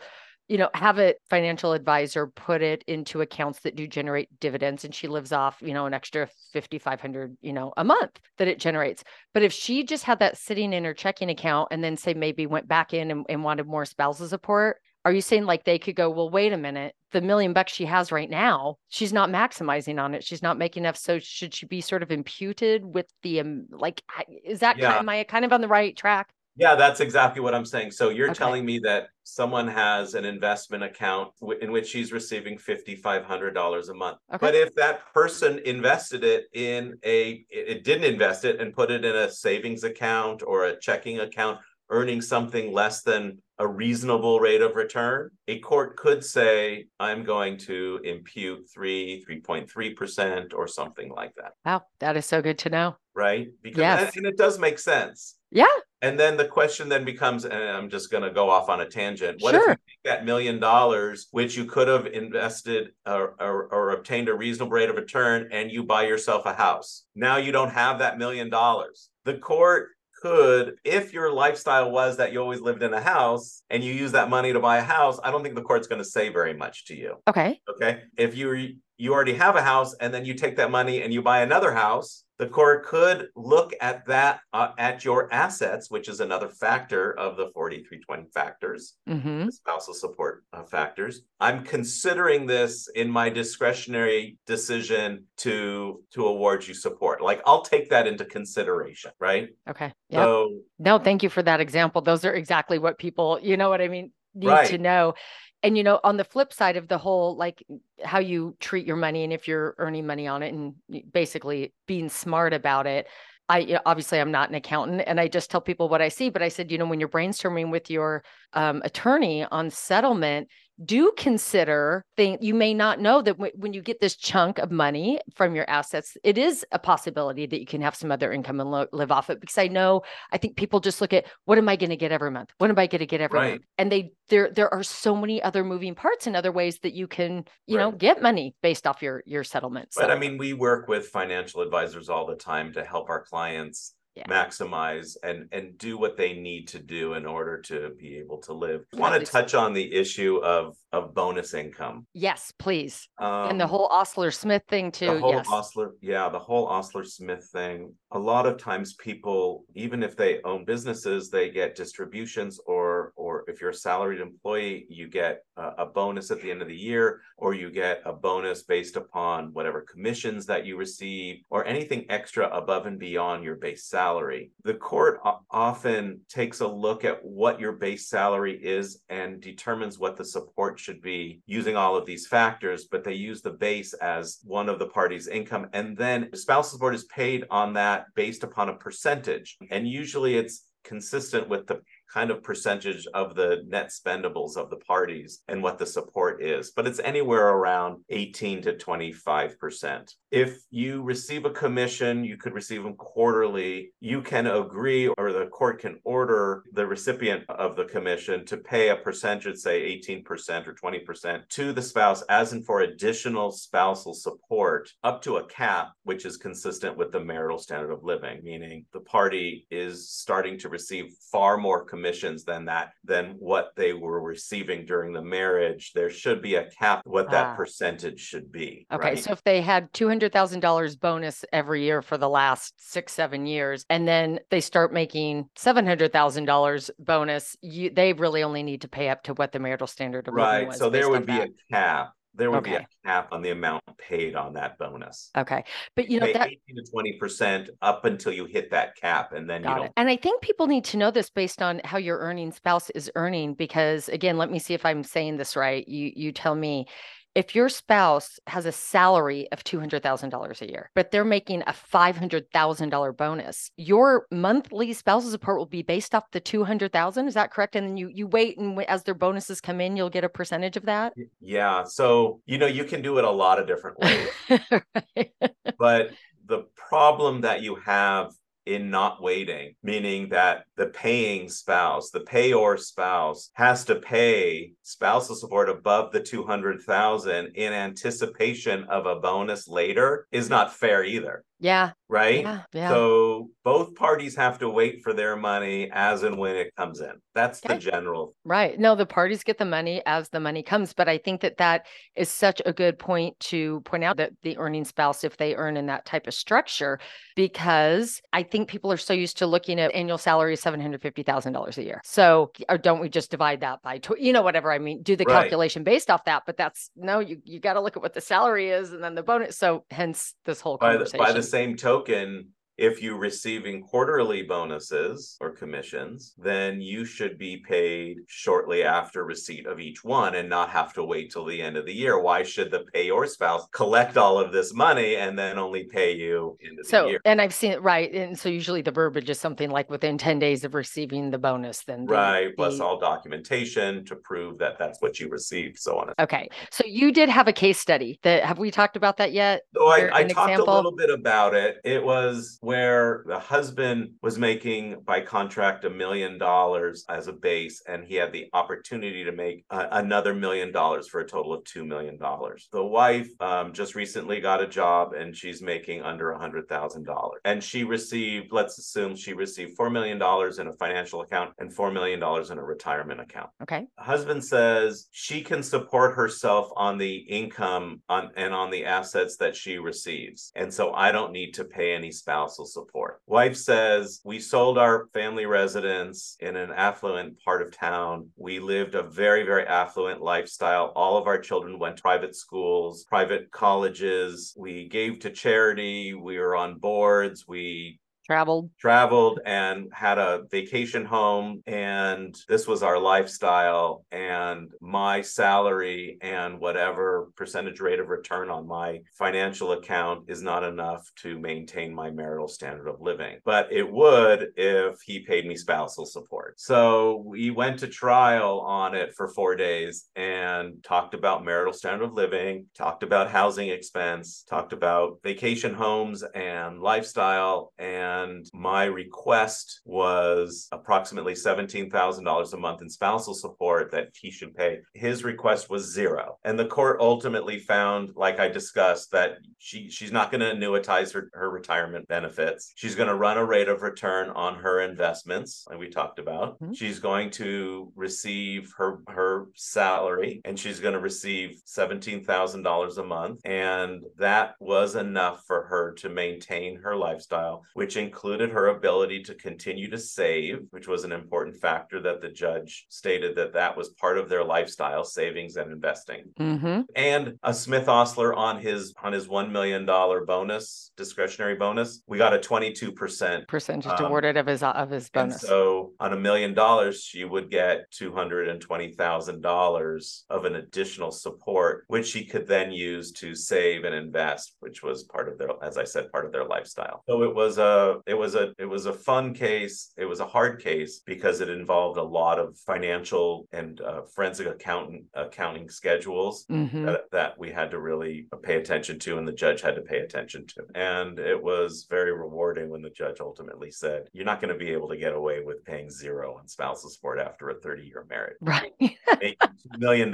you 0.49 0.57
know, 0.57 0.71
have 0.73 0.99
a 0.99 1.15
financial 1.29 1.75
advisor 1.75 2.27
put 2.27 2.63
it 2.63 2.83
into 2.87 3.21
accounts 3.21 3.61
that 3.61 3.77
do 3.77 3.87
generate 3.87 4.29
dividends 4.41 4.83
and 4.83 4.95
she 4.95 5.07
lives 5.07 5.31
off, 5.31 5.59
you 5.61 5.75
know, 5.75 5.85
an 5.85 5.93
extra 5.93 6.27
5500, 6.55 7.37
you 7.43 7.53
know, 7.53 7.75
a 7.77 7.85
month 7.85 8.19
that 8.39 8.49
it 8.49 8.59
generates. 8.59 9.05
But 9.35 9.43
if 9.43 9.53
she 9.53 9.85
just 9.85 10.05
had 10.05 10.21
that 10.21 10.39
sitting 10.39 10.73
in 10.73 10.85
her 10.85 10.95
checking 10.95 11.29
account 11.29 11.69
and 11.71 11.85
then 11.85 11.99
say 11.99 12.15
maybe 12.15 12.47
went 12.47 12.67
back 12.67 12.95
in 12.95 13.11
and, 13.11 13.27
and 13.29 13.45
wanted 13.45 13.67
more 13.67 13.85
spousal 13.85 14.27
support, 14.27 14.79
are 15.05 15.13
you 15.13 15.21
saying 15.21 15.45
like 15.45 15.65
they 15.65 15.79
could 15.79 15.97
go, 15.97 16.11
well, 16.11 16.31
wait 16.31 16.53
a 16.53 16.57
minute, 16.57 16.95
the 17.13 17.21
million 17.21 17.53
bucks 17.53 17.73
she 17.73 17.87
has 17.87 18.13
right 18.13 18.29
now, 18.29 18.77
she's 18.89 19.13
not 19.13 19.31
maximizing 19.31 20.03
on 20.03 20.15
it. 20.15 20.25
She's 20.25 20.43
not 20.43 20.59
making 20.59 20.85
enough. 20.85 20.97
So 20.97 21.19
should 21.19 21.55
she 21.55 21.67
be 21.67 21.81
sort 21.81 22.03
of 22.03 22.11
imputed 22.11 22.85
with 22.85 23.07
the, 23.23 23.41
um, 23.41 23.67
like, 23.71 24.03
is 24.45 24.61
that, 24.61 24.79
yeah. 24.79 24.99
am 24.99 25.09
I 25.09 25.25
kind 25.25 25.45
of 25.45 25.53
on 25.53 25.61
the 25.61 25.69
right 25.69 25.97
track? 25.97 26.29
Yeah, 26.59 26.75
that's 26.75 26.99
exactly 26.99 27.41
what 27.41 27.55
I'm 27.55 27.65
saying. 27.65 27.93
So 27.93 28.09
you're 28.09 28.31
okay. 28.31 28.39
telling 28.39 28.67
me 28.67 28.81
that 28.81 29.11
someone 29.23 29.69
has 29.69 30.15
an 30.15 30.25
investment 30.25 30.83
account 30.83 31.31
w- 31.41 31.59
in 31.61 31.71
which 31.71 31.87
she's 31.87 32.13
receiving 32.13 32.59
$5,500 32.59 33.89
a 33.89 33.95
month. 33.95 34.19
Okay. 34.35 34.39
But 34.41 34.57
if 34.57 34.75
that 34.75 35.13
person 35.15 35.61
invested 35.65 36.25
it 36.25 36.47
in 36.55 36.99
a, 37.05 37.47
it 37.49 37.85
didn't 37.85 38.13
invest 38.13 38.45
it 38.45 38.61
and 38.61 38.75
put 38.75 38.91
it 38.91 39.05
in 39.05 39.15
a 39.15 39.31
savings 39.31 39.85
account 39.85 40.43
or 40.45 40.65
a 40.65 40.77
checking 40.81 41.21
account, 41.21 41.61
earning 41.91 42.21
something 42.21 42.73
less 42.73 43.03
than 43.03 43.39
a 43.59 43.67
reasonable 43.67 44.39
rate 44.39 44.63
of 44.63 44.77
return, 44.77 45.31
a 45.49 45.59
court 45.59 45.97
could 45.97 46.25
say, 46.25 46.87
I'm 47.01 47.25
going 47.25 47.57
to 47.59 48.01
impute 48.05 48.71
3, 48.73 49.25
3.3% 49.29 50.55
or 50.55 50.69
something 50.69 51.11
like 51.11 51.35
that. 51.37 51.53
Wow, 51.65 51.83
that 52.01 52.17
is 52.17 52.27
so 52.27 52.41
good 52.41 52.59
to 52.59 52.71
know. 52.71 52.97
Right? 53.15 53.49
Because 53.63 53.79
yes. 53.79 54.17
and, 54.17 54.27
it 54.27 54.37
does 54.37 54.61
make 54.61 54.79
sense. 54.79 55.37
Yeah. 55.51 55.67
And 56.03 56.17
then 56.17 56.37
the 56.37 56.45
question 56.45 56.89
then 56.89 57.05
becomes, 57.05 57.45
and 57.45 57.55
I'm 57.55 57.91
just 57.91 58.13
going 58.13 58.23
to 58.23 58.31
go 58.31 58.49
off 58.49 58.69
on 58.69 58.81
a 58.81 58.89
tangent. 58.89 59.43
What 59.43 59.55
sure. 59.55 59.63
if 59.63 59.69
you 59.69 59.75
take 59.75 60.03
that 60.05 60.25
million 60.25 60.61
dollars, 60.61 61.27
which 61.33 61.57
you 61.57 61.65
could 61.65 61.89
have 61.89 62.07
invested 62.07 62.93
or, 63.05 63.35
or, 63.41 63.65
or, 63.73 63.91
obtained 63.91 64.29
a 64.29 64.35
reasonable 64.35 64.71
rate 64.71 64.91
of 64.91 64.95
return, 64.95 65.49
and 65.51 65.73
you 65.73 65.83
buy 65.83 66.07
yourself 66.07 66.47
a 66.47 66.55
house? 66.55 67.07
Now 67.17 67.39
you 67.39 67.51
don't 67.51 67.71
have 67.71 67.99
that 67.99 68.19
million 68.19 68.49
dollars. 68.49 69.09
The 69.25 69.39
court 69.39 69.89
could, 70.21 70.77
if 70.85 71.13
your 71.13 71.33
lifestyle 71.33 71.91
was 71.91 72.17
that 72.17 72.33
you 72.33 72.41
always 72.41 72.61
lived 72.61 72.83
in 72.83 72.93
a 72.93 73.01
house 73.01 73.63
and 73.71 73.83
you 73.83 73.93
use 73.93 74.13
that 74.13 74.29
money 74.29 74.53
to 74.53 74.61
buy 74.61 74.79
a 74.79 74.83
house, 74.83 75.19
I 75.23 75.31
don't 75.31 75.43
think 75.43 75.55
the 75.55 75.63
court's 75.63 75.87
going 75.87 76.01
to 76.01 76.09
say 76.09 76.29
very 76.29 76.55
much 76.55 76.87
to 76.87 76.97
you. 76.97 77.17
Okay. 77.27 77.61
Okay. 77.69 78.03
If 78.17 78.37
you 78.37 78.77
you 78.97 79.15
already 79.15 79.35
have 79.35 79.55
a 79.55 79.63
house 79.63 79.95
and 79.95 80.13
then 80.13 80.25
you 80.25 80.35
take 80.35 80.57
that 80.57 80.71
money 80.71 81.03
and 81.03 81.13
you 81.13 81.23
buy 81.23 81.43
another 81.43 81.73
house, 81.73 82.25
the 82.39 82.47
court 82.47 82.87
could 82.87 83.29
look 83.35 83.75
at 83.81 84.07
that 84.07 84.41
uh, 84.53 84.71
at 84.79 85.05
your 85.05 85.33
assets, 85.33 85.91
which 85.91 86.09
is 86.09 86.21
another 86.21 86.49
factor 86.49 87.19
of 87.19 87.37
the 87.37 87.51
4320 87.53 88.29
factors, 88.33 88.95
mm-hmm. 89.09 89.49
spousal 89.49 89.93
support 89.93 90.45
uh, 90.53 90.63
factors. 90.63 91.23
I'm 91.41 91.65
considering 91.65 92.47
this 92.47 92.89
in 92.95 93.11
my 93.11 93.29
discretionary 93.29 94.39
decision 94.47 95.25
to 95.39 96.03
to 96.13 96.27
award 96.27 96.67
you 96.67 96.75
support. 96.75 97.21
Like 97.21 97.43
I'll 97.45 97.63
take 97.63 97.91
that 97.91 98.07
into 98.07 98.25
consideration, 98.25 99.11
right? 99.19 99.49
Okay. 99.69 99.93
Yep. 100.11 100.23
So 100.23 100.59
no, 100.79 100.99
thank 100.99 101.25
you 101.25 101.29
for 101.29 101.43
that 101.43 101.61
example. 101.61 102.03
Those 102.03 102.25
are 102.25 102.33
exactly 102.33 102.79
what 102.79 102.99
people, 102.99 103.41
you 103.43 103.57
know 103.57 103.69
what 103.69 103.81
I 103.81 103.89
mean, 103.89 104.13
need 104.35 104.49
right. 104.49 104.69
to 104.69 104.79
know 104.79 105.15
and 105.63 105.77
you 105.77 105.83
know 105.83 106.01
on 106.05 106.17
the 106.17 106.25
flip 106.25 106.53
side 106.53 106.77
of 106.77 106.89
the 106.89 106.99
whole 106.99 107.37
like 107.37 107.63
how 108.05 108.19
you 108.19 108.57
treat 108.61 108.87
your 108.87 108.97
money 108.97 109.25
and 109.25 109.33
if 109.33 109.49
you're 109.49 109.75
earning 109.79 110.07
money 110.07 110.27
on 110.27 110.43
it 110.43 110.55
and 110.55 110.75
basically 111.13 111.73
being 111.87 112.09
smart 112.09 112.53
about 112.53 112.87
it 112.87 113.07
I 113.49 113.59
you 113.61 113.75
know, 113.75 113.81
obviously 113.87 114.21
I'm 114.21 114.31
not 114.31 114.51
an 114.51 114.55
accountant 114.55 115.03
and 115.07 115.19
I 115.19 115.29
just 115.29 115.51
tell 115.51 115.61
people 115.61 115.89
what 115.89 116.03
I 116.03 116.09
see, 116.09 116.29
but 116.29 116.43
I 116.43 116.49
said, 116.49 116.71
you 116.71 116.77
know, 116.77 116.85
when 116.85 117.01
you're 117.01 117.09
brainstorming 117.09 117.71
with 117.71 117.91
your 117.91 118.23
um, 118.53 118.83
attorney 118.85 119.45
on 119.45 119.71
settlement, 119.71 120.49
do 120.85 121.13
consider 121.17 122.05
thing 122.17 122.39
you 122.41 122.55
may 122.55 122.73
not 122.73 123.01
know 123.01 123.21
that 123.21 123.35
w- 123.35 123.53
when 123.57 123.73
you 123.73 123.83
get 123.83 124.01
this 124.01 124.17
chunk 124.17 124.59
of 124.59 124.71
money 124.71 125.21
from 125.35 125.55
your 125.55 125.69
assets 125.69 126.17
it 126.23 126.39
is 126.39 126.65
a 126.73 126.79
possibility 126.79 127.47
that 127.47 127.59
you 127.59 127.67
can 127.67 127.81
have 127.81 127.95
some 127.95 128.13
other 128.13 128.33
income 128.33 128.61
and 128.61 128.71
lo- 128.71 128.87
live 128.93 129.11
off 129.11 129.29
it 129.29 129.41
because 129.41 129.59
i 129.59 129.67
know 129.67 130.03
i 130.33 130.39
think 130.39 130.57
people 130.57 130.79
just 130.79 131.01
look 131.01 131.13
at 131.13 131.27
what 131.47 131.59
am 131.59 131.69
i 131.69 131.75
going 131.75 131.91
to 131.91 131.97
get 131.97 132.13
every 132.13 132.31
month 132.31 132.51
what 132.59 132.71
am 132.71 132.79
i 132.79 132.87
going 132.87 133.01
to 133.01 133.07
get 133.07 133.21
every 133.21 133.39
right. 133.39 133.51
month 133.53 133.63
and 133.77 133.91
they 133.91 134.13
there 134.29 134.51
there 134.51 134.73
are 134.73 134.83
so 134.83 135.17
many 135.17 135.43
other 135.43 135.65
moving 135.65 135.95
parts 135.95 136.27
and 136.27 136.37
other 136.37 136.53
ways 136.53 136.79
that 136.81 136.95
you 136.95 137.07
can 137.07 137.45
you 137.67 137.77
right. 137.77 137.83
know 137.83 137.91
get 137.91 138.23
money 138.23 138.55
based 138.63 138.87
off 138.87 139.03
your 139.03 139.23
your 139.27 139.43
settlement 139.43 139.93
so. 139.93 140.01
but 140.01 140.11
i 140.11 140.19
mean 140.19 140.39
we 140.39 140.53
work 140.53 140.87
with 140.87 141.09
financial 141.09 141.61
advisors 141.61 142.09
all 142.09 142.27
the 142.27 142.37
time 142.37 142.73
to 142.73 142.85
help 142.85 143.11
our 143.11 143.23
clients 143.23 143.95
yeah. 144.19 144.27
maximize 144.27 145.17
and 145.23 145.49
and 145.53 145.79
do 145.79 145.99
what 145.99 146.17
they 146.17 146.35
need 146.35 146.69
to 146.69 146.79
do 146.79 147.15
in 147.15 147.27
order 147.27 147.61
to 147.63 147.91
be 147.99 148.17
able 148.17 148.39
to 148.39 148.53
live. 148.53 148.83
I 148.95 148.99
want 148.99 149.25
to 149.25 149.31
touch 149.31 149.55
on 149.55 149.73
the 149.73 149.95
issue 149.95 150.39
of 150.39 150.77
of 150.93 151.15
bonus 151.15 151.55
income. 151.55 152.07
Yes, 152.15 152.53
please. 152.59 153.09
Um, 153.19 153.51
and 153.51 153.61
the 153.61 153.65
um, 153.65 153.71
whole 153.71 153.89
Ostler 153.89 154.31
Smith 154.31 154.63
thing 154.69 154.91
too. 154.91 155.15
The 155.15 155.21
whole 155.21 155.33
yes. 155.33 155.47
Ostler, 155.49 155.93
yeah, 156.01 156.29
the 156.29 156.39
whole 156.39 156.67
Ostler 156.67 157.05
Smith 157.05 157.49
thing. 157.53 157.93
A 158.13 158.19
lot 158.19 158.47
of 158.47 158.59
times 158.59 158.95
people, 158.95 159.65
even 159.75 160.03
if 160.03 160.17
they 160.17 160.41
own 160.45 160.65
businesses, 160.65 161.31
they 161.31 161.51
get 161.51 161.77
distributions 161.77 162.59
or 162.67 163.13
if 163.59 163.63
you're 163.63 163.71
a 163.71 163.75
salaried 163.75 164.21
employee, 164.21 164.87
you 164.89 165.09
get 165.09 165.43
a, 165.57 165.71
a 165.79 165.87
bonus 165.87 166.31
at 166.31 166.41
the 166.41 166.49
end 166.49 166.63
of 166.63 166.69
the 166.69 166.77
year, 166.77 167.23
or 167.37 167.55
you 167.55 167.73
get 167.73 168.01
a 168.05 168.13
bonus 168.13 168.63
based 168.63 168.95
upon 168.95 169.53
whatever 169.53 169.81
commissions 169.81 170.47
that 170.47 170.65
you 170.65 170.77
receive 170.77 171.43
or 171.51 171.67
anything 171.67 172.07
extra 172.09 172.49
above 172.57 172.87
and 172.87 173.01
beyond 173.01 173.43
your 173.43 173.57
base 173.57 173.87
salary. 173.87 174.53
The 174.63 174.75
court 174.75 175.19
often 175.51 176.21
takes 176.29 176.61
a 176.61 176.69
look 176.69 177.05
at 177.05 177.19
what 177.25 177.59
your 177.59 177.73
base 177.73 178.07
salary 178.07 178.55
is 178.63 179.03
and 179.09 179.41
determines 179.41 179.99
what 179.99 180.17
the 180.17 180.25
support 180.25 180.79
should 180.79 181.03
be 181.03 181.41
using 181.47 181.75
all 181.75 181.97
of 181.97 182.07
these 182.07 182.29
factors, 182.29 182.85
but 182.85 183.03
they 183.03 183.15
use 183.15 183.43
the 183.43 183.51
base 183.51 183.93
as 183.95 184.39
one 184.45 184.69
of 184.69 184.79
the 184.79 184.87
party's 184.87 185.27
income. 185.27 185.67
And 185.73 185.97
then 185.97 186.29
spousal 186.33 186.79
support 186.79 186.95
is 186.95 187.07
paid 187.07 187.45
on 187.51 187.73
that 187.73 188.05
based 188.15 188.45
upon 188.45 188.69
a 188.69 188.77
percentage. 188.77 189.57
And 189.73 189.89
usually 189.89 190.37
it's 190.37 190.63
consistent 190.85 191.49
with 191.49 191.67
the 191.67 191.81
kind 192.13 192.31
of 192.31 192.43
percentage 192.43 193.07
of 193.15 193.35
the 193.35 193.65
net 193.69 193.91
spendables 193.91 194.57
of 194.57 194.71
the 194.71 194.77
parties 194.77 195.43
and 195.49 195.63
what 195.63 195.79
the 195.79 195.87
support 195.87 196.43
is, 196.43 196.71
but 196.71 196.87
it's 196.87 197.01
anywhere 197.01 197.49
around 197.49 198.03
18 198.09 198.63
to 198.63 198.73
25%. 198.75 200.15
If 200.31 200.59
you 200.71 201.03
receive 201.03 201.45
a 201.45 201.51
commission, 201.51 202.25
you 202.25 202.37
could 202.37 202.55
receive 202.55 202.83
them 202.83 202.95
quarterly. 202.95 203.93
You 204.01 204.21
can 204.21 204.47
agree, 204.47 205.09
or 205.09 205.33
the 205.33 205.47
court 205.47 205.81
can 205.81 205.99
order 206.05 206.65
the 206.73 206.87
recipient 206.87 207.45
of 207.49 207.77
the 207.77 207.85
commission 207.87 208.45
to 208.47 208.59
pay 208.59 208.91
a 208.91 208.97
percentage, 208.97 209.57
say 209.57 209.99
18% 210.07 210.67
or 210.67 210.75
20%, 210.75 211.49
to 211.49 211.73
the 211.73 211.83
spouse, 211.83 212.23
as 212.29 212.53
in 212.53 212.63
for 212.63 212.81
additional 212.81 213.51
spousal 213.51 214.15
support 214.15 214.91
up 215.03 215.23
to 215.23 215.37
a 215.37 215.47
cap, 215.47 215.93
which 216.05 216.27
is 216.27 216.37
consistent 216.37 216.97
with 216.97 217.11
the 217.11 217.21
marital 217.21 217.59
standard 217.59 217.91
of 217.91 218.05
living, 218.05 218.41
meaning 218.43 218.85
the 218.93 219.01
party 219.01 219.67
is 219.71 220.11
starting 220.11 220.59
to 220.59 220.69
receive 220.69 221.15
far 221.33 221.57
more 221.57 221.85
commissions 221.99 222.45
than 222.45 222.65
that 222.67 222.93
than 223.03 223.35
what 223.41 223.73
they 223.75 223.93
were 223.93 224.21
receiving 224.21 224.87
during 224.87 225.13
the 225.13 225.21
marriage 225.21 225.93
there 225.95 226.09
should 226.09 226.41
be 226.41 226.55
a 226.55 226.71
cap 226.71 227.03
what 227.05 227.29
that 227.29 227.47
ah. 227.47 227.57
percentage 227.57 228.21
should 228.21 228.53
be 228.53 228.87
okay 228.93 229.09
right? 229.09 229.19
so 229.19 229.33
if 229.33 229.43
they 229.43 229.61
had 229.61 229.93
$200000 229.93 231.01
bonus 231.01 231.45
every 231.53 231.83
year 231.83 232.01
for 232.01 232.17
the 232.17 232.29
last 232.29 232.73
six 232.79 233.13
seven 233.13 233.47
years 233.47 233.85
and 233.91 234.07
then 234.07 234.39
they 234.51 234.61
start 234.61 234.93
making 234.93 235.49
$700000 235.59 236.91
bonus 237.01 237.57
you 237.63 237.91
they 237.91 238.13
really 238.13 238.45
only 238.45 238.63
need 238.63 238.83
to 238.83 238.89
pay 238.89 239.09
up 239.09 239.25
to 239.25 239.35
what 239.35 239.51
the 239.51 239.59
marital 239.59 239.89
standard 239.89 240.29
of 240.29 240.35
right 240.35 240.73
so 240.73 240.89
there 240.89 241.11
would 241.11 241.27
be 241.27 241.33
that. 241.33 241.49
a 241.49 241.75
cap 241.75 242.13
there 242.39 242.51
would 242.51 242.59
okay. 242.59 242.71
be 242.71 242.77
a 242.77 242.87
cap 243.05 243.29
on 243.33 243.43
the 243.43 243.51
amount 243.51 243.83
paid 243.99 244.37
on 244.37 244.55
that 244.55 244.79
bonus. 244.79 245.31
Okay. 245.37 245.65
But 245.95 246.09
you, 246.09 246.15
you 246.15 246.21
know 246.21 246.33
that 246.33 246.49
18 246.49 246.61
to 246.77 247.19
20% 247.21 247.71
up 247.83 248.05
until 248.05 248.33
you 248.33 248.47
hit 248.47 248.71
that 248.71 248.97
cap 248.97 249.33
and 249.33 249.51
then 249.51 249.63
Got 249.63 249.71
you 249.71 249.83
don't... 249.83 249.93
And 249.97 250.09
I 250.09 250.17
think 250.17 250.41
people 250.41 250.67
need 250.67 250.85
to 250.85 250.97
know 250.97 251.11
this 251.11 251.29
based 251.29 251.61
on 251.61 251.81
how 251.85 251.99
your 251.99 252.19
earning 252.19 252.53
spouse 252.53 252.91
is 252.91 253.11
earning 253.17 253.55
because 253.55 254.09
again, 254.09 254.39
let 254.39 254.51
me 254.51 254.59
see 254.59 254.75
if 254.75 254.87
I'm 254.87 255.05
saying 255.05 255.37
this 255.37 255.57
right. 255.57 255.87
You 255.87 256.13
you 256.15 256.33
tell 256.33 256.55
me 256.55 256.87
if 257.35 257.55
your 257.55 257.69
spouse 257.69 258.39
has 258.47 258.67
a 258.67 258.73
salary 258.73 259.49
of 259.53 259.63
$200,000 259.65 260.61
a 260.61 260.71
year, 260.71 260.91
but 260.95 261.11
they're 261.11 261.25
making 261.25 261.63
a 261.63 261.73
$500,000 261.73 263.17
bonus, 263.17 263.71
your 263.77 264.27
monthly 264.31 264.93
spousal 264.93 265.31
support 265.31 265.59
will 265.59 265.67
be 265.67 265.83
based 265.83 266.15
off 266.15 266.31
the 266.33 266.41
200,000. 266.41 267.29
Is 267.29 267.35
that 267.35 267.53
correct? 267.53 267.77
And 267.77 267.87
then 267.87 267.97
you, 267.97 268.09
you 268.09 268.27
wait 268.27 268.59
and 268.59 268.83
as 268.85 269.05
their 269.05 269.15
bonuses 269.15 269.61
come 269.61 269.81
in, 269.81 269.97
you'll 269.97 270.11
get 270.11 270.25
a 270.25 270.29
percentage 270.29 270.77
of 270.77 270.87
that. 270.87 271.13
Yeah. 271.41 271.85
So, 271.85 272.41
you 272.47 272.59
know, 272.59 272.67
you 272.67 272.85
can 272.85 273.03
do 273.03 273.19
it 273.19 273.25
a 273.25 273.31
lot 273.31 273.59
of 273.59 273.67
different 273.67 273.99
ways, 273.99 274.29
right. 274.71 275.33
but 275.79 276.11
the 276.47 276.65
problem 276.75 277.43
that 277.43 277.63
you 277.63 277.77
have 277.77 278.33
in 278.69 278.91
not 278.91 279.23
waiting, 279.23 279.75
meaning 279.83 280.29
that 280.29 280.65
the 280.77 280.87
paying 280.87 281.49
spouse, 281.49 282.11
the 282.11 282.21
payor 282.21 282.79
spouse, 282.79 283.51
has 283.55 283.85
to 283.87 283.97
pay 283.97 284.73
spousal 284.83 285.35
support 285.35 285.69
above 285.69 286.13
the 286.13 286.21
200,000 286.21 287.47
in 287.55 287.73
anticipation 287.73 288.85
of 288.85 289.07
a 289.07 289.17
bonus 289.17 289.67
later 289.69 290.27
is 290.31 290.51
not 290.51 290.75
fair 290.75 291.03
either. 291.03 291.45
Yeah. 291.61 291.91
Right. 292.11 292.41
Yeah. 292.43 292.63
yeah. 292.73 292.89
So 292.89 293.51
both 293.65 293.95
parties 293.95 294.35
have 294.37 294.59
to 294.61 294.71
wait 294.71 295.03
for 295.03 295.13
their 295.13 295.37
money 295.37 295.91
as 295.93 296.23
and 296.23 296.39
when 296.39 296.57
it 296.57 296.75
comes 296.77 297.01
in. 297.01 297.13
That's 297.35 297.63
Okay. 297.65 297.75
the 297.75 297.81
general. 297.81 298.35
Right. 298.45 298.79
No, 298.79 298.95
the 298.95 299.05
parties 299.05 299.45
get 299.45 299.59
the 299.59 299.65
money 299.67 300.01
as 300.07 300.29
the 300.31 300.41
money 300.41 300.63
comes. 300.63 300.95
But 300.95 301.09
I 301.09 301.19
think 301.19 301.43
that 301.43 301.59
that 301.59 301.87
is 302.15 302.31
such 302.31 302.63
a 302.65 302.73
good 302.73 302.99
point 302.99 303.39
to 303.41 303.81
point 303.83 304.05
out 304.05 304.17
that 304.17 304.33
the 304.43 304.57
earning 304.57 304.85
spouse, 304.85 305.23
if 305.23 305.37
they 305.37 305.55
earn 305.55 305.77
in 305.77 305.87
that 305.87 306.07
type 306.07 306.27
of 306.27 306.33
structure, 306.35 306.99
because 307.37 308.21
I 308.33 308.43
think 308.43 308.69
people 308.69 308.91
are 308.91 308.97
so 308.97 309.13
used 309.13 309.37
to 309.39 309.47
looking 309.47 309.79
at 309.79 309.93
annual 309.95 310.19
salary 310.19 310.55
of 310.55 310.61
$750,000 310.61 311.79
a 311.79 311.83
year. 311.83 312.01
So, 312.05 312.53
or 312.69 312.79
don't 312.79 313.01
we 313.01 313.09
just 313.09 313.31
divide 313.31 313.61
that 313.61 313.83
by, 313.83 313.99
tw- 313.99 314.19
you 314.19 314.33
know, 314.33 314.43
whatever 314.43 314.73
I 314.73 314.79
mean, 314.79 315.03
do 315.03 315.15
the 315.17 315.25
Right. 315.25 315.43
calculation 315.43 315.83
based 315.85 316.11
off 316.11 316.25
that. 316.25 316.45
But 316.47 316.57
that's 316.57 316.91
no, 316.97 317.19
you, 317.21 317.43
you 317.45 317.61
got 317.61 317.75
to 317.75 317.81
look 317.81 317.97
at 317.97 318.03
what 318.03 318.15
the 318.15 318.21
salary 318.21 318.71
is 318.71 318.93
and 318.93 319.03
then 319.05 319.15
the 319.15 319.23
bonus. 319.23 319.59
So, 319.59 319.85
hence 319.91 320.35
this 320.47 320.61
whole 320.61 320.79
By 320.79 320.93
conversation. 320.93 321.35
the 321.35 321.43
same 321.49 321.77
token, 321.77 322.51
if 322.79 323.03
you're 323.03 323.19
receiving 323.19 323.83
quarterly 323.83 324.43
bonuses 324.43 325.37
or 325.41 325.51
commissions, 325.51 326.33
then 326.39 326.81
you 326.81 327.05
should 327.05 327.37
be 327.37 327.57
paid 327.57 328.19
shortly 328.29 328.85
after 328.85 329.25
receipt 329.25 329.67
of 329.67 329.81
each 329.81 330.05
one 330.05 330.37
and 330.37 330.49
not 330.49 330.71
have 330.71 330.93
to 330.95 331.03
wait 331.05 331.33
till 331.33 331.45
the 331.45 331.61
end 331.61 331.77
of 331.77 331.85
the 331.87 331.93
year. 331.93 332.21
Why 332.21 332.45
should 332.45 332.71
the 332.71 332.85
payor 332.95 333.27
spouse 333.29 333.67
collect 333.73 334.17
all 334.17 334.39
of 334.39 334.53
this 334.53 334.73
money 334.73 335.17
and 335.17 335.37
then 335.37 335.59
only 335.59 335.85
pay 335.85 336.13
you 336.15 336.57
end 336.65 336.79
of 336.79 336.85
the 336.85 336.89
So, 336.89 337.09
year? 337.09 337.21
and 337.25 337.41
I've 337.41 337.53
seen 337.53 337.73
it 337.73 337.83
right. 337.83 338.13
And 338.15 338.39
so 338.39 338.49
usually 338.49 338.81
the 338.81 338.93
verbiage 338.93 339.29
is 339.29 339.41
something 339.41 339.71
like 339.71 339.91
within 339.91 340.17
10 340.17 340.39
days 340.39 340.63
of 340.63 340.75
receiving 340.75 341.31
the 341.31 341.39
bonus, 341.39 341.83
then 341.83 342.07
the, 342.07 342.13
Right, 342.15 342.55
plus 342.55 342.79
the- 342.79 342.85
all 342.85 342.99
documentation 342.99 344.05
to 344.05 344.15
prove 344.17 344.59
that 344.59 344.79
that's 344.79 345.03
what 345.03 345.19
you 345.19 345.29
received, 345.29 345.79
so 345.79 345.99
on. 345.99 346.09
and 346.11 346.15
Okay. 346.21 346.49
So 346.71 346.85
you 346.87 347.11
did 347.11 347.29
have 347.29 347.49
a 347.49 347.53
case 347.53 347.81
study 347.81 348.21
that 348.23 348.45
have 348.45 348.59
we 348.61 348.71
talked 348.71 348.97
about 348.97 349.17
that 349.17 349.33
yet? 349.33 349.63
So 349.75 349.91
There- 349.91 350.15
I, 350.15 350.19
I 350.21 350.25
talked 350.25 350.51
example? 350.53 350.75
a 350.75 350.77
little 350.77 350.95
bit 350.95 351.11
about 351.11 351.55
it. 351.55 351.79
It 351.85 352.05
was 352.05 352.59
where 352.69 353.25
the 353.25 353.39
husband 353.39 354.11
was 354.21 354.39
making 354.39 355.01
by 355.07 355.23
contract 355.23 355.87
a 355.87 355.89
million 355.89 356.37
dollars 356.37 357.03
as 357.09 357.27
a 357.27 357.33
base, 357.33 357.83
and 357.89 358.05
he 358.05 358.15
had 358.15 358.31
the 358.31 358.45
opportunity 358.53 359.25
to 359.25 359.33
make 359.33 359.65
uh, 359.71 359.87
another 359.93 360.35
million 360.35 360.71
dollars 360.71 361.09
for 361.09 361.21
a 361.21 361.27
total 361.27 361.55
of 361.55 361.65
two 361.65 361.83
million 361.83 362.19
dollars. 362.19 362.69
The 362.71 362.85
wife 362.85 363.31
um, 363.41 363.73
just 363.73 363.95
recently 363.95 364.39
got 364.43 364.61
a 364.61 364.67
job, 364.67 365.15
and 365.15 365.35
she's 365.35 365.63
making 365.63 366.03
under 366.03 366.33
a 366.33 366.39
hundred 366.39 366.69
thousand 366.69 367.05
dollars, 367.07 367.41
and 367.47 367.65
she 367.65 367.85
received, 367.85 368.49
let's 368.53 368.77
assume 368.79 369.17
she 369.17 369.33
received 369.33 369.75
four 369.75 369.89
million 369.89 370.19
dollars 370.19 370.59
in 370.59 370.67
a 370.67 370.75
financial 370.75 371.23
account 371.23 371.55
and 371.59 371.73
four 371.73 371.91
million 371.91 372.21
dollars 372.21 372.51
in 372.51 372.59
a 372.59 372.63
retirement 372.63 373.19
account 373.19 373.49
Okay. 373.63 373.87
husband 373.99 374.45
says 374.45 375.09
she 375.11 375.41
can 375.41 375.63
support 375.63 376.15
herself 376.15 376.69
on 376.77 376.99
the 376.99 377.15
income 377.39 378.03
on 378.11 378.31
and 378.37 378.53
on 378.53 378.71
the 378.71 378.85
assets 378.85 379.39
that 379.39 379.57
she 379.57 379.79
receives 379.79 380.53
and 380.55 380.73
so 380.73 380.93
i 380.93 381.11
don't 381.11 381.33
need 381.33 381.53
to 381.55 381.65
pay 381.65 381.95
any 381.95 382.11
spousal 382.59 382.67
support. 382.67 383.21
Wife 383.27 383.57
says 383.57 384.21
we 384.25 384.41
sold 384.41 384.79
our 384.79 385.09
family 385.13 385.47
residence 385.47 386.37
in 386.41 386.57
an 386.57 386.71
affluent 386.71 387.43
part 387.45 387.63
of 387.63 387.77
town. 387.77 388.29
We 388.37 388.59
lived 388.59 388.95
a 388.95 389.03
very 389.03 389.45
very 389.45 389.67
affluent 389.67 390.21
lifestyle. 390.21 390.93
All 390.97 391.17
of 391.17 391.27
our 391.27 391.39
children 391.39 391.79
went 391.79 392.03
private 392.03 392.35
schools 392.35 393.05
private 393.09 393.51
colleges. 393.51 394.55
We 394.57 394.89
gave 394.89 395.21
to 395.21 395.31
charity. 395.31 396.15
We 396.15 396.39
were 396.39 396.57
on 396.57 396.79
boards. 396.79 397.47
We 397.47 398.01
Traveled. 398.29 398.69
traveled 398.79 399.41
and 399.47 399.89
had 399.91 400.19
a 400.19 400.43
vacation 400.51 401.07
home 401.07 401.63
and 401.67 402.37
this 402.47 402.67
was 402.69 402.83
our 402.83 402.99
lifestyle 402.99 404.05
and 404.13 404.71
my 404.83 405.23
salary 405.23 406.19
and 406.21 406.61
whatever 406.61 407.31
percentage 407.37 407.81
rate 407.81 407.99
of 408.01 408.09
return 408.09 408.51
on 408.51 408.69
my 408.69 409.01
financial 409.17 409.73
account 409.73 410.25
is 410.29 410.43
not 410.43 410.63
enough 410.63 411.11
to 411.23 411.39
maintain 411.39 411.95
my 411.95 412.11
marital 412.11 412.49
standard 412.49 412.87
of 412.87 413.01
living 413.01 413.39
but 413.47 413.73
it 413.73 413.91
would 413.91 414.49
if 414.57 415.01
he 415.07 415.21
paid 415.21 415.47
me 415.47 415.57
spousal 415.57 416.05
support 416.05 416.61
so 416.61 417.23
we 417.25 417.49
went 417.49 417.79
to 417.79 417.87
trial 417.89 418.61
on 418.61 418.95
it 418.95 419.15
for 419.17 419.29
4 419.29 419.57
days 419.57 420.11
and 420.17 420.85
talked 420.85 421.15
about 421.15 421.47
marital 421.47 421.73
standard 421.73 422.05
of 422.05 422.13
living 422.13 422.67
talked 422.77 423.03
about 423.03 423.31
housing 423.31 423.71
expense 423.71 424.45
talked 424.51 424.75
about 424.75 425.19
vacation 425.23 425.73
homes 425.73 426.23
and 426.35 426.83
lifestyle 426.83 427.73
and 427.79 428.18
my 428.53 428.85
request 428.85 429.81
was 429.85 430.69
approximately 430.73 431.35
$17,000 431.35 432.53
a 432.53 432.57
month 432.57 432.83
in 432.83 432.89
spousal 432.89 433.35
support 433.35 433.91
that 433.93 434.09
he 434.21 434.31
should 434.31 434.55
pay. 434.55 434.81
His 434.95 435.25
request 435.25 435.71
was 435.71 435.93
zero. 435.93 436.39
And 436.45 436.59
the 436.59 436.67
court 436.67 436.99
ultimately 437.01 437.59
found, 437.59 438.13
like 438.17 438.39
I 438.41 438.49
discussed, 438.49 439.11
that 439.13 439.39
she 439.59 439.91
she's 439.91 440.13
not 440.13 440.31
going 440.31 440.41
to 440.41 440.55
annuitize 440.55 441.13
her, 441.13 441.31
her 441.35 441.51
retirement 441.51 442.07
benefits. 442.09 442.73
She's 442.77 442.95
going 442.95 443.09
to 443.09 443.15
run 443.15 443.39
a 443.39 443.45
rate 443.45 443.69
of 443.69 443.83
return 443.83 444.31
on 444.31 444.55
her 444.57 444.81
investments, 444.81 445.65
like 445.69 445.79
we 445.79 445.89
talked 445.89 446.19
about. 446.19 446.59
Mhm. 446.61 446.77
She's 446.77 446.99
going 446.99 447.31
to 447.33 447.93
receive 447.97 448.73
her 448.77 448.99
her 449.09 449.47
salary 449.55 450.41
and 450.45 450.59
she's 450.59 450.81
going 450.81 450.95
to 450.95 451.01
receive 451.01 451.61
$17,000 451.67 452.99
a 452.99 453.03
month. 453.05 453.41
And 453.45 454.05
that 454.19 454.55
was 454.61 454.95
enough 454.95 455.45
for 455.47 455.65
her 455.67 455.93
to 455.95 456.09
maintain 456.09 456.77
her 456.83 456.97
lifestyle, 456.97 457.63
which 457.75 457.97
included 458.09 458.51
her 458.51 458.69
ability 458.69 459.23
to 459.23 459.35
continue 459.35 459.91
to 459.91 459.99
save, 459.99 460.61
which 460.71 460.89
was 460.89 461.05
an 461.05 461.13
important 461.13 461.55
factor 461.55 462.01
that 462.01 462.23
the 462.23 462.29
judge 462.31 462.87
stated 462.89 463.37
that 463.37 463.53
that 463.53 463.77
was 463.77 463.91
part 463.91 464.17
of 464.17 464.31
their 464.31 464.43
lifestyle, 464.43 465.05
savings 465.05 465.57
and 465.57 465.71
investing. 465.71 466.23
Mm-hmm. 466.41 466.81
And 466.97 467.39
a 467.43 467.53
Smith 467.53 467.87
Ostler 467.87 468.35
on 468.35 468.61
his 468.61 468.95
on 469.03 469.13
his 469.13 469.29
one 469.29 469.53
million 469.53 469.85
dollar 469.85 470.25
bonus, 470.25 470.91
discretionary 470.97 471.57
bonus, 471.57 472.03
we 472.07 472.17
got 472.17 472.33
a 472.33 472.39
22%. 472.39 473.47
Percentage 473.47 474.01
Um, 474.01 474.07
awarded 474.07 474.37
of 474.39 474.47
his 474.47 474.63
of 474.63 474.91
his 474.91 475.11
And 475.13 475.31
bonus. 475.31 475.43
so 475.43 475.93
on 476.01 476.15
a 476.15 476.17
million 476.17 476.55
dollars, 476.55 477.03
she 477.03 477.25
would 477.25 477.51
get 477.51 477.91
two 477.91 478.11
hundred 478.15 478.49
and 478.49 478.59
twenty 478.61 478.93
thousand 478.93 479.43
dollars 479.43 480.25
of 480.31 480.47
an 480.47 480.55
additional 480.57 481.11
support, 481.11 481.85
which 481.89 482.07
she 482.07 482.25
could 482.25 482.47
then 482.47 482.73
use 482.73 483.13
to 483.21 483.35
save 483.35 483.85
and 483.85 483.95
invest, 483.95 484.55
which 484.61 484.83
was 484.83 485.05
part 485.05 485.29
of 485.29 485.37
their, 485.39 485.51
as 485.63 485.77
I 485.77 485.85
said, 485.85 486.11
part 486.11 486.25
of 486.25 486.33
their 486.33 486.47
lifestyle. 486.47 487.03
So 487.07 487.23
it 487.23 487.35
was 487.35 487.59
a, 487.59 487.88
it 488.07 488.15
was 488.15 488.35
a, 488.35 488.53
it 488.59 488.65
was 488.65 488.87
a 488.87 488.93
fun 488.93 489.35
case. 489.35 489.93
It 489.97 490.05
was 490.05 490.21
a 490.21 490.27
hard 490.27 490.63
case 490.63 491.01
because 491.05 491.41
it 491.41 491.49
involved 491.51 491.99
a 491.99 492.03
lot 492.03 492.39
of 492.39 492.57
financial 492.59 493.47
and 493.53 493.81
uh, 493.81 494.03
forensic 494.15 494.47
accountant 494.47 495.05
accounting 495.15 495.69
schedules 495.69 496.47
Mhm. 496.51 496.85
that, 496.87 497.03
that 497.13 497.39
we 497.39 497.51
had 497.51 497.71
to 497.73 497.79
really 497.79 498.27
pay 498.43 498.57
attention 498.57 498.99
to 499.01 499.19
and 499.19 499.27
the 499.29 499.33
judge 499.33 499.61
had 499.61 499.75
to 499.77 499.83
pay 499.83 499.99
attention 499.99 500.47
to. 500.49 500.65
And 500.75 501.19
it 501.19 501.41
was 501.43 501.87
very 501.91 502.13
rewarding 502.13 502.71
when 502.71 502.83
the 502.83 502.91
judge 502.91 503.21
ultimately 503.21 503.71
said, 503.71 504.09
You're 504.13 504.25
not 504.25 504.41
going 504.41 504.53
to 504.53 504.59
be 504.59 504.71
able 504.71 504.89
to 504.89 504.97
get 504.97 505.13
away 505.15 505.43
with 505.45 505.65
paying 505.65 505.91
zero 505.91 506.37
on 506.39 506.49
spousal 506.49 506.91
support 506.91 507.19
after 507.19 507.51
a 507.51 507.55
30 507.61 507.83
year 507.83 508.07
marriage. 508.09 508.37
Right. 508.41 508.73
Making 508.81 509.37
$2 509.75 509.79
million, 509.79 510.11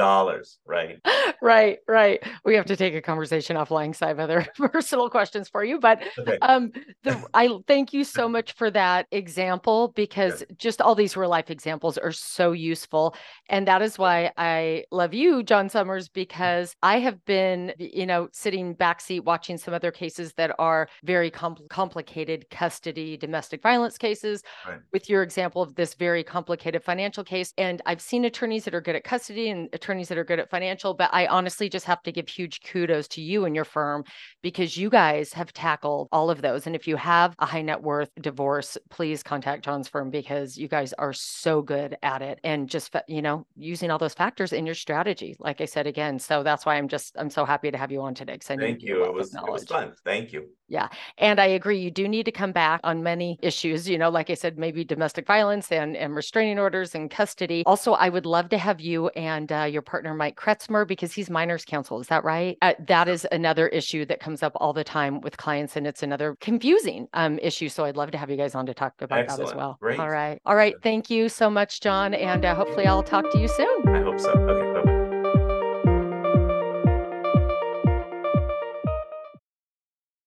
right? 0.67 0.99
right, 1.43 1.79
right. 1.87 2.23
We 2.45 2.55
have 2.57 2.67
to 2.67 2.77
take 2.77 2.95
a 2.95 3.03
conversation 3.03 3.57
offline 3.57 3.95
I 4.03 4.09
have 4.09 4.19
other 4.19 4.47
personal 4.57 5.11
questions 5.11 5.49
for 5.49 5.63
you. 5.65 5.79
But 5.79 6.03
Okay. 6.19 6.39
um, 6.41 6.73
the, 7.03 7.23
I 7.35 7.59
thank 7.67 7.93
you 7.93 8.05
so 8.05 8.29
much 8.35 8.53
for 8.53 8.71
that 8.71 9.07
example 9.11 9.93
because 9.95 10.45
just 10.57 10.81
all 10.81 10.95
these 10.95 11.17
real 11.17 11.31
life 11.31 11.51
examples 11.51 11.99
are 11.99 12.13
so 12.13 12.53
useful. 12.53 13.15
And 13.49 13.67
that 13.69 13.83
is 13.83 13.99
why 13.99 14.33
I 14.37 14.85
love 14.91 15.15
you, 15.15 15.43
Jon 15.43 15.69
Summers, 15.69 16.09
because 16.09 16.75
I 16.83 16.99
have 17.01 17.25
been, 17.25 17.73
you 17.79 18.07
know, 18.07 18.29
sitting 18.33 18.75
backseat 18.75 19.25
watching 19.25 19.59
some 19.59 19.75
other 19.75 19.91
cases 19.91 20.33
that 20.35 20.55
are 20.59 20.89
very 21.03 21.31
compl- 21.31 21.69
complicated 21.69 22.49
custody, 22.51 23.17
domestic 23.17 23.63
violence 23.63 23.99
cases. 23.99 24.43
Right. 24.67 24.79
With 24.93 25.09
your 25.09 25.23
example 25.23 25.63
of 25.63 25.75
this 25.75 25.95
very 25.95 26.25
complicated 26.25 26.83
financial 26.83 27.25
case. 27.25 27.53
And 27.59 27.83
I've 27.87 28.01
seen 28.01 28.25
attorneys 28.25 28.65
that 28.65 28.75
are 28.75 28.81
good 28.81 28.97
at 28.97 29.05
custody 29.05 29.51
and 29.51 29.69
attorneys 29.73 30.09
that 30.09 30.19
are 30.19 30.25
good 30.25 30.39
at 30.39 30.51
financial, 30.51 30.95
but 30.95 31.11
I 31.13 31.27
honestly 31.27 31.69
just 31.69 31.87
have 31.87 32.03
to 32.03 32.13
give 32.13 32.29
huge 32.29 32.63
kudos 32.63 33.09
to 33.09 33.21
you 33.21 33.45
and 33.45 33.55
your 33.55 33.65
firm 33.65 34.05
because 34.43 34.77
you 34.77 34.91
guys 34.91 35.33
have 35.33 35.53
tackled 35.53 36.09
all 36.13 36.31
of 36.31 36.43
those. 36.43 36.67
And 36.67 36.77
if 36.77 36.87
you 36.87 36.97
have 36.97 37.35
a 37.39 37.47
high 37.55 37.63
net 37.63 37.83
worth 37.83 38.11
divorce, 38.21 38.77
please 38.91 39.23
contact 39.23 39.65
Jon's 39.65 39.87
firm 39.87 40.11
because 40.11 40.59
you 40.59 40.67
guys 40.67 40.93
are 40.95 41.13
so 41.13 41.63
good 41.63 41.97
at 42.03 42.21
it 42.21 42.41
and 42.43 42.69
just, 42.69 42.95
you 43.07 43.23
know, 43.23 43.47
using 43.57 43.93
all 43.93 43.99
those 43.99 44.13
factors 44.13 44.53
in 44.53 44.67
your 44.67 44.75
strategy. 44.75 45.37
Like 45.39 45.61
I 45.61 45.67
said 45.67 45.87
again. 45.87 46.19
So 46.19 46.43
that's 46.43 46.67
why 46.67 46.75
I'm 46.75 46.89
just, 46.89 47.15
I'm 47.17 47.31
so 47.31 47.45
happy 47.45 47.71
to 47.71 47.79
have 47.79 47.93
you 47.93 48.03
on 48.03 48.13
today 48.13 48.39
I 48.51 48.57
Thank 48.57 48.83
you. 48.83 49.05
It 49.05 49.15
was, 49.15 49.33
it 49.35 49.49
was 49.49 49.65
fun. 49.65 49.93
Thank 50.05 50.33
you. 50.33 50.49
Yeah. 50.67 50.89
And 51.19 51.39
I 51.39 51.47
agree, 51.47 51.79
you 51.79 51.91
do 51.91 52.09
need 52.09 52.25
to 52.25 52.33
come 52.33 52.51
back 52.51 52.81
on 52.83 53.03
many 53.03 53.39
issues, 53.43 53.89
you 53.89 53.99
know, 53.99 54.09
like 54.09 54.31
I 54.31 54.35
said, 54.35 54.59
maybe 54.59 54.83
domestic 54.83 55.27
violence 55.27 55.71
and, 55.71 55.97
and 55.97 56.17
restraining 56.17 56.59
orders 56.59 56.95
and 56.95 57.11
custody. 57.11 57.63
Also, 57.67 57.93
I 57.93 58.09
would 58.09 58.27
love 58.27 58.49
to 58.49 58.59
have 58.59 58.81
you 58.81 59.09
and 59.11 59.53
uh, 59.53 59.69
your 59.71 59.83
partner, 59.83 60.15
Mike 60.15 60.37
Kretzmer, 60.37 60.89
because 60.89 61.13
he's 61.13 61.29
minors 61.31 61.65
counsel. 61.65 62.01
Is 62.01 62.09
that 62.09 62.25
right? 62.25 62.57
Uh, 62.63 62.73
that 62.89 63.09
is 63.09 63.27
another 63.31 63.69
issue 63.69 64.05
that 64.07 64.21
comes 64.21 64.43
up 64.43 64.53
all 64.57 64.73
the 64.73 64.83
time 64.83 65.21
with 65.21 65.37
clients, 65.37 65.77
and 65.77 65.87
it's 65.87 66.03
another 66.03 66.37
confusing 66.41 67.09
um, 67.13 67.39
issue. 67.45 67.69
So 67.69 67.85
I'd 67.85 67.97
love 67.97 68.11
to 68.13 68.19
have 68.19 68.31
you 68.31 68.37
guys 68.37 68.55
on 68.55 68.67
to 68.67 68.75
talk 68.75 68.95
about 69.01 69.27
that 69.29 69.41
as 69.41 69.55
well. 69.55 69.79
Great. 69.81 70.01
All 70.01 70.09
right. 70.11 70.41
All 70.47 70.57
right. 70.57 70.75
Thank 70.83 71.11
you 71.11 71.29
so 71.29 71.51
much, 71.51 71.81
Jon. 71.81 72.15
And 72.15 72.45
uh, 72.45 72.55
hopefully 72.55 72.87
I'll 72.87 73.03
talk 73.03 73.31
to 73.31 73.39
you 73.39 73.49
soon. 73.49 73.89
I 73.89 74.01
hope 74.03 74.19
so. 74.21 74.31
Okay. 74.31 74.73
Bye 74.73 74.83
bye. 74.83 75.04